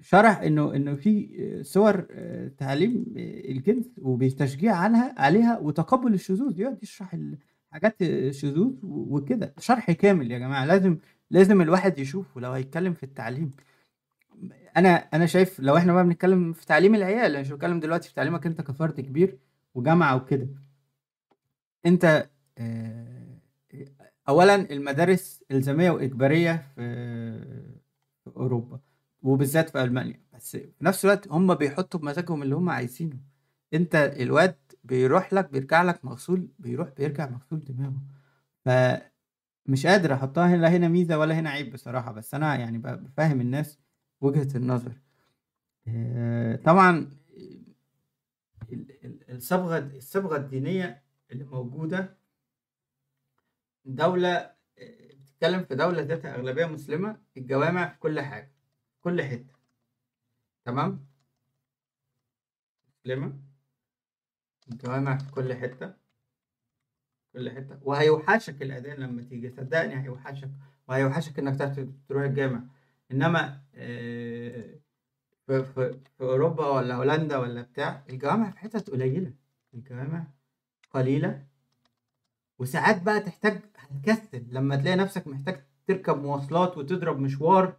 [0.00, 1.28] شرح إنه إنه في
[1.64, 6.60] صور آه، تعليم الجنس وبتشجيع عنها عليها وتقبل الشذوذ.
[6.60, 7.16] يقعد يشرح
[7.70, 9.54] حاجات الشذوذ وكده.
[9.58, 10.98] شرح كامل يا جماعة لازم
[11.30, 13.50] لازم الواحد يشوفه لو هيتكلم في التعليم.
[14.76, 18.14] أنا أنا شايف لو إحنا بقى بنتكلم في تعليم العيال أنا مش بتكلم دلوقتي في
[18.14, 19.38] تعليمك أنت كفرد كبير
[19.74, 20.48] وجامعة وكده.
[21.86, 22.28] أنت
[22.58, 23.38] آه،
[24.28, 26.66] اولا المدارس إلزامية وإجبارية
[28.24, 28.80] في أوروبا
[29.22, 30.20] وبالذات في ألمانيا.
[30.34, 33.16] بس في نفس الوقت هم بيحطوا بمزاجهم اللي هم عايزينه.
[33.74, 38.02] أنت الواد بيروح لك بيرجع لك مغسول بيروح بيرجع مغسول دماغه.
[39.66, 43.40] فمش قادر أحطها هنا لا هنا ميزة ولا هنا عيب بصراحة بس أنا يعني بفهم
[43.40, 43.78] الناس
[44.20, 45.00] وجهة النظر.
[45.88, 47.10] آه، طبعا
[49.28, 52.16] الصبغة الصبغة الدينية اللي موجودة
[53.84, 54.54] دولة
[55.34, 58.52] بتتكلم في دولة ذاتها أغلبية مسلمة الجوامع في كل حاجة
[58.96, 59.54] في كل حتة.
[60.64, 61.06] تمام؟
[63.04, 63.40] مسلمة.
[64.72, 66.03] الجوامع في كل حتة.
[67.34, 67.78] كل حتة.
[67.82, 70.50] وهيوحشك الأذان لما تيجي صدقني هيوحشك
[70.88, 71.58] وهيوحشك إنك
[72.08, 72.60] تروح الجامع.
[73.12, 74.74] إنما آه،
[75.46, 79.32] في, في, في أوروبا ولا هولندا ولا بتاع الجوامع في حتت قليلة.
[79.74, 80.26] الجوامع
[80.90, 81.46] قليلة.
[82.58, 84.44] وساعات بقى تحتاج هتكسل.
[84.50, 87.76] لما تلاقي نفسك محتاج تركب مواصلات وتضرب مشوار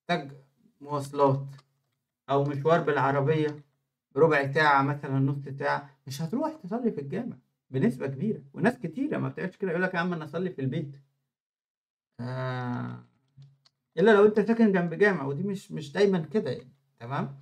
[0.00, 0.32] محتاج
[0.80, 1.46] مواصلات.
[2.30, 3.60] أو مشوار بالعربية
[4.16, 5.90] ربع ساعة مثلا نص ساعة.
[6.06, 7.36] مش هتروح تصلي في الجامع.
[7.70, 10.96] بنسبة كبيرة وناس كتيرة ما بتعرفش كده يقول لك يا عم أنا أصلي في البيت.
[12.20, 13.04] آه.
[13.98, 17.40] إلا لو أنت ساكن جنب جامع ودي مش مش دايما كده يعني تمام؟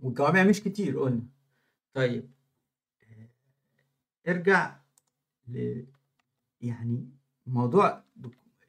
[0.00, 1.28] والجوامع مش كتير قلنا.
[1.94, 2.30] طيب
[4.28, 4.80] ارجع
[5.48, 5.84] ل
[6.60, 7.10] يعني
[7.46, 8.04] موضوع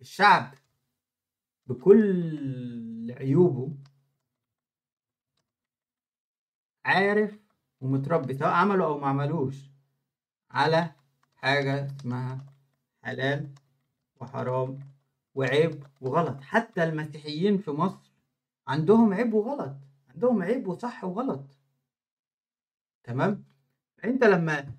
[0.01, 0.55] الشعب
[1.67, 3.77] بكل عيوبه
[6.85, 7.39] عارف
[7.81, 9.68] ومتربي سواء عملوا أو ما عملوش.
[10.51, 10.91] على
[11.35, 12.45] حاجة اسمها
[13.03, 13.49] حلال
[14.21, 14.79] وحرام
[15.35, 16.41] وعيب وغلط.
[16.41, 18.11] حتى المسيحيين في مصر
[18.67, 19.75] عندهم عيب وغلط
[20.09, 21.57] عندهم عيب وصح وغلط.
[23.03, 23.43] تمام؟
[24.05, 24.73] انت لما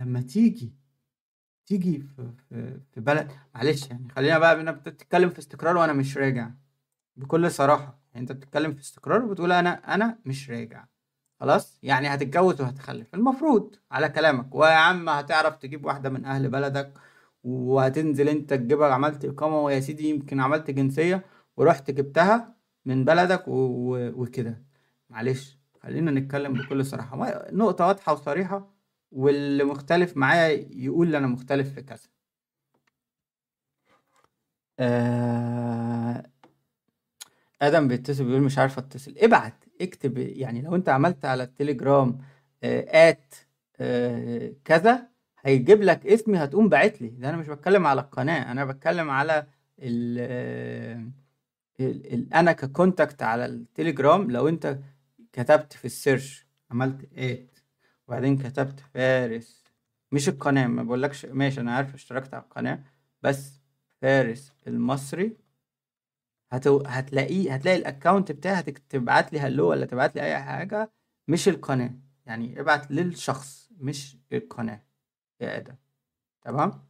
[0.00, 0.72] لما تيجي
[1.66, 6.16] تيجي في, في, في بلد معلش يعني خلينا بقى أنا بتتكلم في استقرار وأنا مش
[6.16, 6.50] راجع.
[7.16, 10.84] بكل صراحة يعني أنت بتتكلم في استقرار وبتقول أنا أنا مش راجع.
[11.40, 13.14] خلاص؟ يعني هتتجوز وهتخلف.
[13.14, 14.54] المفروض على كلامك.
[14.54, 16.92] ويا عم هتعرف تجيب واحدة من أهل بلدك
[17.44, 18.94] وهتنزل أنت تجيبها.
[18.94, 21.26] عملت إقامة ويا سيدي يمكن عملت جنسية
[21.56, 24.62] ورحت جبتها من بلدك وكده.
[25.10, 27.44] معلش خلينا نتكلم بكل صراحة.
[27.52, 28.74] نقطة واضحة وصريحة
[29.12, 32.08] واللي مختلف معايا يقول أنا مختلف في كذا.
[34.78, 36.22] آه...
[37.62, 39.14] آدم بيتصل بيقول مش عارف اتصل.
[39.18, 39.64] ابعت.
[39.80, 42.18] اكتب يعني لو انت عملت على التليجرام
[42.62, 43.34] آه ات
[43.80, 45.08] آه كذا
[45.40, 47.08] هيجيب لك اسمي هتقوم باعت لي.
[47.08, 49.46] ده أنا مش بتكلم على القناة أنا بتكلم على
[49.78, 51.04] ال آه
[51.80, 54.78] ال ال أنا ك contact على التليجرام لو انت
[55.32, 57.58] كتبت في ال search عملت at
[58.08, 59.64] وبعدين كتبت فارس
[60.12, 62.82] مش القناة ما بقولكش ماشي أنا عارف اشتركت على القناة
[63.22, 63.60] بس
[64.02, 65.36] فارس المصري.
[66.52, 66.82] هتو...
[66.86, 70.92] هتلاقيه هتلاقي ال account بتاعي هتبعت لي hello ولا تبعت لي أي حاجة
[71.28, 71.94] مش القناة.
[72.26, 74.82] يعني ابعت للشخص مش القناة.
[75.40, 75.74] يا آدم.
[76.42, 76.86] تمام؟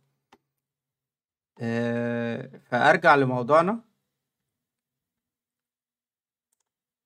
[1.61, 3.81] آه فأرجع لموضوعنا.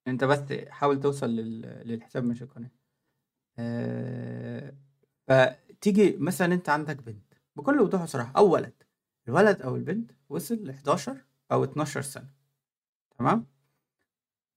[0.07, 1.61] أنت بس حاول توصل لل...
[1.87, 2.71] للحساب مش القناة.
[3.59, 4.73] آه،
[5.27, 7.33] فتيجي مثلا أنت عندك بنت.
[7.55, 8.73] بكل وضوح وصراحة أو ولد
[9.27, 12.40] الولد أو البنت وصل ل 11 أو 12 سنة.
[13.21, 13.45] تمام؟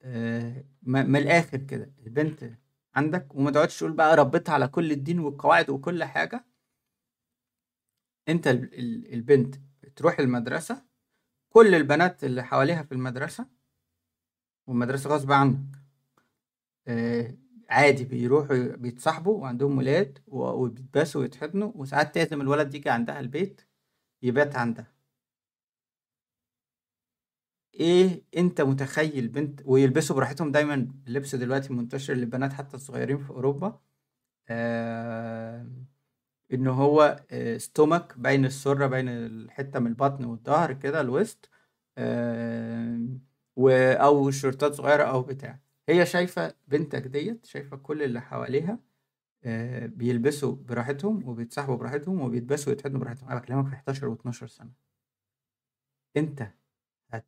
[0.02, 2.50] آه، من الآخر كده البنت
[2.94, 6.44] عندك وما تقعدش تقول بقى ربيتها على كل الدين والقواعد وكل حاجة.
[8.28, 9.54] انت البنت
[9.96, 10.84] تروح المدرسة
[11.50, 13.46] كل البنات اللي حواليها في المدرسة
[14.66, 15.76] والمدرسة غصب عنك
[16.88, 17.36] آه،
[17.70, 23.60] عادي بيروحوا بيتصاحبوا وعندهم ولاد وبيتباسوا ويتحضنوا وساعات لازم الولد يجي عندها البيت
[24.22, 24.93] يبات عندها.
[27.74, 33.80] إيه أنت متخيل بنت ويلبسوا براحتهم دايما اللبس دلوقتي منتشر للبنات حتى الصغيرين في أوروبا
[34.48, 35.66] آه
[36.52, 37.20] إن هو
[37.58, 41.50] ستومك بين السرة بين الحتة من البطن والظهر كده الوسط
[41.98, 43.08] آه،
[43.94, 45.60] أو شورتات صغيرة أو بتاع.
[45.88, 48.78] هي شايفة بنتك ديت شايفة كل اللي حواليها
[49.44, 53.28] آه، بيلبسوا براحتهم وبيتسحبوا براحتهم وبيتبسوا ويتحضنوا براحتهم.
[53.30, 54.70] أنا بكلمك في 11 و12 سنة.
[56.16, 56.50] أنت
[57.14, 57.26] هت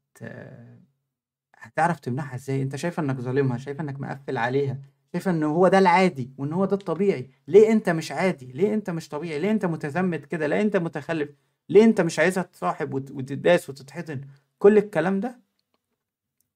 [1.56, 4.78] هتعرف تمنعها إزاي؟ أنت شايفه إنك ظالمها شايفه إنك مقفل عليها
[5.12, 7.30] شايفه إن هو ده العادي وإن هو ده الطبيعي.
[7.48, 11.30] ليه أنت مش عادي؟ ليه أنت مش طبيعي؟ ليه أنت متزمت كده؟ ليه أنت متخلف؟
[11.68, 14.20] ليه أنت مش عايزها تصاحب وت- وتداس وتتحضن؟
[14.58, 15.40] كل الكلام ده؟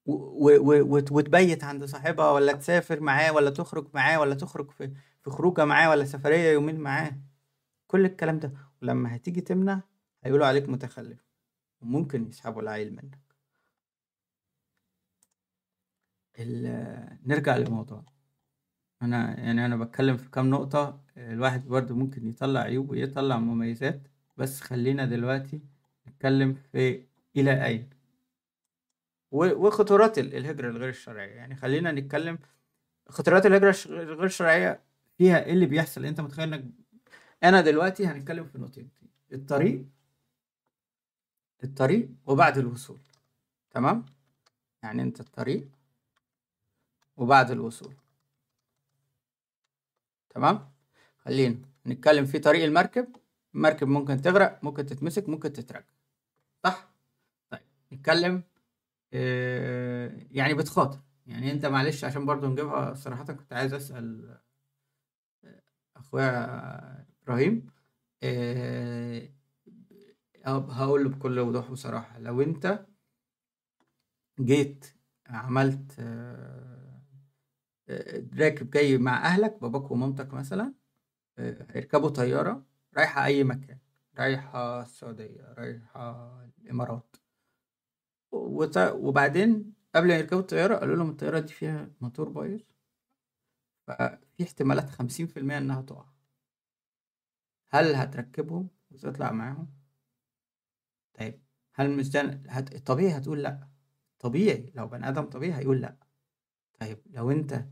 [0.07, 4.91] وتبيت عند صاحبها ولا تسافر معاه ولا تخرج معاه ولا تخرج في
[5.23, 7.13] في خروجة معاه ولا سفرية يومين معاه؟
[7.87, 8.53] كل الكلام ده.
[8.83, 9.81] ولما هتيجي تمنع
[10.25, 11.30] هيقولوا عليك متخلف.
[11.83, 13.19] وممكن يسحبوا العيل منك.
[17.27, 18.05] نرجع للموضوع.
[19.03, 24.01] أنا يعني أنا بتكلم في كام نقطة الواحد برضو ممكن يطلع عيوب ويطلع مميزات
[24.37, 25.61] بس خلينا دلوقتي
[26.09, 27.05] نتكلم في
[27.37, 27.91] إلى أين.
[29.33, 31.31] وخطورات ال- الهجرة الغير الشرعية.
[31.31, 32.39] يعني خلينا نتكلم
[33.09, 34.81] خطورات الهجرة الغير الشرعية
[35.19, 36.65] فيها إيه اللي بيحصل؟ أنت متخيل إنك
[37.45, 38.89] أنا دلوقتي هنتكلم في نقطتين.
[39.33, 39.85] الطريق
[41.65, 42.99] الطريق وبعد الوصول
[43.71, 44.07] تمام؟
[44.83, 45.69] يعني أنت الطريق
[47.17, 47.95] وبعد الوصول
[50.31, 50.71] تمام؟
[51.19, 51.57] خلينا
[51.87, 53.17] نتكلم في طريق المركب
[53.55, 55.85] المركب ممكن تغرق ممكن تتمسك ممكن تترجم
[56.65, 56.89] صح؟
[57.51, 57.61] طيب
[57.93, 58.43] نتكلم
[59.15, 64.39] آه، يعني بتخاطر يعني أنت معلش عشان برضو نجيبها صراحة كنت عايز أسأل
[65.45, 65.63] آه،
[65.97, 67.67] أخويا إبراهيم
[68.23, 69.29] آه،
[70.45, 72.19] هقول بكل وضوح وصراحة.
[72.19, 72.87] لو أنت
[74.41, 74.87] جيت
[75.27, 77.03] عملت آه،
[77.89, 80.75] آه، راكب جاي مع أهلك باباك ومامتك مثلا
[81.39, 83.79] آه، هيركبوا طيارة رايحة أي مكان
[84.19, 87.17] رايحة السعودية رايحة الإمارات.
[88.33, 92.61] وبعدين قبل ما يركبوا الطيارة قالوا لهم الطيارة دي فيها موتور بايظ
[93.87, 96.05] ففي احتمالات خمسين في المية إنها تقع.
[97.71, 99.80] هل هتركبهم وتطلع معاهم؟
[101.21, 101.41] طيب
[101.75, 102.77] هل ده هت...
[102.87, 103.69] طبيعي هتقول لأ؟
[104.19, 105.97] طبيعي لو بني آدم طبيعي هيقول لأ.
[106.81, 107.65] طيب لو أنت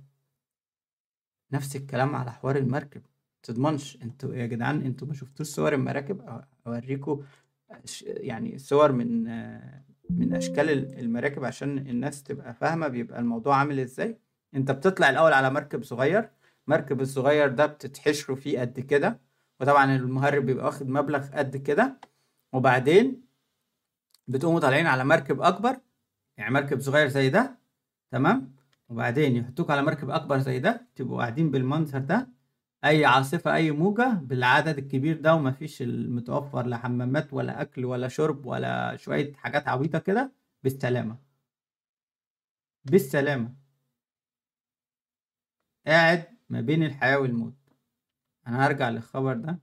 [1.53, 3.03] نفس الكلام على حوار المركب
[3.43, 7.23] تضمنش أنتوا يا جدعان أنتوا ما شفتوش صور المراكب؟ اوريكم
[8.05, 9.23] يعني صور من
[10.11, 14.19] من أشكال ال- المراكب عشان الناس تبقى فاهمة بيبقى الموضوع عامل إزاي.
[14.55, 16.31] أنت بتطلع الأول على مركب صغير
[16.67, 19.21] مركب الصغير ده بتتحشروا فيه قد كده
[19.61, 22.01] وطبعا المهرب بيبقى واخد مبلغ قد كده
[22.53, 23.28] وبعدين
[24.29, 25.81] بتقوموا طالعين على مركب أكبر
[26.37, 27.59] يعني مركب صغير زي ده
[28.11, 28.57] تمام؟
[28.89, 32.29] وبعدين يحطوك على مركب أكبر زي ده تبقوا قاعدين بالمنظر ده.
[32.85, 38.47] أي عاصفة أي موجة بالعدد الكبير ده ومفيش المتوفر لا حمامات ولا أكل ولا شرب
[38.47, 40.33] ولا شوية حاجات عبيطة كده.
[40.63, 41.19] بالسلامة.
[42.85, 43.55] بالسلامة.
[45.87, 47.55] قاعد ما بين الحياة والموت.
[48.47, 49.59] أنا هرجع للخبر ده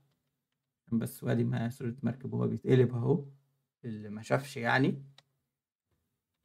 [0.92, 3.24] بس وادي ما صورة مركب وهو بيتقلب أهو.
[3.86, 5.02] اللي ما شافش يعني.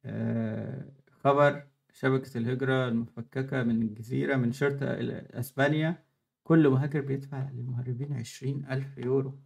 [0.06, 6.06] آه، خبر شبكة الهجرة المفككة من الجزيرة من شرطة ال- أسبانيا.
[6.44, 9.40] كل مهاجر بيدفع للمهربين عشرين ألف يورو.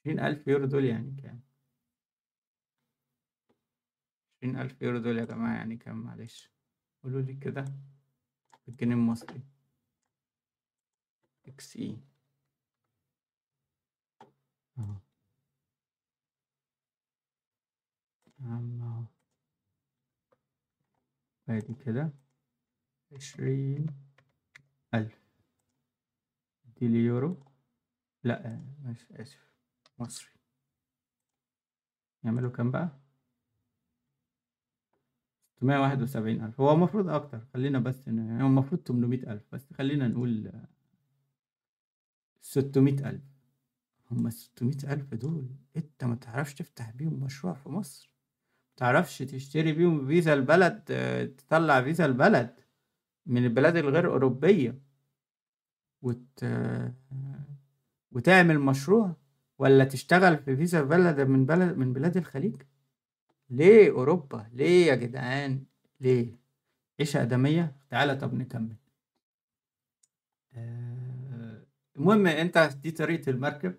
[0.00, 1.40] عشرين ألف يورو دول يعني كام؟
[4.36, 6.50] عشرين ألف يورو دول يا جماعة يعني كام؟ معلش.
[7.02, 7.64] قولوا لي كده.
[8.66, 9.40] بالجنيه المصري.
[11.48, 11.98] إكس اي
[14.78, 15.05] أهو.
[18.40, 19.04] اهو
[21.48, 22.12] ادي كده.
[23.12, 23.86] عشرين
[24.94, 25.18] ألف.
[26.76, 27.42] دي لي يورو
[28.24, 29.46] لا مش آسف
[29.98, 30.30] مصري.
[32.24, 32.90] يعملوا كام بقى؟
[35.56, 36.60] ستمية واحد وسبعين ألف.
[36.60, 37.40] هو المفروض أكتر.
[37.54, 40.52] خلينا بس ن- يعني هو المفروض تمنمية ألف بس خلينا نقول
[42.40, 43.22] ستمية ألف.
[44.10, 48.15] هما ستمية ألف دول أنت ما تعرفش تفتح بيهم مشروع في مصر.
[48.76, 50.84] تعرفش تشتري بيهم فيزا البلد
[51.38, 52.54] تطلع فيزا البلد
[53.26, 54.78] من البلاد الغير أوروبية.
[56.02, 56.44] وت...
[58.12, 59.16] وتعمل مشروع
[59.58, 62.62] ولا تشتغل في فيزا بلد من بلد من بلاد الخليج؟
[63.50, 65.64] ليه أوروبا؟ ليه يا جدعان؟
[66.00, 66.36] ليه؟
[67.00, 67.76] عيشة آدمية.
[67.90, 68.76] تعالى طب نكمل.
[70.54, 71.62] آه،
[71.96, 73.74] المهم أنت دي طريقة المركب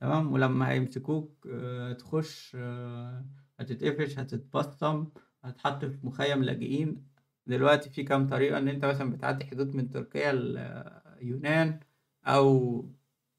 [0.00, 3.24] تمام؟ ولما هيمسكوك آه، تخش آه،
[3.60, 5.06] هتتقفش هتتبصم
[5.44, 7.06] هتتحط في مخيم لاجئين.
[7.46, 11.80] دلوقتي في كام طريقة إن أنت مثلا بتعدي حدود من تركيا اليونان
[12.26, 12.84] أو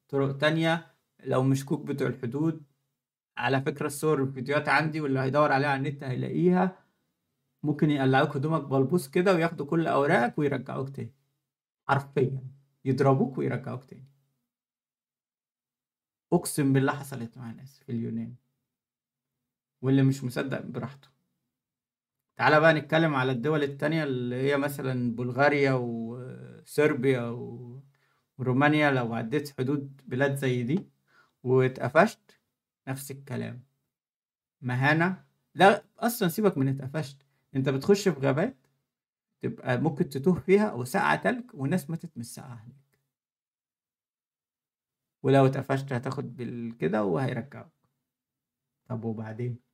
[0.08, 0.94] طرق تانية.
[1.24, 2.62] لو مشكوك بتوع الحدود
[3.38, 6.84] على فكرة الصور والفيديوهات عندي واللي هيدور عليها على النت هيلاقيها.
[7.62, 11.14] ممكن يقلعوك هدومك بلبوس كده وياخدوا كل أوراقك ويرجعوك تاني.
[11.88, 12.42] حرفيا.
[12.84, 14.06] يضربوك ويرجعوك تاني.
[16.32, 18.34] أقسم بالله حصلت مع ناس في اليونان.
[19.82, 21.08] واللي مش مصدق براحته.
[22.36, 27.22] تعالى بقى نتكلم على الدول التانية اللي هي مثلا بلغاريا وصربيا
[28.38, 30.88] ورومانيا لو عديت حدود بلاد زي دي
[31.42, 32.40] واتقفشت
[32.88, 33.64] نفس الكلام.
[34.60, 35.24] مهانة.
[35.54, 37.18] لا أصلا سيبك من اتقفشت.
[37.56, 38.56] أنت بتخش في غابات
[39.42, 43.00] تبقى ممكن تتوه فيها وساعة تلج وناس ماتت من الساعة هناك.
[45.22, 47.72] ولو اتقفشت هتاخد بالكده وهيرجعوك.
[48.88, 49.65] طب وبعدين؟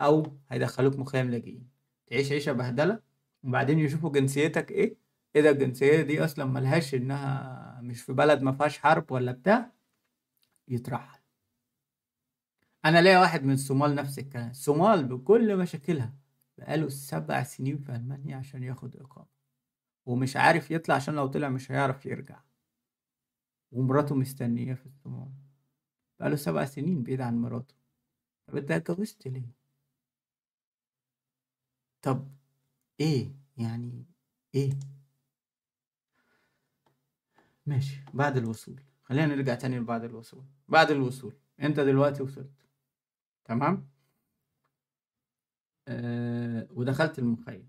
[0.00, 1.68] أو هيدخلوك مخيم لاجئين.
[2.06, 3.00] تعيش عيشة بهدلة
[3.44, 4.96] وبعدين يشوفوا جنسيتك إيه؟
[5.36, 9.72] إيه ده الجنسية دي أصلا ملهاش إنها مش في بلد ما فيهاش حرب ولا بتاع؟
[10.68, 11.20] يترحل.
[12.84, 14.50] أنا ليا واحد من الصومال نفس الكلام.
[14.50, 16.14] الصومال بكل مشاكلها
[16.58, 19.28] بقاله سبع سنين في ألمانيا عشان ياخد إقامة.
[20.06, 22.40] ومش عارف يطلع عشان لو طلع مش هيعرف يرجع.
[23.72, 25.32] ومراته مستنياه في الصومال.
[26.20, 27.74] بقاله سبع سنين بعيد عن مراته.
[28.46, 29.63] طب أنت اتجوزت ليه؟
[32.04, 32.28] طب
[33.00, 34.04] إيه؟ يعني
[34.54, 34.70] إيه؟
[37.66, 38.80] ماشي بعد الوصول.
[39.02, 40.44] خلينا نرجع تاني لبعد الوصول.
[40.68, 41.34] بعد الوصول.
[41.60, 42.50] أنت دلوقتي وصلت.
[43.44, 43.88] تمام؟
[45.88, 47.68] آه ودخلت المخيم.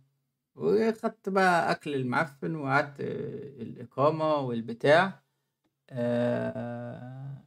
[0.56, 5.24] وخدت بقى أكل المعفن وقعدت آه، الإقامة والبتاع.
[5.90, 7.44] آه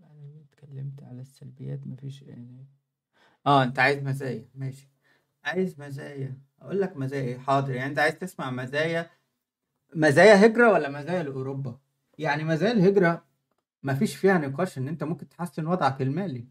[0.00, 2.24] أنا اتكلمت على السلبيات مفيش
[3.46, 4.48] آه أنت عايز مزايا.
[4.54, 4.97] ماشي.
[5.48, 6.38] عايز مزايا.
[6.62, 7.74] أقول لك مزايا إيه؟ حاضر.
[7.74, 9.10] يعني أنت عايز تسمع مزايا
[9.94, 11.78] مزايا هجرة ولا مزايا لأوروبا؟
[12.18, 13.24] يعني مزايا الهجرة
[13.82, 16.46] مفيش فيها نقاش إن أنت ممكن تحسن وضعك المالي.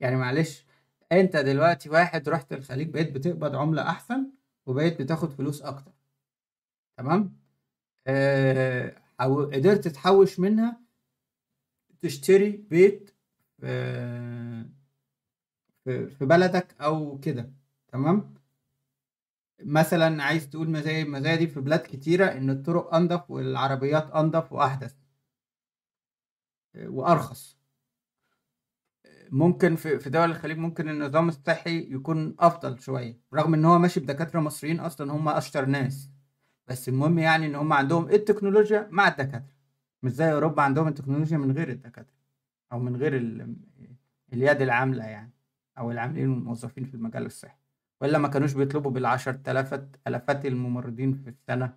[0.00, 0.66] يعني معلش
[1.12, 4.30] أنت دلوقتي واحد رحت الخليج بقيت بتقبض عملة أحسن
[4.66, 5.92] وبقيت بتاخد فلوس أكتر.
[6.96, 7.36] تمام؟
[8.06, 9.44] آه حو...
[9.44, 10.80] قدرت تحوش منها
[12.00, 13.10] تشتري بيت
[15.84, 17.50] في بلدك أو كده.
[17.88, 18.34] تمام؟
[19.64, 24.94] مثلا عايز تقول مزايا المزايا دي في بلاد كتيرة إن الطرق أنظف والعربيات أنظف وأحدث.
[26.76, 27.58] وأرخص.
[29.30, 34.40] ممكن في دول الخليج ممكن النظام الصحي يكون أفضل شوية رغم إن هو ماشي بدكاترة
[34.40, 36.10] مصريين أصلا هم أشطر ناس.
[36.66, 39.52] بس المهم يعني إن هم عندهم التكنولوجيا مع الدكاترة.
[40.02, 42.16] مش زي أوروبا عندهم التكنولوجيا من غير الدكاترة
[42.72, 43.56] أو من غير ال-
[44.32, 45.32] اليد العاملة يعني
[45.78, 47.61] أو العاملين والموظفين في المجال الصحي.
[48.02, 51.76] ولا ما كانوش بيطلبوا بالعشر تلافات ألفات الممرضين في السنة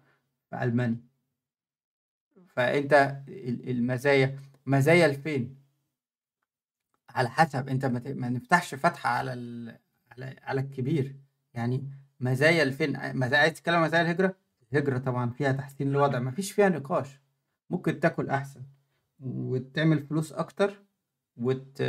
[0.49, 1.01] في ألمانيا.
[2.47, 2.93] فأنت
[3.27, 5.57] ال- المزايا مزايا لفين؟
[7.09, 9.77] على حسب أنت ما نفتحش فتحة على ال...
[10.11, 11.15] على على الكبير.
[11.53, 11.89] يعني
[12.19, 14.35] مزايا لفين؟ مزايا عايز تتكلم مزايا الهجرة؟
[14.73, 17.19] الهجرة طبعا فيها تحسين الوضع ما فيش فيها نقاش.
[17.69, 18.61] ممكن تاكل أحسن.
[19.19, 20.83] وتعمل فلوس أكتر
[21.37, 21.81] وت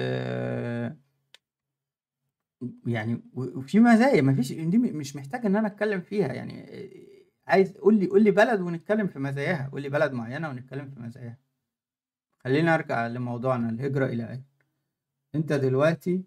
[2.86, 6.66] يعني وفي مزايا ما فيش دي مش محتاج إن أنا أتكلم فيها يعني
[7.46, 11.00] عايز قول لي قول لي بلد ونتكلم في مزاياها قول لي بلد معينة ونتكلم في
[11.00, 11.38] مزاياها.
[12.38, 14.44] خلينا أرجع لموضوعنا الهجرة إلى أين؟
[15.34, 16.24] أنت دلوقتي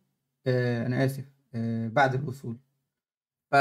[0.47, 1.25] آه أنا آسف
[1.55, 2.57] آه بعد الوصول.
[3.51, 3.55] ف...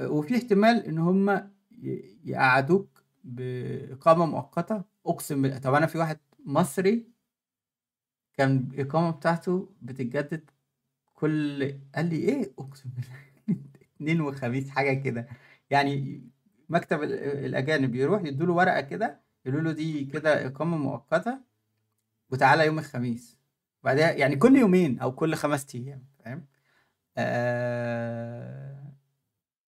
[0.00, 1.50] وفي احتمال إن هم.
[2.24, 4.84] يقعدوك بإقامة مؤقتة.
[5.06, 7.06] أقسم بالله طب أنا في واحد مصري
[8.34, 10.50] كان الإقامة بتاعته بتتجدد
[11.20, 13.16] كل قال لي إيه؟ أقسم بالله
[13.96, 15.28] اتنين وخميس حاجة كده.
[15.70, 16.22] يعني
[16.68, 17.12] مكتب ال-
[17.46, 21.40] الأجانب يروح يدوا له ورقة كده يقولوا له دي كده إقامة مؤقتة
[22.30, 23.38] وتعالى يوم الخميس.
[23.84, 26.46] بعدها يعني كل يومين أو كل خمس أيام فاهم؟
[27.16, 28.92] آه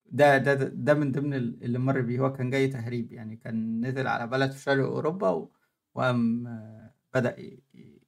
[0.07, 2.20] ده ده ده من ضمن ال- اللي مر بيه.
[2.20, 5.53] هو كان جاي تهريب يعني كان نزل على بلد في شرق أوروبا و-
[5.95, 7.37] وقام آه، بدأ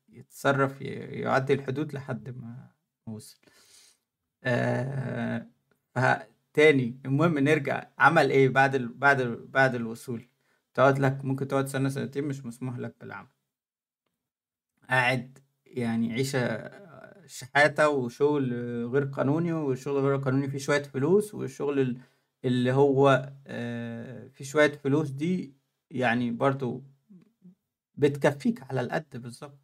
[0.09, 2.71] يتصرف يعدي الحدود لحد ما
[3.07, 3.37] وصل
[4.45, 5.47] آه
[5.95, 7.87] فتاني المهم نرجع.
[7.99, 8.89] عمل إيه بعد ال...
[8.89, 9.47] بعد ال...
[9.47, 10.29] بعد الوصول؟
[10.75, 13.29] تقعد لك ممكن تقعد سنة سنتين مش مسموح لك بالعمل.
[14.91, 16.71] قاعد يعني عيشة
[17.27, 18.55] شحاتة وشغل
[18.87, 22.01] غير قانوني والشغل غير قانوني فيه شوية فلوس والشغل ال-
[22.45, 25.55] اللي هو آه، فيه شوية فلوس دي
[25.91, 26.85] يعني برضو
[27.97, 29.64] بتكفيك على القد بالظبط.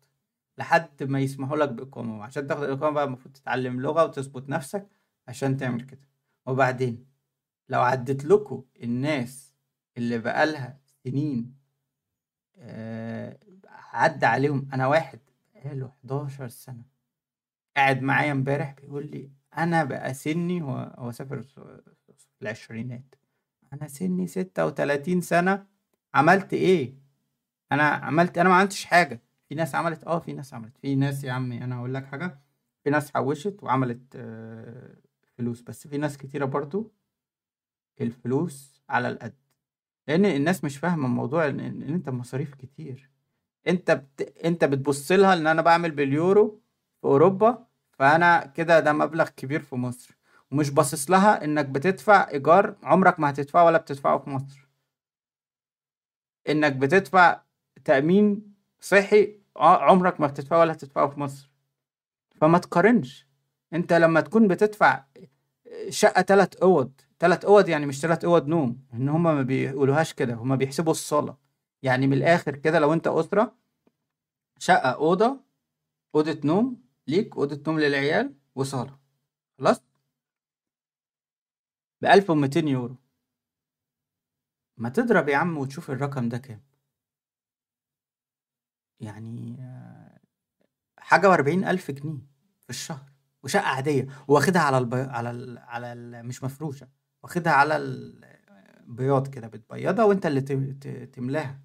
[0.60, 2.18] لحد ما يسمحوا لك بإقامة.
[2.18, 4.88] وعشان تاخد الإقامة بقى المفروض تتعلم لغة وتظبط نفسك
[5.28, 6.08] عشان تعمل كده.
[6.46, 7.06] وبعدين
[7.68, 9.54] لو عدت لكم الناس
[9.96, 11.54] اللي بقالها سنين
[12.58, 13.38] آه،
[13.68, 15.20] عدى عليهم أنا واحد
[15.54, 16.82] بقاله 11 سنة
[17.76, 21.82] قاعد معايا امبارح بيقول لي أنا بقى سني هو هو سافر في
[22.42, 23.14] العشرينات.
[23.72, 25.66] أنا سني 36 سنة
[26.14, 26.94] عملت إيه؟
[27.72, 29.22] أنا عملت أنا ما عملتش حاجة.
[29.51, 30.78] في ناس عملت آه في ناس عملت.
[30.78, 32.39] في ناس يا عمي أنا هقول لك حاجة
[32.85, 34.97] في ناس حوشت وعملت آه،
[35.39, 35.60] فلوس.
[35.62, 36.93] بس في ناس كتيرة برضو
[38.01, 39.35] الفلوس على القد.
[40.09, 43.10] لأن الناس مش فاهمة الموضوع إن, إن أنت مصاريف كتير.
[43.68, 44.20] أنت بت...
[44.44, 46.62] أنت بتبص لها إن أنا بعمل باليورو
[47.01, 50.16] في أوروبا فأنا كده ده مبلغ كبير في مصر.
[50.52, 54.68] ومش باصص لها إنك بتدفع إيجار عمرك ما هتدفعه ولا بتدفعه في مصر.
[56.48, 57.43] إنك بتدفع
[57.85, 61.51] تأمين صحي عمرك ما بتدفعه ولا هتدفعه في مصر.
[62.40, 63.28] فما تقارنش.
[63.72, 65.05] انت لما تكون بتدفع
[65.89, 70.35] شقة تلات أوض تلات أوض يعني مش تلات أوض نوم إن هما ما بيقولوهاش كده
[70.35, 71.36] هما بيحسبوا الصالة.
[71.82, 73.56] يعني من الآخر كده لو أنت أسرة
[74.59, 75.40] شقة أوضة
[76.14, 78.98] أوضة نوم ليك أوضة نوم للعيال وصالة.
[79.59, 79.82] خلاص؟
[82.02, 82.97] بألف ومتين يورو.
[84.77, 86.69] ما تضرب يا عم وتشوف الرقم ده كام.
[89.01, 89.56] يعني
[90.98, 92.18] حاجة وأربعين ألف جنيه
[92.60, 93.10] في الشهر
[93.43, 94.97] وشقة عادية واخدها على البي...
[95.01, 95.59] على ال...
[95.59, 96.27] على ال...
[96.27, 96.89] مش مفروشة
[97.22, 100.40] واخدها على البياض كده بتبيضها وأنت اللي
[101.06, 101.60] تملاها.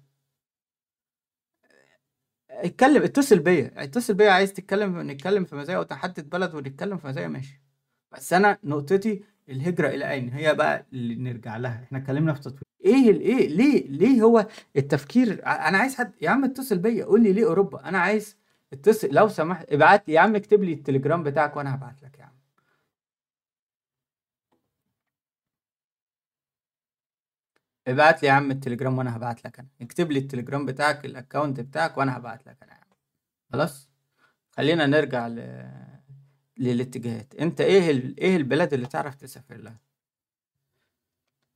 [2.50, 7.28] اتكلم اتصل بيا اتصل بيا عايز تتكلم نتكلم في مزايا وتحدد بلد ونتكلم في مزايا
[7.28, 7.62] ماشي.
[8.12, 11.82] بس أنا نقطتي الهجرة إلى أين؟ هي بقى اللي نرجع لها.
[11.84, 14.46] إحنا اتكلمنا في تطوير إيه الايه ليه ليه هو
[14.76, 18.36] التفكير؟ أنا عايز حد يا عم اتصل بيا قول لي ليه أوروبا؟ أنا عايز
[18.72, 22.24] اتصل لو سمحت ابعت لي يا عم اكتب لي التليجرام بتاعك وأنا هبعت لك يا
[22.24, 22.36] عم.
[27.86, 29.68] ابعت لي يا عم التليجرام وأنا هبعت لك أنا.
[29.80, 32.86] اكتب لي التليجرام بتاعك ال account بتاعك وأنا هبعت لك أنا يا عم.
[33.52, 33.88] خلاص؟
[34.50, 35.64] خلينا نرجع ل...
[36.58, 37.34] للاتجاهات.
[37.34, 38.20] أنت إيه ال...
[38.20, 39.78] إيه البلاد اللي تعرف تسافر لها؟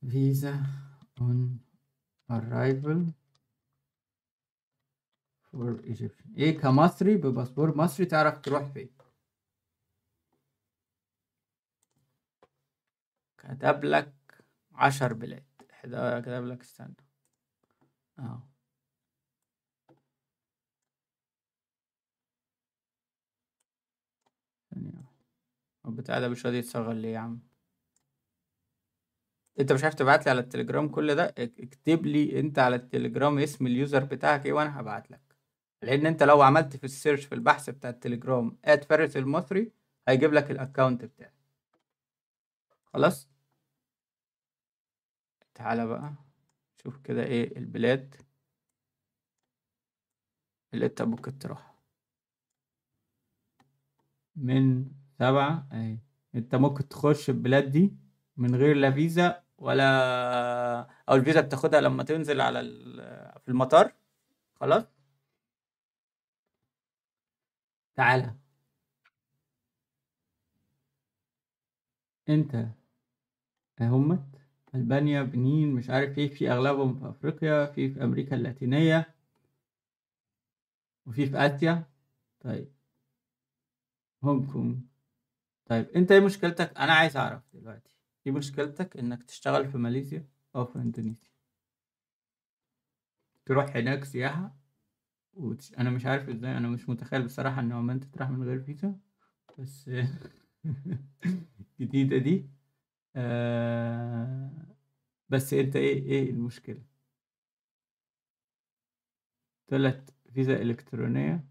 [0.09, 0.63] فيزا.
[1.21, 1.37] On
[2.29, 2.99] arrival
[5.51, 8.89] for Egyptian إيه كمصري بباسبور مصري تعرف تروح فين.
[13.37, 14.13] كتب لك
[14.73, 15.43] عشر بلاد.
[16.21, 16.95] كتب لك استنى.
[18.19, 18.47] آه.
[25.85, 27.50] البتاع ده مش راضي يتصغر ليه يا عم؟
[29.61, 33.67] انت مش عارف تبعت لي على التليجرام كل ده اكتب لي انت على التليجرام اسم
[33.67, 35.21] ال user بتاعك إيه وأنا هبعت لك.
[35.81, 39.71] لأن انت لو عملت في ال search في البحث بتاع التليجرام at فارس المصري
[40.07, 41.33] هيجيب لك ال account بتاعي
[42.93, 43.29] خلاص؟
[45.55, 46.13] تعالى بقى
[46.83, 48.15] شوف كده إيه البلاد
[50.73, 51.75] اللي انت ممكن تروحها.
[54.35, 54.85] من
[55.19, 55.97] سبعة اهي
[56.35, 57.93] انت ممكن تخش البلاد دي
[58.37, 59.85] من غير لا فيزا ولا
[61.09, 62.61] أو الفيزا بتاخدها لما تنزل على
[63.41, 63.93] في المطار؟
[64.55, 64.83] خلاص.
[67.95, 68.35] تعالى.
[72.29, 72.67] انت.
[73.81, 74.23] همت
[74.75, 76.29] ألبانيا بنين مش عارف إيه.
[76.33, 79.15] في أغلبهم في أفريقيا في في أمريكا اللاتينية.
[81.05, 81.83] وفي في آسيا.
[82.39, 82.71] طيب.
[84.23, 84.77] هونج كونج.
[85.65, 87.90] طيب أنت إيه مشكلتك؟ أنا عايز أعرف دلوقتي.
[88.27, 91.31] إيه مشكلتك إنك تشتغل في ماليزيا أو في اندونيسيا
[93.45, 94.55] تروح هناك سياحة
[95.33, 95.73] وتش...
[95.75, 98.95] أنا مش عارف إزاي أنا مش متخيل بصراحة إن عمان تروح من غير فيزا
[99.59, 99.91] بس
[101.81, 102.49] جديدة دي.
[103.15, 104.51] آه...
[105.29, 106.83] بس أنت إيه إيه المشكلة؟
[109.67, 111.45] طلعت فيزا إلكترونية.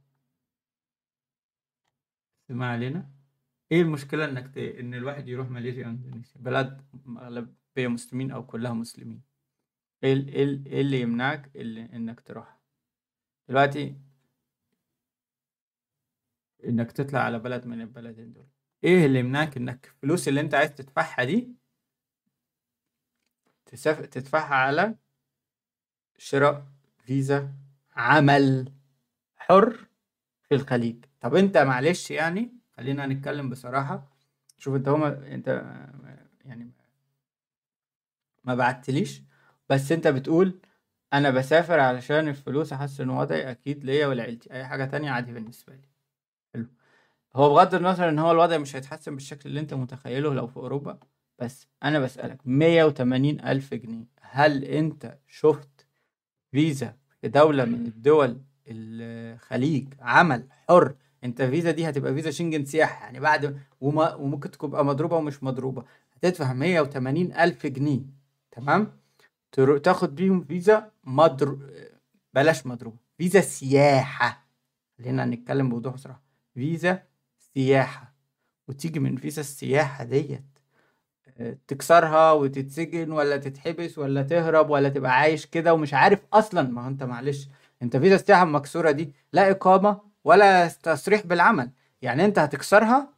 [2.48, 3.10] ما علينا.
[3.72, 4.58] إيه المشكلة إنك ت...
[4.58, 9.22] إن الواحد يروح ماليزيا أو إندونيسيا؟ بلد أغلبية مسلمين أو كلها مسلمين.
[10.04, 12.60] إيه إيه إيه اللي يمنعك اللي إنك تروح؟
[13.48, 13.96] دلوقتي
[16.64, 18.46] إنك تطلع على بلد من البلدين دول.
[18.84, 21.54] إيه اللي يمنعك إنك الفلوس اللي أنت عايز تدفعها دي
[23.66, 24.00] تسف...
[24.00, 24.94] تدفعها على
[26.18, 26.66] شراء
[26.98, 27.54] فيزا
[27.96, 28.72] عمل
[29.36, 29.86] حر
[30.48, 34.08] في الخليج؟ طب أنت معلش يعني خلينا نتكلم بصراحة.
[34.58, 35.48] شوف انت هما انت
[36.44, 36.70] يعني
[38.44, 39.22] ما بعتليش
[39.70, 40.60] بس انت بتقول
[41.12, 44.52] أنا بسافر علشان الفلوس احسن وضعي أكيد ليا ولعيلتي.
[44.52, 45.88] اي حاجة تانية عادي بالنسبة لي.
[46.54, 46.66] حلو.
[47.36, 50.98] هو بغض النظر ان هو الوضع مش هيتحسن بالشكل اللي انت متخيله لو في أوروبا
[51.38, 55.86] بس أنا بسألك مية وتمانين ألف جنيه هل انت شفت
[56.50, 60.94] فيزا في دولة من الدول الخليج عمل حر
[61.24, 65.84] انت الفيزا دي هتبقى فيزا شنجن سياحة يعني بعد وما وممكن تبقى مضروبة ومش مضروبة.
[66.16, 68.00] هتدفع 180 ألف جنيه
[68.50, 68.92] تمام؟
[69.82, 71.58] تاخد بيهم فيزا مضر
[72.34, 74.46] بلاش مضروبة فيزا سياحة.
[74.98, 76.22] خلينا نتكلم بوضوح بصراحة.
[76.54, 77.02] فيزا
[77.54, 78.14] سياحة.
[78.68, 80.44] وتيجي من فيزا السياحة ديت
[81.38, 86.62] آه، تكسرها وتتسجن ولا تتحبس ولا تهرب ولا تبقى عايش كده ومش عارف أصلا.
[86.62, 87.48] ما هو أنت معلش
[87.82, 91.70] أنت فيزا السياحة المكسورة دي لا إقامة ولا تصريح بالعمل.
[92.02, 93.08] يعني انت هتكسرها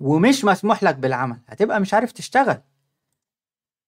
[0.00, 1.38] ومش مسموح لك بالعمل.
[1.46, 2.60] هتبقى مش عارف تشتغل.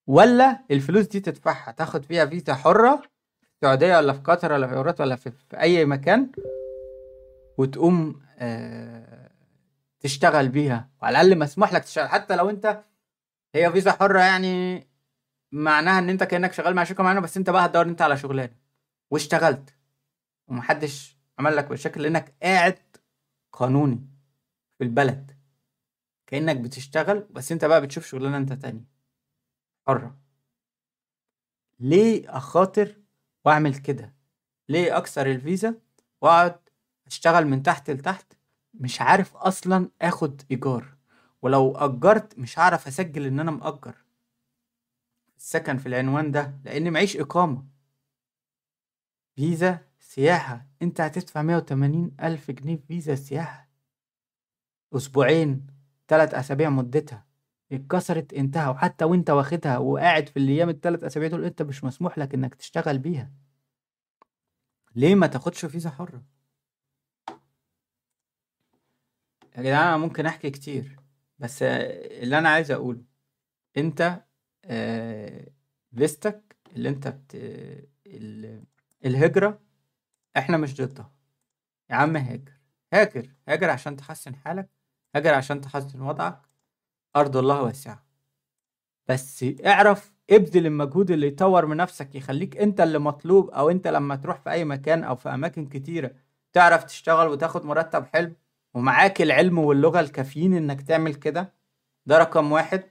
[0.07, 1.73] ولا الفلوس دي تدفعها.
[1.73, 2.97] تاخد فيها فيزا حرة
[3.43, 6.31] في السعودية ولا في قطر ولا في الامارات ولا في, في أي مكان
[7.59, 9.31] وتقوم آه
[10.01, 10.89] تشتغل بيها.
[11.03, 12.09] وعلى الأقل مسموح لك تشتغل.
[12.09, 12.85] حتى لو انت
[13.55, 14.87] هي فيزا حرة يعني
[15.53, 18.53] معناها إن انت كأنك شغال مع شركة معينة بس انت بقى هتدور انت على شغلانة.
[19.11, 19.75] واشتغلت.
[20.49, 22.79] ومحدش عمل لك مشاكل لأنك قاعد
[23.53, 24.07] قانوني
[24.79, 25.39] في البلد.
[26.27, 28.85] كأنك بتشتغل بس أنت بقى بتشوف شغلانة أنت تاني
[29.87, 30.19] حرة.
[31.81, 32.97] ليه أخاطر
[33.45, 34.15] وأعمل كده؟
[34.69, 35.75] ليه أكسر الفيزا
[36.21, 36.61] وأقعد
[37.07, 38.33] أشتغل من تحت لتحت؟
[38.75, 40.97] مش عارف أصلا آخد إيجار.
[41.43, 43.95] ولو أجرت مش هعرف أسجل إن أنا مأجر.
[45.37, 47.65] السكن في العنوان ده لأن معيش إقامة.
[49.37, 50.67] فيزا سياحة.
[50.83, 53.69] أنت هتدفع 180 ألف جنيه في فيزا سياحة.
[54.97, 55.67] أسبوعين
[56.09, 57.27] ثلاث أسابيع مدتها.
[57.73, 62.35] اتكسرت انتهى وحتى وأنت واخدها وقاعد في الأيام الثلاث أسابيع دول أنت مش مسموح لك
[62.35, 63.31] إنك تشتغل بيها.
[64.95, 66.23] ليه ما تاخدش فيزا حرة؟
[69.57, 70.97] يا جدعان أنا ممكن أحكي كتير
[71.39, 73.03] بس اللي أنا عايز أقوله
[73.77, 74.25] أنت
[74.65, 75.47] آه،
[75.97, 77.35] فيستك اللي أنت بت...
[78.07, 78.65] ال...
[79.05, 79.70] الهجرة
[80.37, 81.13] إحنا مش ضدها.
[81.91, 82.53] يا عم هاجر.
[82.93, 83.31] هاجر.
[83.49, 84.69] هاجر عشان تحسن حالك.
[85.15, 86.41] هاجر عشان تحسن وضعك.
[87.17, 88.05] أرض الله واسعة.
[89.09, 94.17] بس اعرف ابذل المجهود اللي يطور من نفسك يخليك أنت اللي مطلوب أو أنت لما
[94.17, 96.11] تروح في أي مكان أو في أماكن كتيرة
[96.53, 98.33] تعرف تشتغل وتاخد مرتب حلو
[98.75, 101.53] ومعاك العلم واللغة الكافيين إنك تعمل كده.
[102.07, 102.83] ده رقم واحد.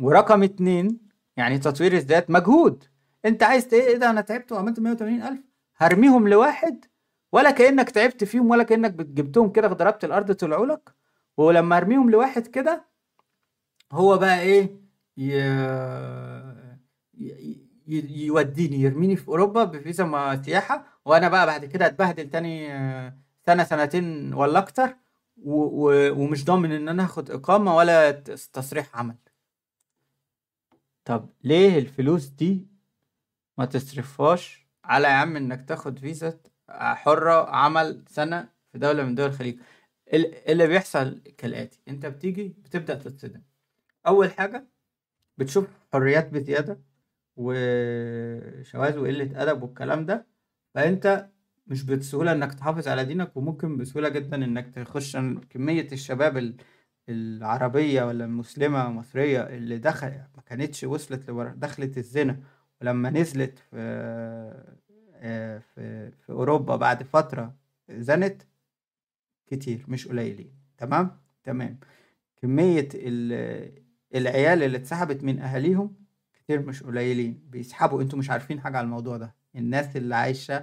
[0.00, 1.00] ورقم اتنين
[1.36, 2.84] يعني تطوير الذات مجهود.
[3.24, 5.40] أنت عايز إيه ده؟ أنا تعبت وعملت 180 ألف.
[5.80, 6.84] هرميهم لواحد
[7.32, 10.94] ولا كأنك تعبت فيهم ولا كأنك بت- جبتهم كده ضربت الأرض طلعوا لك.
[11.36, 12.84] ولما ارميهم لواحد كده
[13.92, 14.80] هو بقى إيه
[15.16, 15.32] ي...
[17.14, 17.64] ي...
[17.88, 18.26] ي...
[18.26, 22.68] يوديني يرميني في أوروبا بفيزا سياحة وأنا بقى بعد كده أتبهدل تاني
[23.46, 24.96] سنة سنتين ولا أكتر
[25.42, 25.52] و...
[25.54, 26.10] و...
[26.22, 28.10] ومش ضامن إن أنا اخد إقامة ولا
[28.52, 29.16] تصريح عمل.
[31.04, 32.66] طب ليه الفلوس دي
[33.58, 36.40] ما تصرفهاش على يا عم إنك تاخد فيزا
[36.70, 39.58] حرة عمل سنة في دولة من دول الخليج
[40.14, 43.42] ال- اللي بيحصل كالآتي أنت بتيجي بتبدأ تتصدم
[44.06, 44.66] أول حاجة
[45.38, 46.80] بتشوف حريات بزيادة
[47.36, 50.26] وشواذ وقلة أدب والكلام ده
[50.74, 51.28] فأنت
[51.66, 55.16] مش بسهولة إنك تحافظ على دينك وممكن بسهولة جدا إنك تخش
[55.50, 56.56] كمية الشباب ال-
[57.08, 61.30] العربية ولا المسلمة المصرية اللي دخل ما كانتش وصلت.
[61.56, 62.40] دخلت الزنا
[62.80, 63.76] ولما نزلت في
[65.22, 67.54] آه، في في أوروبا بعد فترة
[67.90, 68.42] زنت
[69.46, 70.52] كتير مش قليلين.
[70.78, 71.78] تمام؟ تمام.
[72.42, 73.82] كمية ال-
[74.14, 75.94] العيال اللي اتسحبت من أهاليهم
[76.34, 77.42] كتير مش قليلين.
[77.50, 78.02] بيسحبوا.
[78.02, 79.34] أنتوا مش عارفين حاجة على الموضوع ده.
[79.56, 80.58] الناس اللي عايشة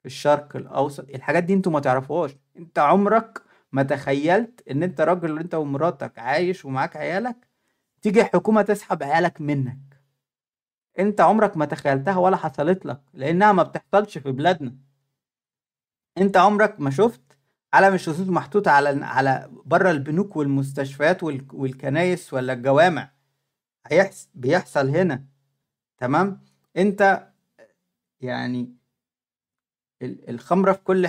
[0.00, 1.08] في الشرق الأوسط.
[1.10, 2.36] الحاجات دي أنتوا ما تعرفوهاش.
[2.56, 7.36] انت عمرك ما تخيلت ان انت راجل انت ومراتك عايش ومعاك عيالك؟
[8.02, 9.78] تيجي الحكومة تسحب عيالك منك.
[11.00, 14.74] انت عمرك ما تخيلتها ولا حصلت لك لأنها ما بتحصلش في بلادنا.
[16.18, 17.20] انت عمرك ما شفت
[17.74, 23.10] علم الشذوذ محطوط على على بره البنوك والمستشفيات وال- والكنايس ولا الجوامع.
[23.86, 25.24] هيحصل بيحصل هنا.
[25.98, 26.40] تمام؟
[26.76, 27.28] انت
[28.20, 28.74] يعني
[30.02, 31.06] ال- الخمرة في كل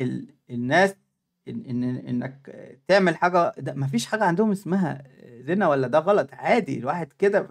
[0.00, 0.96] ال- الناس
[1.48, 2.56] إن إن إنك
[2.88, 5.02] تعمل حاجة ده مفيش حاجة عندهم اسمها
[5.40, 6.28] زنا ولا ده غلط.
[6.32, 7.48] عادي الواحد كده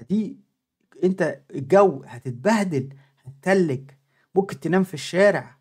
[0.00, 0.36] دي
[1.04, 3.90] أنت الجو هتتبهدل هتتلج.
[4.34, 5.58] ممكن تنام في الشارع.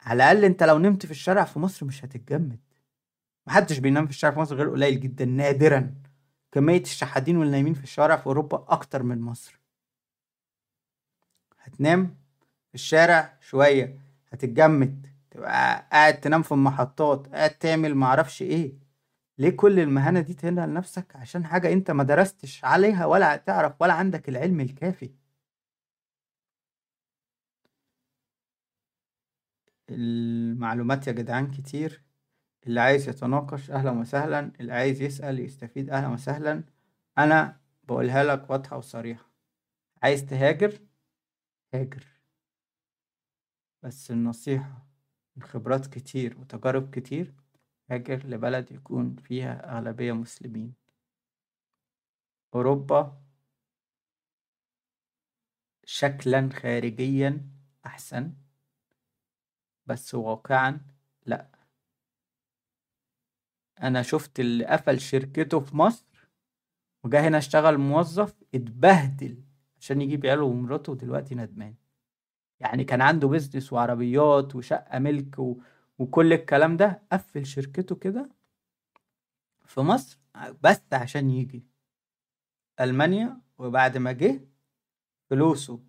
[0.00, 2.58] على الأقل أنت لو نمت في الشارع في مصر مش هتتجمد.
[3.46, 5.94] محدش بينام في الشارع في مصر غير قليل جدا نادرا.
[6.52, 9.60] كمية الشحاتين والنايمين في الشوارع في أوروبا أكتر من مصر.
[11.62, 12.16] هتنام
[12.68, 13.98] في الشارع شوية
[14.32, 15.06] هتتجمد.
[15.30, 18.87] تبقى قاعد تنام في المحطات قاعد تعمل معرفش إيه.
[19.38, 23.92] ليه كل المهانة دي تهنها لنفسك عشان حاجة أنت ما درستش عليها ولا تعرف ولا
[23.92, 25.10] عندك العلم الكافي.
[29.90, 32.02] المعلومات يا جدعان كتير.
[32.66, 36.64] اللي عايز يتناقش أهلا وسهلا اللي عايز يسأل يستفيد أهلا وسهلا.
[37.18, 39.30] أنا بقولها لك واضحة وصريحة.
[40.02, 40.80] عايز تهاجر؟
[41.74, 42.06] هاجر.
[43.82, 44.86] بس النصيحة
[45.36, 47.34] من خبرات كتير وتجارب كتير.
[47.90, 50.74] هاجر لبلد يكون فيها أغلبية مسلمين.
[52.54, 53.22] أوروبا
[55.84, 57.50] شكلا خارجيا
[57.86, 58.32] أحسن
[59.86, 60.80] بس واقعا
[61.26, 61.50] لأ.
[63.82, 66.28] أنا شفت اللي قفل شركته في مصر
[67.04, 69.42] وجا هنا اشتغل موظف اتبهدل
[69.80, 71.74] عشان يجيب عياله ومراته ودلوقتي ندمان.
[72.60, 75.60] يعني كان عنده بيزنس وعربيات وشقة ملك و...
[75.98, 78.30] وكل الكلام ده قفل شركته كده
[79.66, 80.18] في مصر
[80.62, 81.64] بس عشان يجي
[82.80, 84.40] ألمانيا وبعد ما جه
[85.30, 85.80] فلوسه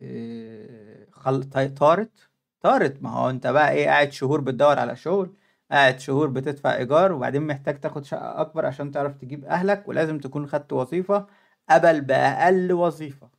[0.00, 1.44] إيه، خل...
[1.74, 2.30] طارت
[2.60, 3.02] طارت.
[3.02, 5.36] ما هو انت بقى إيه قاعد شهور بتدور على شغل
[5.70, 10.46] قاعد شهور بتدفع إيجار وبعدين محتاج تاخد شقة أكبر عشان تعرف تجيب أهلك ولازم تكون
[10.46, 11.26] خدت وظيفة
[11.70, 13.30] قبل بأقل وظيفة.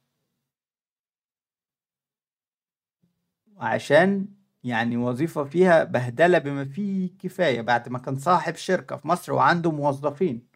[3.58, 4.28] عشان
[4.64, 9.72] يعني وظيفة فيها بهدلة بما فيه كفاية بعد ما كان صاحب شركة في مصر وعنده
[9.72, 10.48] موظفين.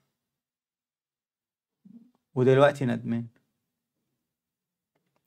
[2.35, 3.27] ودلوقتي ندمان.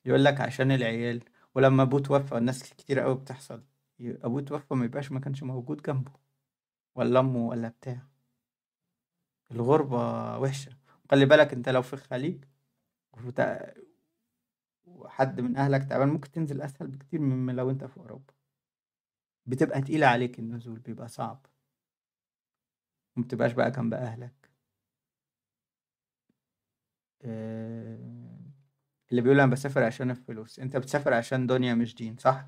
[0.05, 1.23] يقول لك عشان العيال
[1.55, 3.63] ولما أبوه توفى الناس كتير قوي بتحصل
[4.01, 6.11] أبوه توفى ما يبقاش ما كانش موجود جنبه
[6.95, 8.07] ولا أمه ولا بتاع.
[9.51, 9.97] الغربة
[10.39, 10.71] وحشة.
[11.11, 12.43] خلي بالك أنت لو في الخليج
[14.85, 18.34] وحد من أهلك تعبان ممكن تنزل أسهل بكتير من لو أنت في أوروبا.
[19.45, 21.45] بتبقى تقيلة عليك النزول بيبقى صعب.
[23.17, 24.49] ومتبقاش بقى جنب أهلك.
[27.21, 28.39] آه،
[29.11, 30.59] اللي بيقول أنا بسافر عشان الفلوس.
[30.59, 32.45] أنت بتسافر عشان دنيا مش دين صح؟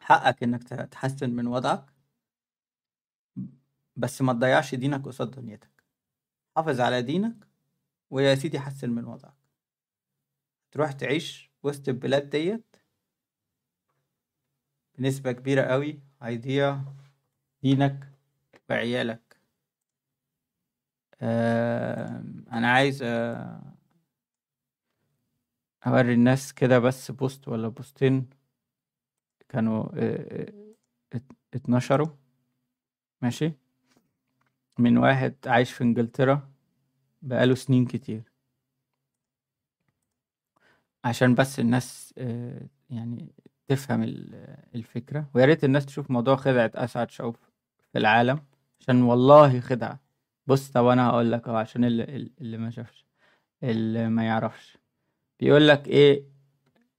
[0.00, 1.92] حقك إنك تحسن من وضعك.
[3.96, 5.84] بس ما تضيعش دينك قصاد دنيتك.
[6.56, 7.48] حافظ على دينك
[8.10, 9.34] ويا سيدي حسن من وضعك.
[10.72, 12.71] تروح تعيش وسط البلاد ديت
[15.02, 16.00] بنسبة كبيرة قوي.
[16.22, 16.80] هيضيع
[17.62, 18.08] دينك
[18.70, 19.36] وعيالك
[21.22, 23.74] آه أنا عايز آه
[25.86, 28.30] أوري الناس كده بس post ولا بوستين
[29.48, 30.52] كانوا آه
[31.54, 32.08] اتنشروا.
[33.22, 33.52] ماشي؟
[34.78, 36.52] من واحد عايش في إنجلترا
[37.22, 38.32] بقاله سنين كتير.
[41.04, 43.32] عشان بس الناس آه، يعني
[43.74, 44.02] تفهم
[44.74, 45.26] الفكرة.
[45.34, 47.36] ويا ريت الناس تشوف موضوع خدعة أسعد شوف
[47.92, 48.40] في العالم
[48.80, 50.00] عشان والله خدعة.
[50.46, 53.06] بص طب أنا هقول لك أهو عشان اللي, اللي ما شافش
[53.62, 54.78] اللي ما يعرفش.
[55.40, 56.24] بيقول لك إيه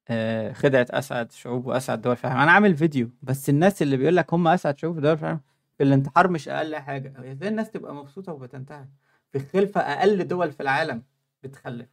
[0.08, 2.42] آه خدعة أسعد شعوب وأسعد دول في العالم.
[2.42, 5.40] أنا عامل فيديو بس الناس اللي بيقول لك هم أسعد شعوب دول في العالم
[5.78, 7.32] في الانتحار مش أقل حاجة.
[7.32, 8.86] إزاي الناس تبقى مبسوطة وبتنتحر؟
[9.32, 11.04] في الخلفه أقل دول في العالم
[11.44, 11.90] بتخلف.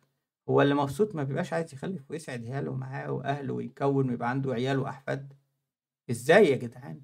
[0.50, 4.78] هو اللي مبسوط ما بيبقاش عايز يخلف ويسعد عياله معاه وأهله ويكون ويبقى عنده عيال
[4.78, 5.32] وأحفاد.
[6.10, 7.02] إزاي يا جدعان؟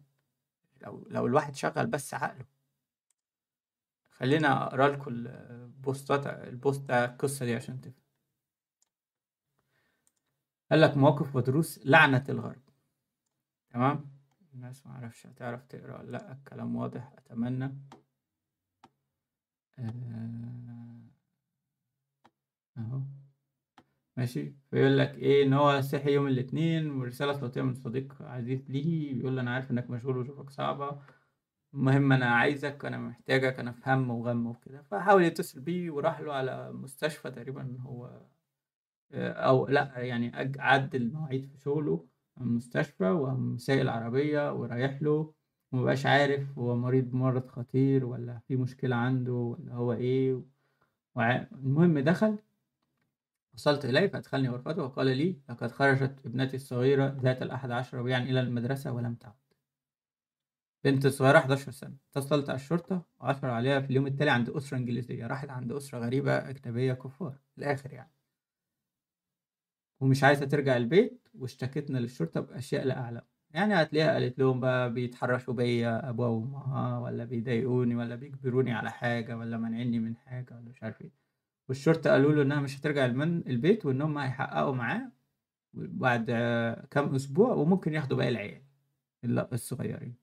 [0.82, 2.46] لو لو الواحد شغل بس عقله.
[4.10, 8.02] خلينا أقرأ لكم البوستات البوست القصة دي عشان تفهم.
[10.70, 12.62] قال لك مواقف ودروس لعنة الغرب.
[13.70, 14.10] تمام؟
[14.54, 17.74] الناس ما أعرفش هتعرف تقرأ لأ الكلام واضح أتمنى.
[19.78, 21.00] آه،
[22.78, 23.15] أهو.
[24.16, 29.14] ماشي؟ فيقول لك إيه إن هو صحي يوم الاثنين ورسالة صوتية من صديق عزيز ليه
[29.14, 30.98] بيقول له أنا عارف إنك مشغول وظروفك صعبة.
[31.74, 34.82] المهم أنا عايزك أنا محتاجك أنا في هم وغم وكده.
[34.82, 38.22] فحاول يتصل بيه وراح له على مستشفى تقريبا هو
[39.12, 42.06] آه، أو لأ يعني عدل مواعيد في شغله
[42.40, 45.34] المستشفى وقام سايق العربية ورايح له.
[45.72, 50.42] ومبقاش عارف هو مريض بمرض خطير ولا في مشكلة عنده ولا هو إيه.
[51.52, 52.38] المهم دخل
[53.56, 58.40] وصلت إليه فأدخلني غرفته وقال لي لقد خرجت ابنتي الصغيرة ذات الأحد عشر ربيعا إلى
[58.40, 59.34] المدرسة ولم تعد.
[60.84, 65.26] بنت صغيرة 11 سنة اتصلت على الشرطة وعثروا عليها في اليوم التالي عند أسرة إنجليزية
[65.26, 68.12] راحت عند أسرة غريبة أجنبية كفار الآخر يعني.
[70.00, 73.22] ومش عايزة ترجع البيت واشتكتنا للشرطة بأشياء لا أعلم.
[73.50, 79.36] يعني هتلاقيها قالت لهم بقى بيتحرشوا بيا أبوها وأمها ولا بيضايقوني ولا بيجبروني على حاجة
[79.36, 81.25] ولا مانعيني من حاجة ولا مش عارف إيه.
[81.68, 85.12] والشرطة قالوا له إنها مش هترجع البيت وإنهم هيحققوا معاه
[85.74, 86.26] بعد
[86.90, 88.62] كام أسبوع وممكن ياخدوا باقي العيال
[89.52, 90.14] الصغيرين.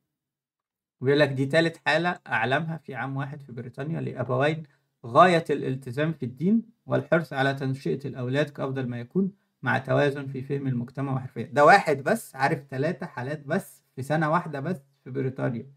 [1.01, 4.63] وبيقول لك دي تالت حالة أعلمها في عام واحد في بريطانيا لأبوين
[5.05, 10.67] غاية الالتزام في الدين والحرص على تنشئة الأولاد كأفضل ما يكون مع توازن في فهم
[10.67, 11.45] المجتمع وحرفية.
[11.45, 15.71] ده واحد بس عارف ثلاثة حالات بس في سنة واحدة بس في بريطانيا.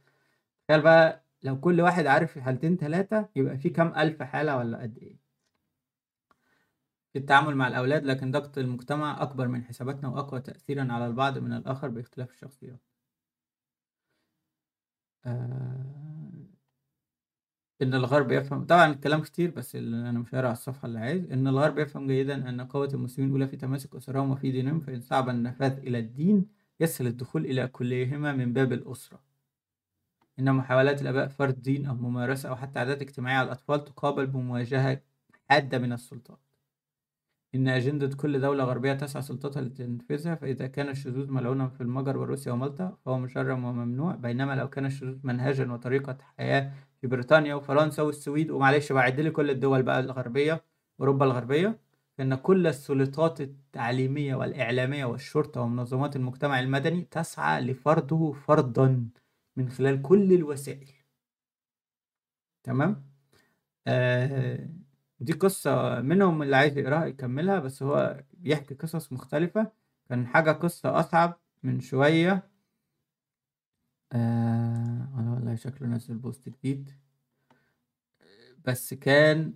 [0.68, 4.98] تخيل بقى لو كل واحد عارف حالتين ثلاثة يبقى في كام ألف حالة ولا قد
[4.98, 5.25] إيه؟
[7.16, 11.52] في التعامل مع الأولاد لكن ضغط المجتمع أكبر من حساباتنا وأقوى تأثيرا على البعض من
[11.52, 12.80] الآخر باختلاف الشخصيات.
[15.26, 16.46] آه،
[17.82, 21.30] إن الغرب يفهم طبعا الكلام كتير بس اللي أنا مش هقرأ على الصفحة اللي عايز.
[21.32, 25.28] إن الغرب يفهم جيدا أن قوة المسلمين الأولى في تماسك أسرهم وفي دينهم فإن صعب
[25.28, 26.46] النفاذ إلى الدين
[26.80, 29.20] يسهل الدخول إلى كليهما من باب الأسرة.
[30.38, 35.02] إن محاولات الآباء فرض دين أو ممارسة أو حتى عادات اجتماعية على الأطفال تقابل بمواجهة
[35.50, 36.45] حادة من السلطات
[37.56, 42.52] إن أجندة كل دولة غربية تسعى سلطتها لتنفيذها فإذا كان الشذوذ ملعونا في المجر وروسيا
[42.52, 44.14] ومالطا فهو مشرم وممنوع.
[44.14, 49.50] بينما لو كان الشذوذ منهجا وطريقة حياة في بريطانيا وفرنسا والسويد ومعلش بعد لي كل
[49.50, 50.64] الدول بقى الغربية
[51.00, 51.78] أوروبا الغربية
[52.18, 59.08] فإن كل السلطات التعليمية والإعلامية والشرطة ومنظمات المجتمع المدني تسعى لفرضه فرضا
[59.56, 60.88] من خلال كل الوسائل.
[62.62, 63.04] تمام؟
[63.86, 64.68] آه
[65.20, 69.72] دي قصة منهم اللي عايز يقراها يكملها بس هو بيحكي قصص مختلفة.
[70.08, 72.50] كان حاجة قصة أصعب من شوية.
[74.12, 76.90] آه أنا والله شكله نزل بوست جديد.
[78.64, 79.54] بس كان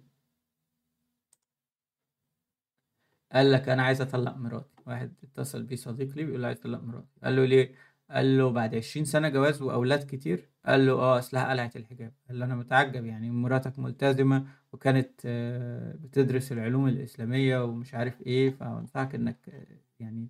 [3.33, 4.75] قال لك أنا عايز أطلق مراتي.
[4.87, 7.09] واحد اتصل بيه صديق لي بيقول عايز أطلق مراتي.
[7.25, 7.75] قال له ليه؟
[8.11, 10.50] قال له بعد عشرين سنة جواز وأولاد كتير.
[10.67, 12.13] قال له آه أصلها قلعت الحجاب.
[12.29, 18.51] قال له أنا متعجب يعني مراتك ملتزمة وكانت آه، بتدرس العلوم الإسلامية ومش عارف إيه
[18.51, 19.67] فأنصحك إنك آه،
[20.01, 20.29] يعني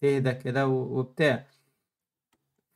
[0.00, 1.46] تهدى كده وبتاع.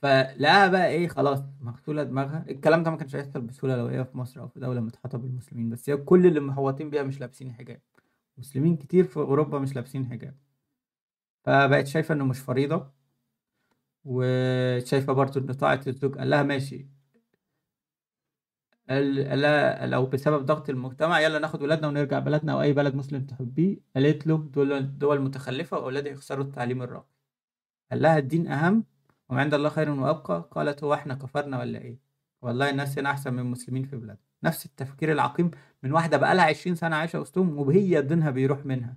[0.02, 2.44] فلقاها بقى إيه خلاص مغسولة دماغها.
[2.50, 5.70] الكلام ده ما كانش هيحصل بسهولة لو هي في مصر أو في دولة متحوطة بالمسلمين
[5.70, 7.80] بس هي كل اللي محوطين بيها مش لابسين حجاب.
[8.38, 10.34] مسلمين كتير في أوروبا مش لابسين حجاب.
[11.44, 12.90] فبقت شايفة إنه مش فريضة.
[14.04, 16.86] وشايفة برضو إن طاعة الزوج قال لها ماشي.
[18.90, 23.26] قال لها لو بسبب ضغط المجتمع يلا ناخد ولادنا ونرجع بلدنا أو أي بلد مسلم
[23.26, 23.78] تحبيه.
[23.96, 27.08] قالت له دول دول متخلفة وأولادي يخسروا التعليم الراقي
[27.90, 28.84] قال لها الدين أهم
[29.28, 30.48] وما عند الله خير وأبقى.
[30.52, 31.98] قالت هو إحنا كفرنا ولا إيه؟
[32.42, 35.50] والله الناس هنا أحسن من المسلمين في بلادنا نفس التفكير العقيم
[35.82, 38.96] من واحدة بقالها 20 سنة عايشة وسطهم وهي دينها بيروح منها.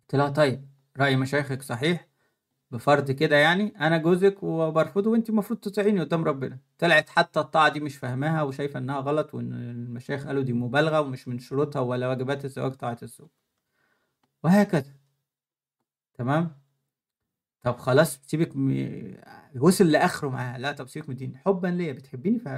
[0.00, 2.08] قلت لها طيب رأي مشايخك صحيح؟
[2.74, 6.58] بفرض كده يعني أنا جوزك وبرفضه وانت المفروض تطيعيني قدام ربنا.
[6.78, 11.28] طلعت حتى الطاعة دي مش فاهماها وشايفة إنها غلط وإن المشايخ قالوا دي مبالغة ومش
[11.28, 13.28] من شروطها ولا واجبات الزواج طاعه الزوج.
[14.44, 14.92] وهكذا.
[16.14, 16.60] تمام؟
[17.62, 19.14] طب خلاص سيبك م...
[19.60, 20.58] وصل لآخره معاها.
[20.58, 21.92] لا طب سيبك من الدين حبا ليا.
[21.92, 22.48] بتحبيني؟ ف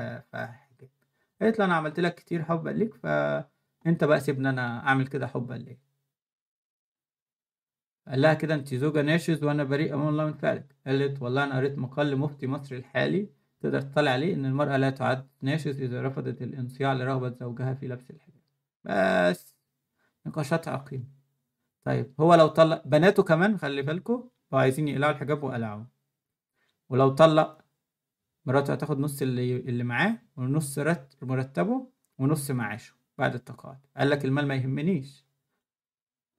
[1.43, 5.55] قالت له أنا عملت لك كتير حبا ليك فانت بقى سيبني أنا أعمل كده حبا
[5.55, 5.86] ليك.
[8.09, 10.77] قال لها كده انت زوجة ناشز وأنا بريء امام الله من فعلك.
[10.87, 13.29] قالت والله أنا قريت مقال لمفتي مصر الحالي
[13.61, 18.11] تقدر تطلع عليه إن المرأة لا تعد ناشز إذا رفضت الانصياع لرغبة زوجها في لبس
[18.11, 18.43] الحجاب.
[18.85, 19.57] بس
[20.27, 21.05] نقاشات عقيمة.
[21.85, 25.85] طيب هو لو طلق بناته كمان خلي بالكم لو عايزين يقلعوا الحجاب وقلعوا
[26.89, 27.59] ولو طلق
[28.45, 31.87] مراته هتاخد نص اللي اللي معاه ونص رت- مرتبه
[32.19, 33.79] ونص معاشه بعد التقاعد.
[33.97, 35.26] قال لك المال ما يهمنيش.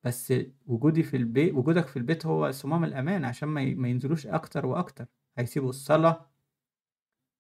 [0.03, 0.33] بس
[0.67, 5.05] وجودي في البيت وجودك في البيت هو صمام الأمان عشان ما ينزلوش أكتر وأكتر.
[5.37, 6.29] هيسيبوا الصلاة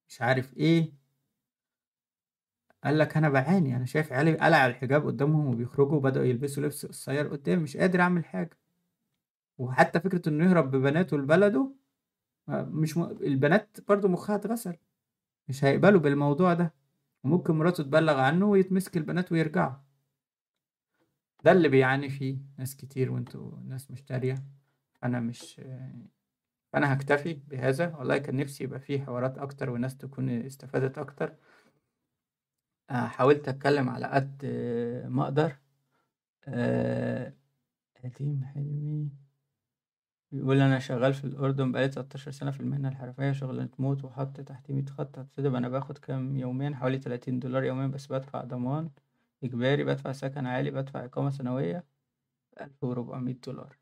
[0.09, 0.93] مش عارف إيه.
[2.83, 7.27] قال لك أنا بعاني أنا شايف عيالي قلع الحجاب قدامهم وبيخرجوا بدأوا يلبسوا لبس قصير
[7.27, 8.57] قدامي مش قادر أعمل حاجة.
[9.57, 11.71] وحتى فكرة إنه يهرب ببناته لبلده
[12.49, 13.03] آه، مش م...
[13.03, 14.75] البنات برضو مخها اتغسل.
[15.49, 16.73] مش هيقبلوا بالموضوع ده.
[17.23, 19.73] وممكن مراته تبلغ عنه ويتمسك البنات ويرجعوا.
[21.43, 24.43] ده اللي بيعاني فيه ناس كتير وانتوا ناس مش دارية.
[25.03, 25.61] أنا مش
[26.73, 27.95] فأنا هكتفي بهذا.
[27.95, 31.35] والله كان نفسي يبقى فيه حوارات أكتر والناس تكون استفادت أكتر.
[32.89, 34.45] آه، حاولت أتكلم على قد
[35.07, 35.57] ما أقدر.
[36.47, 37.33] آه،
[38.03, 39.09] قديم حلمي.
[40.31, 44.73] بيقول أنا شغال في الأردن بقالي 13 سنة في المهنة الحرفية شغلانة موت وحط تحتي
[44.73, 45.19] 100 خط.
[45.39, 48.89] أنا باخد كام يوميا؟ حوالي 30 دولار يوميا بس بدفع ضمان.
[49.43, 51.83] إجباري بدفع سكن عالي بدفع إقامة سنوية
[52.61, 53.77] 1400 دولار.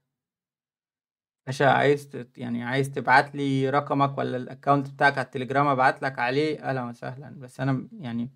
[1.47, 6.19] باشا عايز تت- يعني عايز تبعت لي رقمك ولا الاكونت بتاعك على التليجرام أبعت لك
[6.19, 7.29] عليه؟ أهلا وسهلا.
[7.39, 8.31] بس أنا م- يعني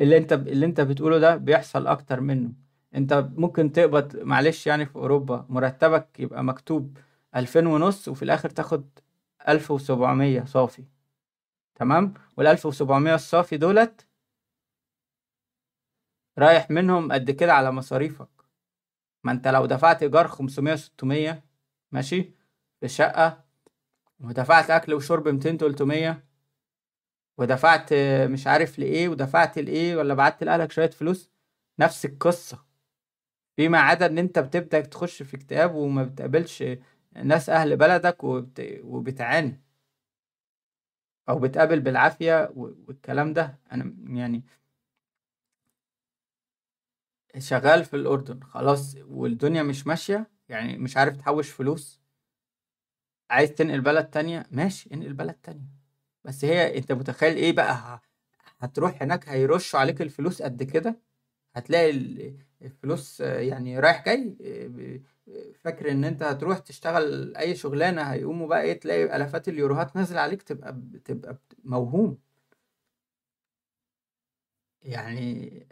[0.00, 2.52] اللي أنت اللي أنت بتقوله ده بيحصل أكتر منه.
[2.94, 6.98] أنت ممكن تقبض معلش يعني في أوروبا مرتبك يبقى مكتوب
[7.36, 8.98] ألفين ونص وفي الآخر تاخد
[9.48, 10.84] ألف وسبعمية صافي.
[11.74, 14.05] تمام؟ والألف وسبعمية الصافي دولت
[16.38, 18.28] رايح منهم قد كده على مصاريفك.
[19.24, 21.42] ما انت لو دفعت إيجار 500 600
[21.92, 22.32] ماشي
[22.80, 23.36] في
[24.20, 26.22] ودفعت أكل وشرب 200 300
[27.38, 27.92] ودفعت
[28.30, 31.30] مش عارف لإيه ودفعت لإيه ولا بعت لأهلك شوية فلوس
[31.78, 32.64] نفس القصة.
[33.56, 36.64] فيما عدا إن أنت بتبدأ تخش في اكتئاب وما بتقابلش
[37.24, 38.80] ناس أهل بلدك وبت...
[38.84, 39.60] وبتعاني.
[41.28, 43.58] أو بتقابل بالعافية والكلام ده.
[43.72, 44.44] أنا يعني
[47.38, 52.00] شغال في الأردن خلاص والدنيا مش ماشية يعني مش عارف تحوش فلوس.
[53.30, 55.68] عايز تنقل بلد تانية؟ ماشي انقل بلد تانية.
[56.24, 58.00] بس هي انت متخيل إيه بقى؟
[58.60, 61.00] هتروح هناك هيرشوا عليك الفلوس قد كده؟
[61.56, 61.90] هتلاقي
[62.62, 64.36] الفلوس يعني رايح جاي
[65.60, 70.42] فاكر ان انت هتروح تشتغل اي شغلانة هيقوموا بقى إيه تلاقي ألافات اليوروهات نازلة عليك
[70.42, 72.18] تبقى تبقى موهوم.
[74.82, 75.66] يعني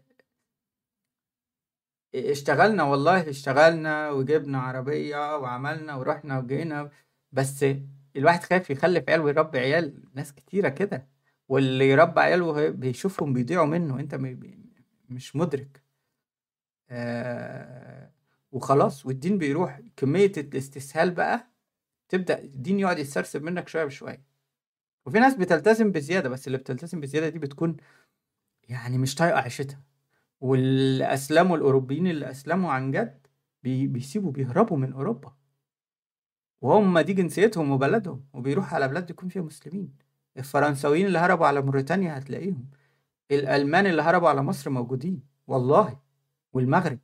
[2.15, 6.91] اشتغلنا والله اشتغلنا وجبنا عربية وعملنا ورحنا وجينا
[7.33, 7.65] بس
[8.17, 11.09] الواحد خايف يخلف عيال ويربي عيال ناس كتيرة كده.
[11.49, 14.15] واللي يربي عيال بيشوفهم بيضيعوا منه انت
[15.09, 15.83] مش مدرك.
[16.91, 18.11] آه
[18.53, 19.81] وخلاص والدين بيروح.
[19.97, 21.51] كمية الاستسهال بقى
[22.09, 24.23] تبدأ الدين يقعد يسترسب منك شوية بشوية.
[25.07, 27.77] وفي ناس بتلتزم بزيادة بس اللي بتلتزم بزيادة دي بتكون
[28.69, 29.83] يعني مش طايقة عيشتها.
[30.41, 33.27] واللي أسلموا الأوروبيين اللي أسلموا عن جد
[33.63, 35.35] بي بيسيبوا بيهربوا من أوروبا.
[36.61, 39.97] وهم دي جنسيتهم وبلدهم وبيروحوا على بلاد يكون فيها مسلمين.
[40.37, 42.71] الفرنساويين اللي هربوا على موريتانيا هتلاقيهم.
[43.31, 45.23] الألمان اللي هربوا على مصر موجودين.
[45.47, 46.01] والله.
[46.53, 46.99] والمغرب.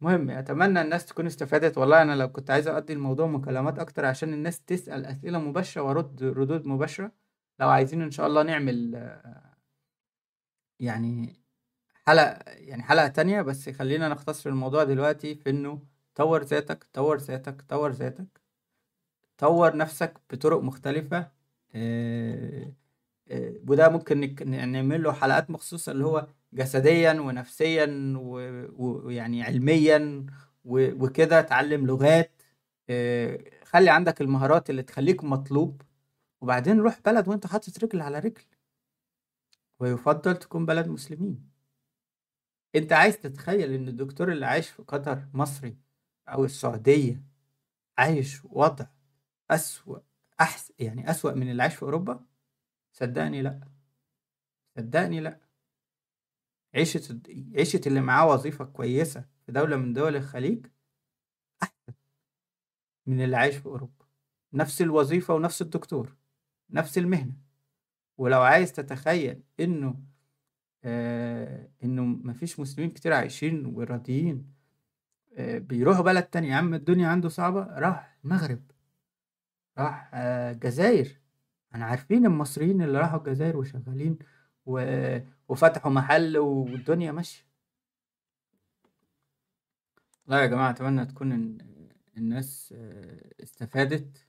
[0.00, 0.30] مهم.
[0.30, 1.78] أتمنى الناس تكون استفادت.
[1.78, 6.22] والله أنا لو كنت عايز أقضي الموضوع مكالمات أكتر عشان الناس تسأل أسئلة مباشرة وأرد
[6.24, 7.12] ردود مباشرة
[7.60, 8.94] لو عايزين إن شاء الله نعمل
[10.80, 11.36] يعني
[12.06, 15.82] حلقة يعني حلقة تانية بس خلينا نختصر الموضوع دلوقتي في إنه
[16.14, 18.40] طور ذاتك طور ذاتك طور ذاتك.
[19.38, 21.30] طور نفسك بطرق مختلفة.
[23.68, 28.14] وده ممكن نعمل له حلقات مخصوصة اللي هو جسديا ونفسيا
[28.76, 30.26] ويعني علميا
[30.64, 32.42] وكده تعلم لغات.
[33.64, 35.82] خلي عندك المهارات اللي تخليك مطلوب.
[36.40, 38.42] وبعدين روح بلد وانت حاطط رجل على رجل.
[39.80, 41.50] ويفضل تكون بلد مسلمين.
[42.74, 45.76] أنت عايز تتخيل إن الدكتور اللي عايش في قطر مصري
[46.28, 47.22] أو السعودية
[47.98, 48.86] عايش وضع
[49.50, 49.98] أسوأ
[50.40, 52.26] أحسن يعني أسوأ من اللي عايش في أوروبا؟
[52.92, 53.60] صدقني لأ.
[54.76, 55.40] صدقني لأ.
[56.74, 57.20] عيشة
[57.54, 60.66] عيشة اللي معاه وظيفة كويسة في دولة من دول الخليج
[61.62, 61.92] أحسن
[63.06, 64.06] من اللي عايش في أوروبا.
[64.52, 66.16] نفس الوظيفة ونفس الدكتور
[66.70, 67.47] نفس المهنة.
[68.18, 69.94] ولو عايز تتخيل إنه
[70.84, 74.52] آه إنه مفيش مسلمين كتير عايشين وراضيين
[75.36, 78.62] آه بيروحوا بلد تانية يا عم الدنيا عنده صعبة راح المغرب
[79.78, 81.20] راح آه جزائر
[81.74, 84.18] أنا عارفين المصريين اللي راحوا الجزائر وشغالين
[84.66, 84.80] و...
[85.48, 87.44] وفتحوا محل والدنيا ماشية.
[90.26, 91.58] لا يا جماعة أتمنى تكون
[92.16, 92.74] الناس
[93.42, 94.26] استفادت.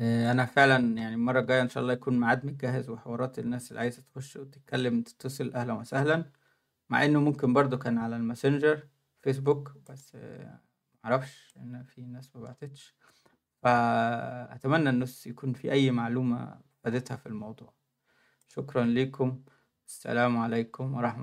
[0.00, 4.02] أنا فعلا يعني المرة الجاية إن شاء الله يكون ميعاد متجهز وحوارات الناس اللي عايزة
[4.02, 6.24] تخش وتتكلم تتصل أهلا وسهلا
[6.90, 8.88] مع إنه ممكن برضو كان على الماسنجر
[9.22, 10.16] فيسبوك بس
[11.04, 12.96] معرفش إن في ناس مبعتتش
[13.62, 17.74] فأتمنى الناس يكون في أي معلومة فادتها في الموضوع.
[18.48, 19.42] شكرا لكم
[19.86, 21.22] السلام عليكم ورحمة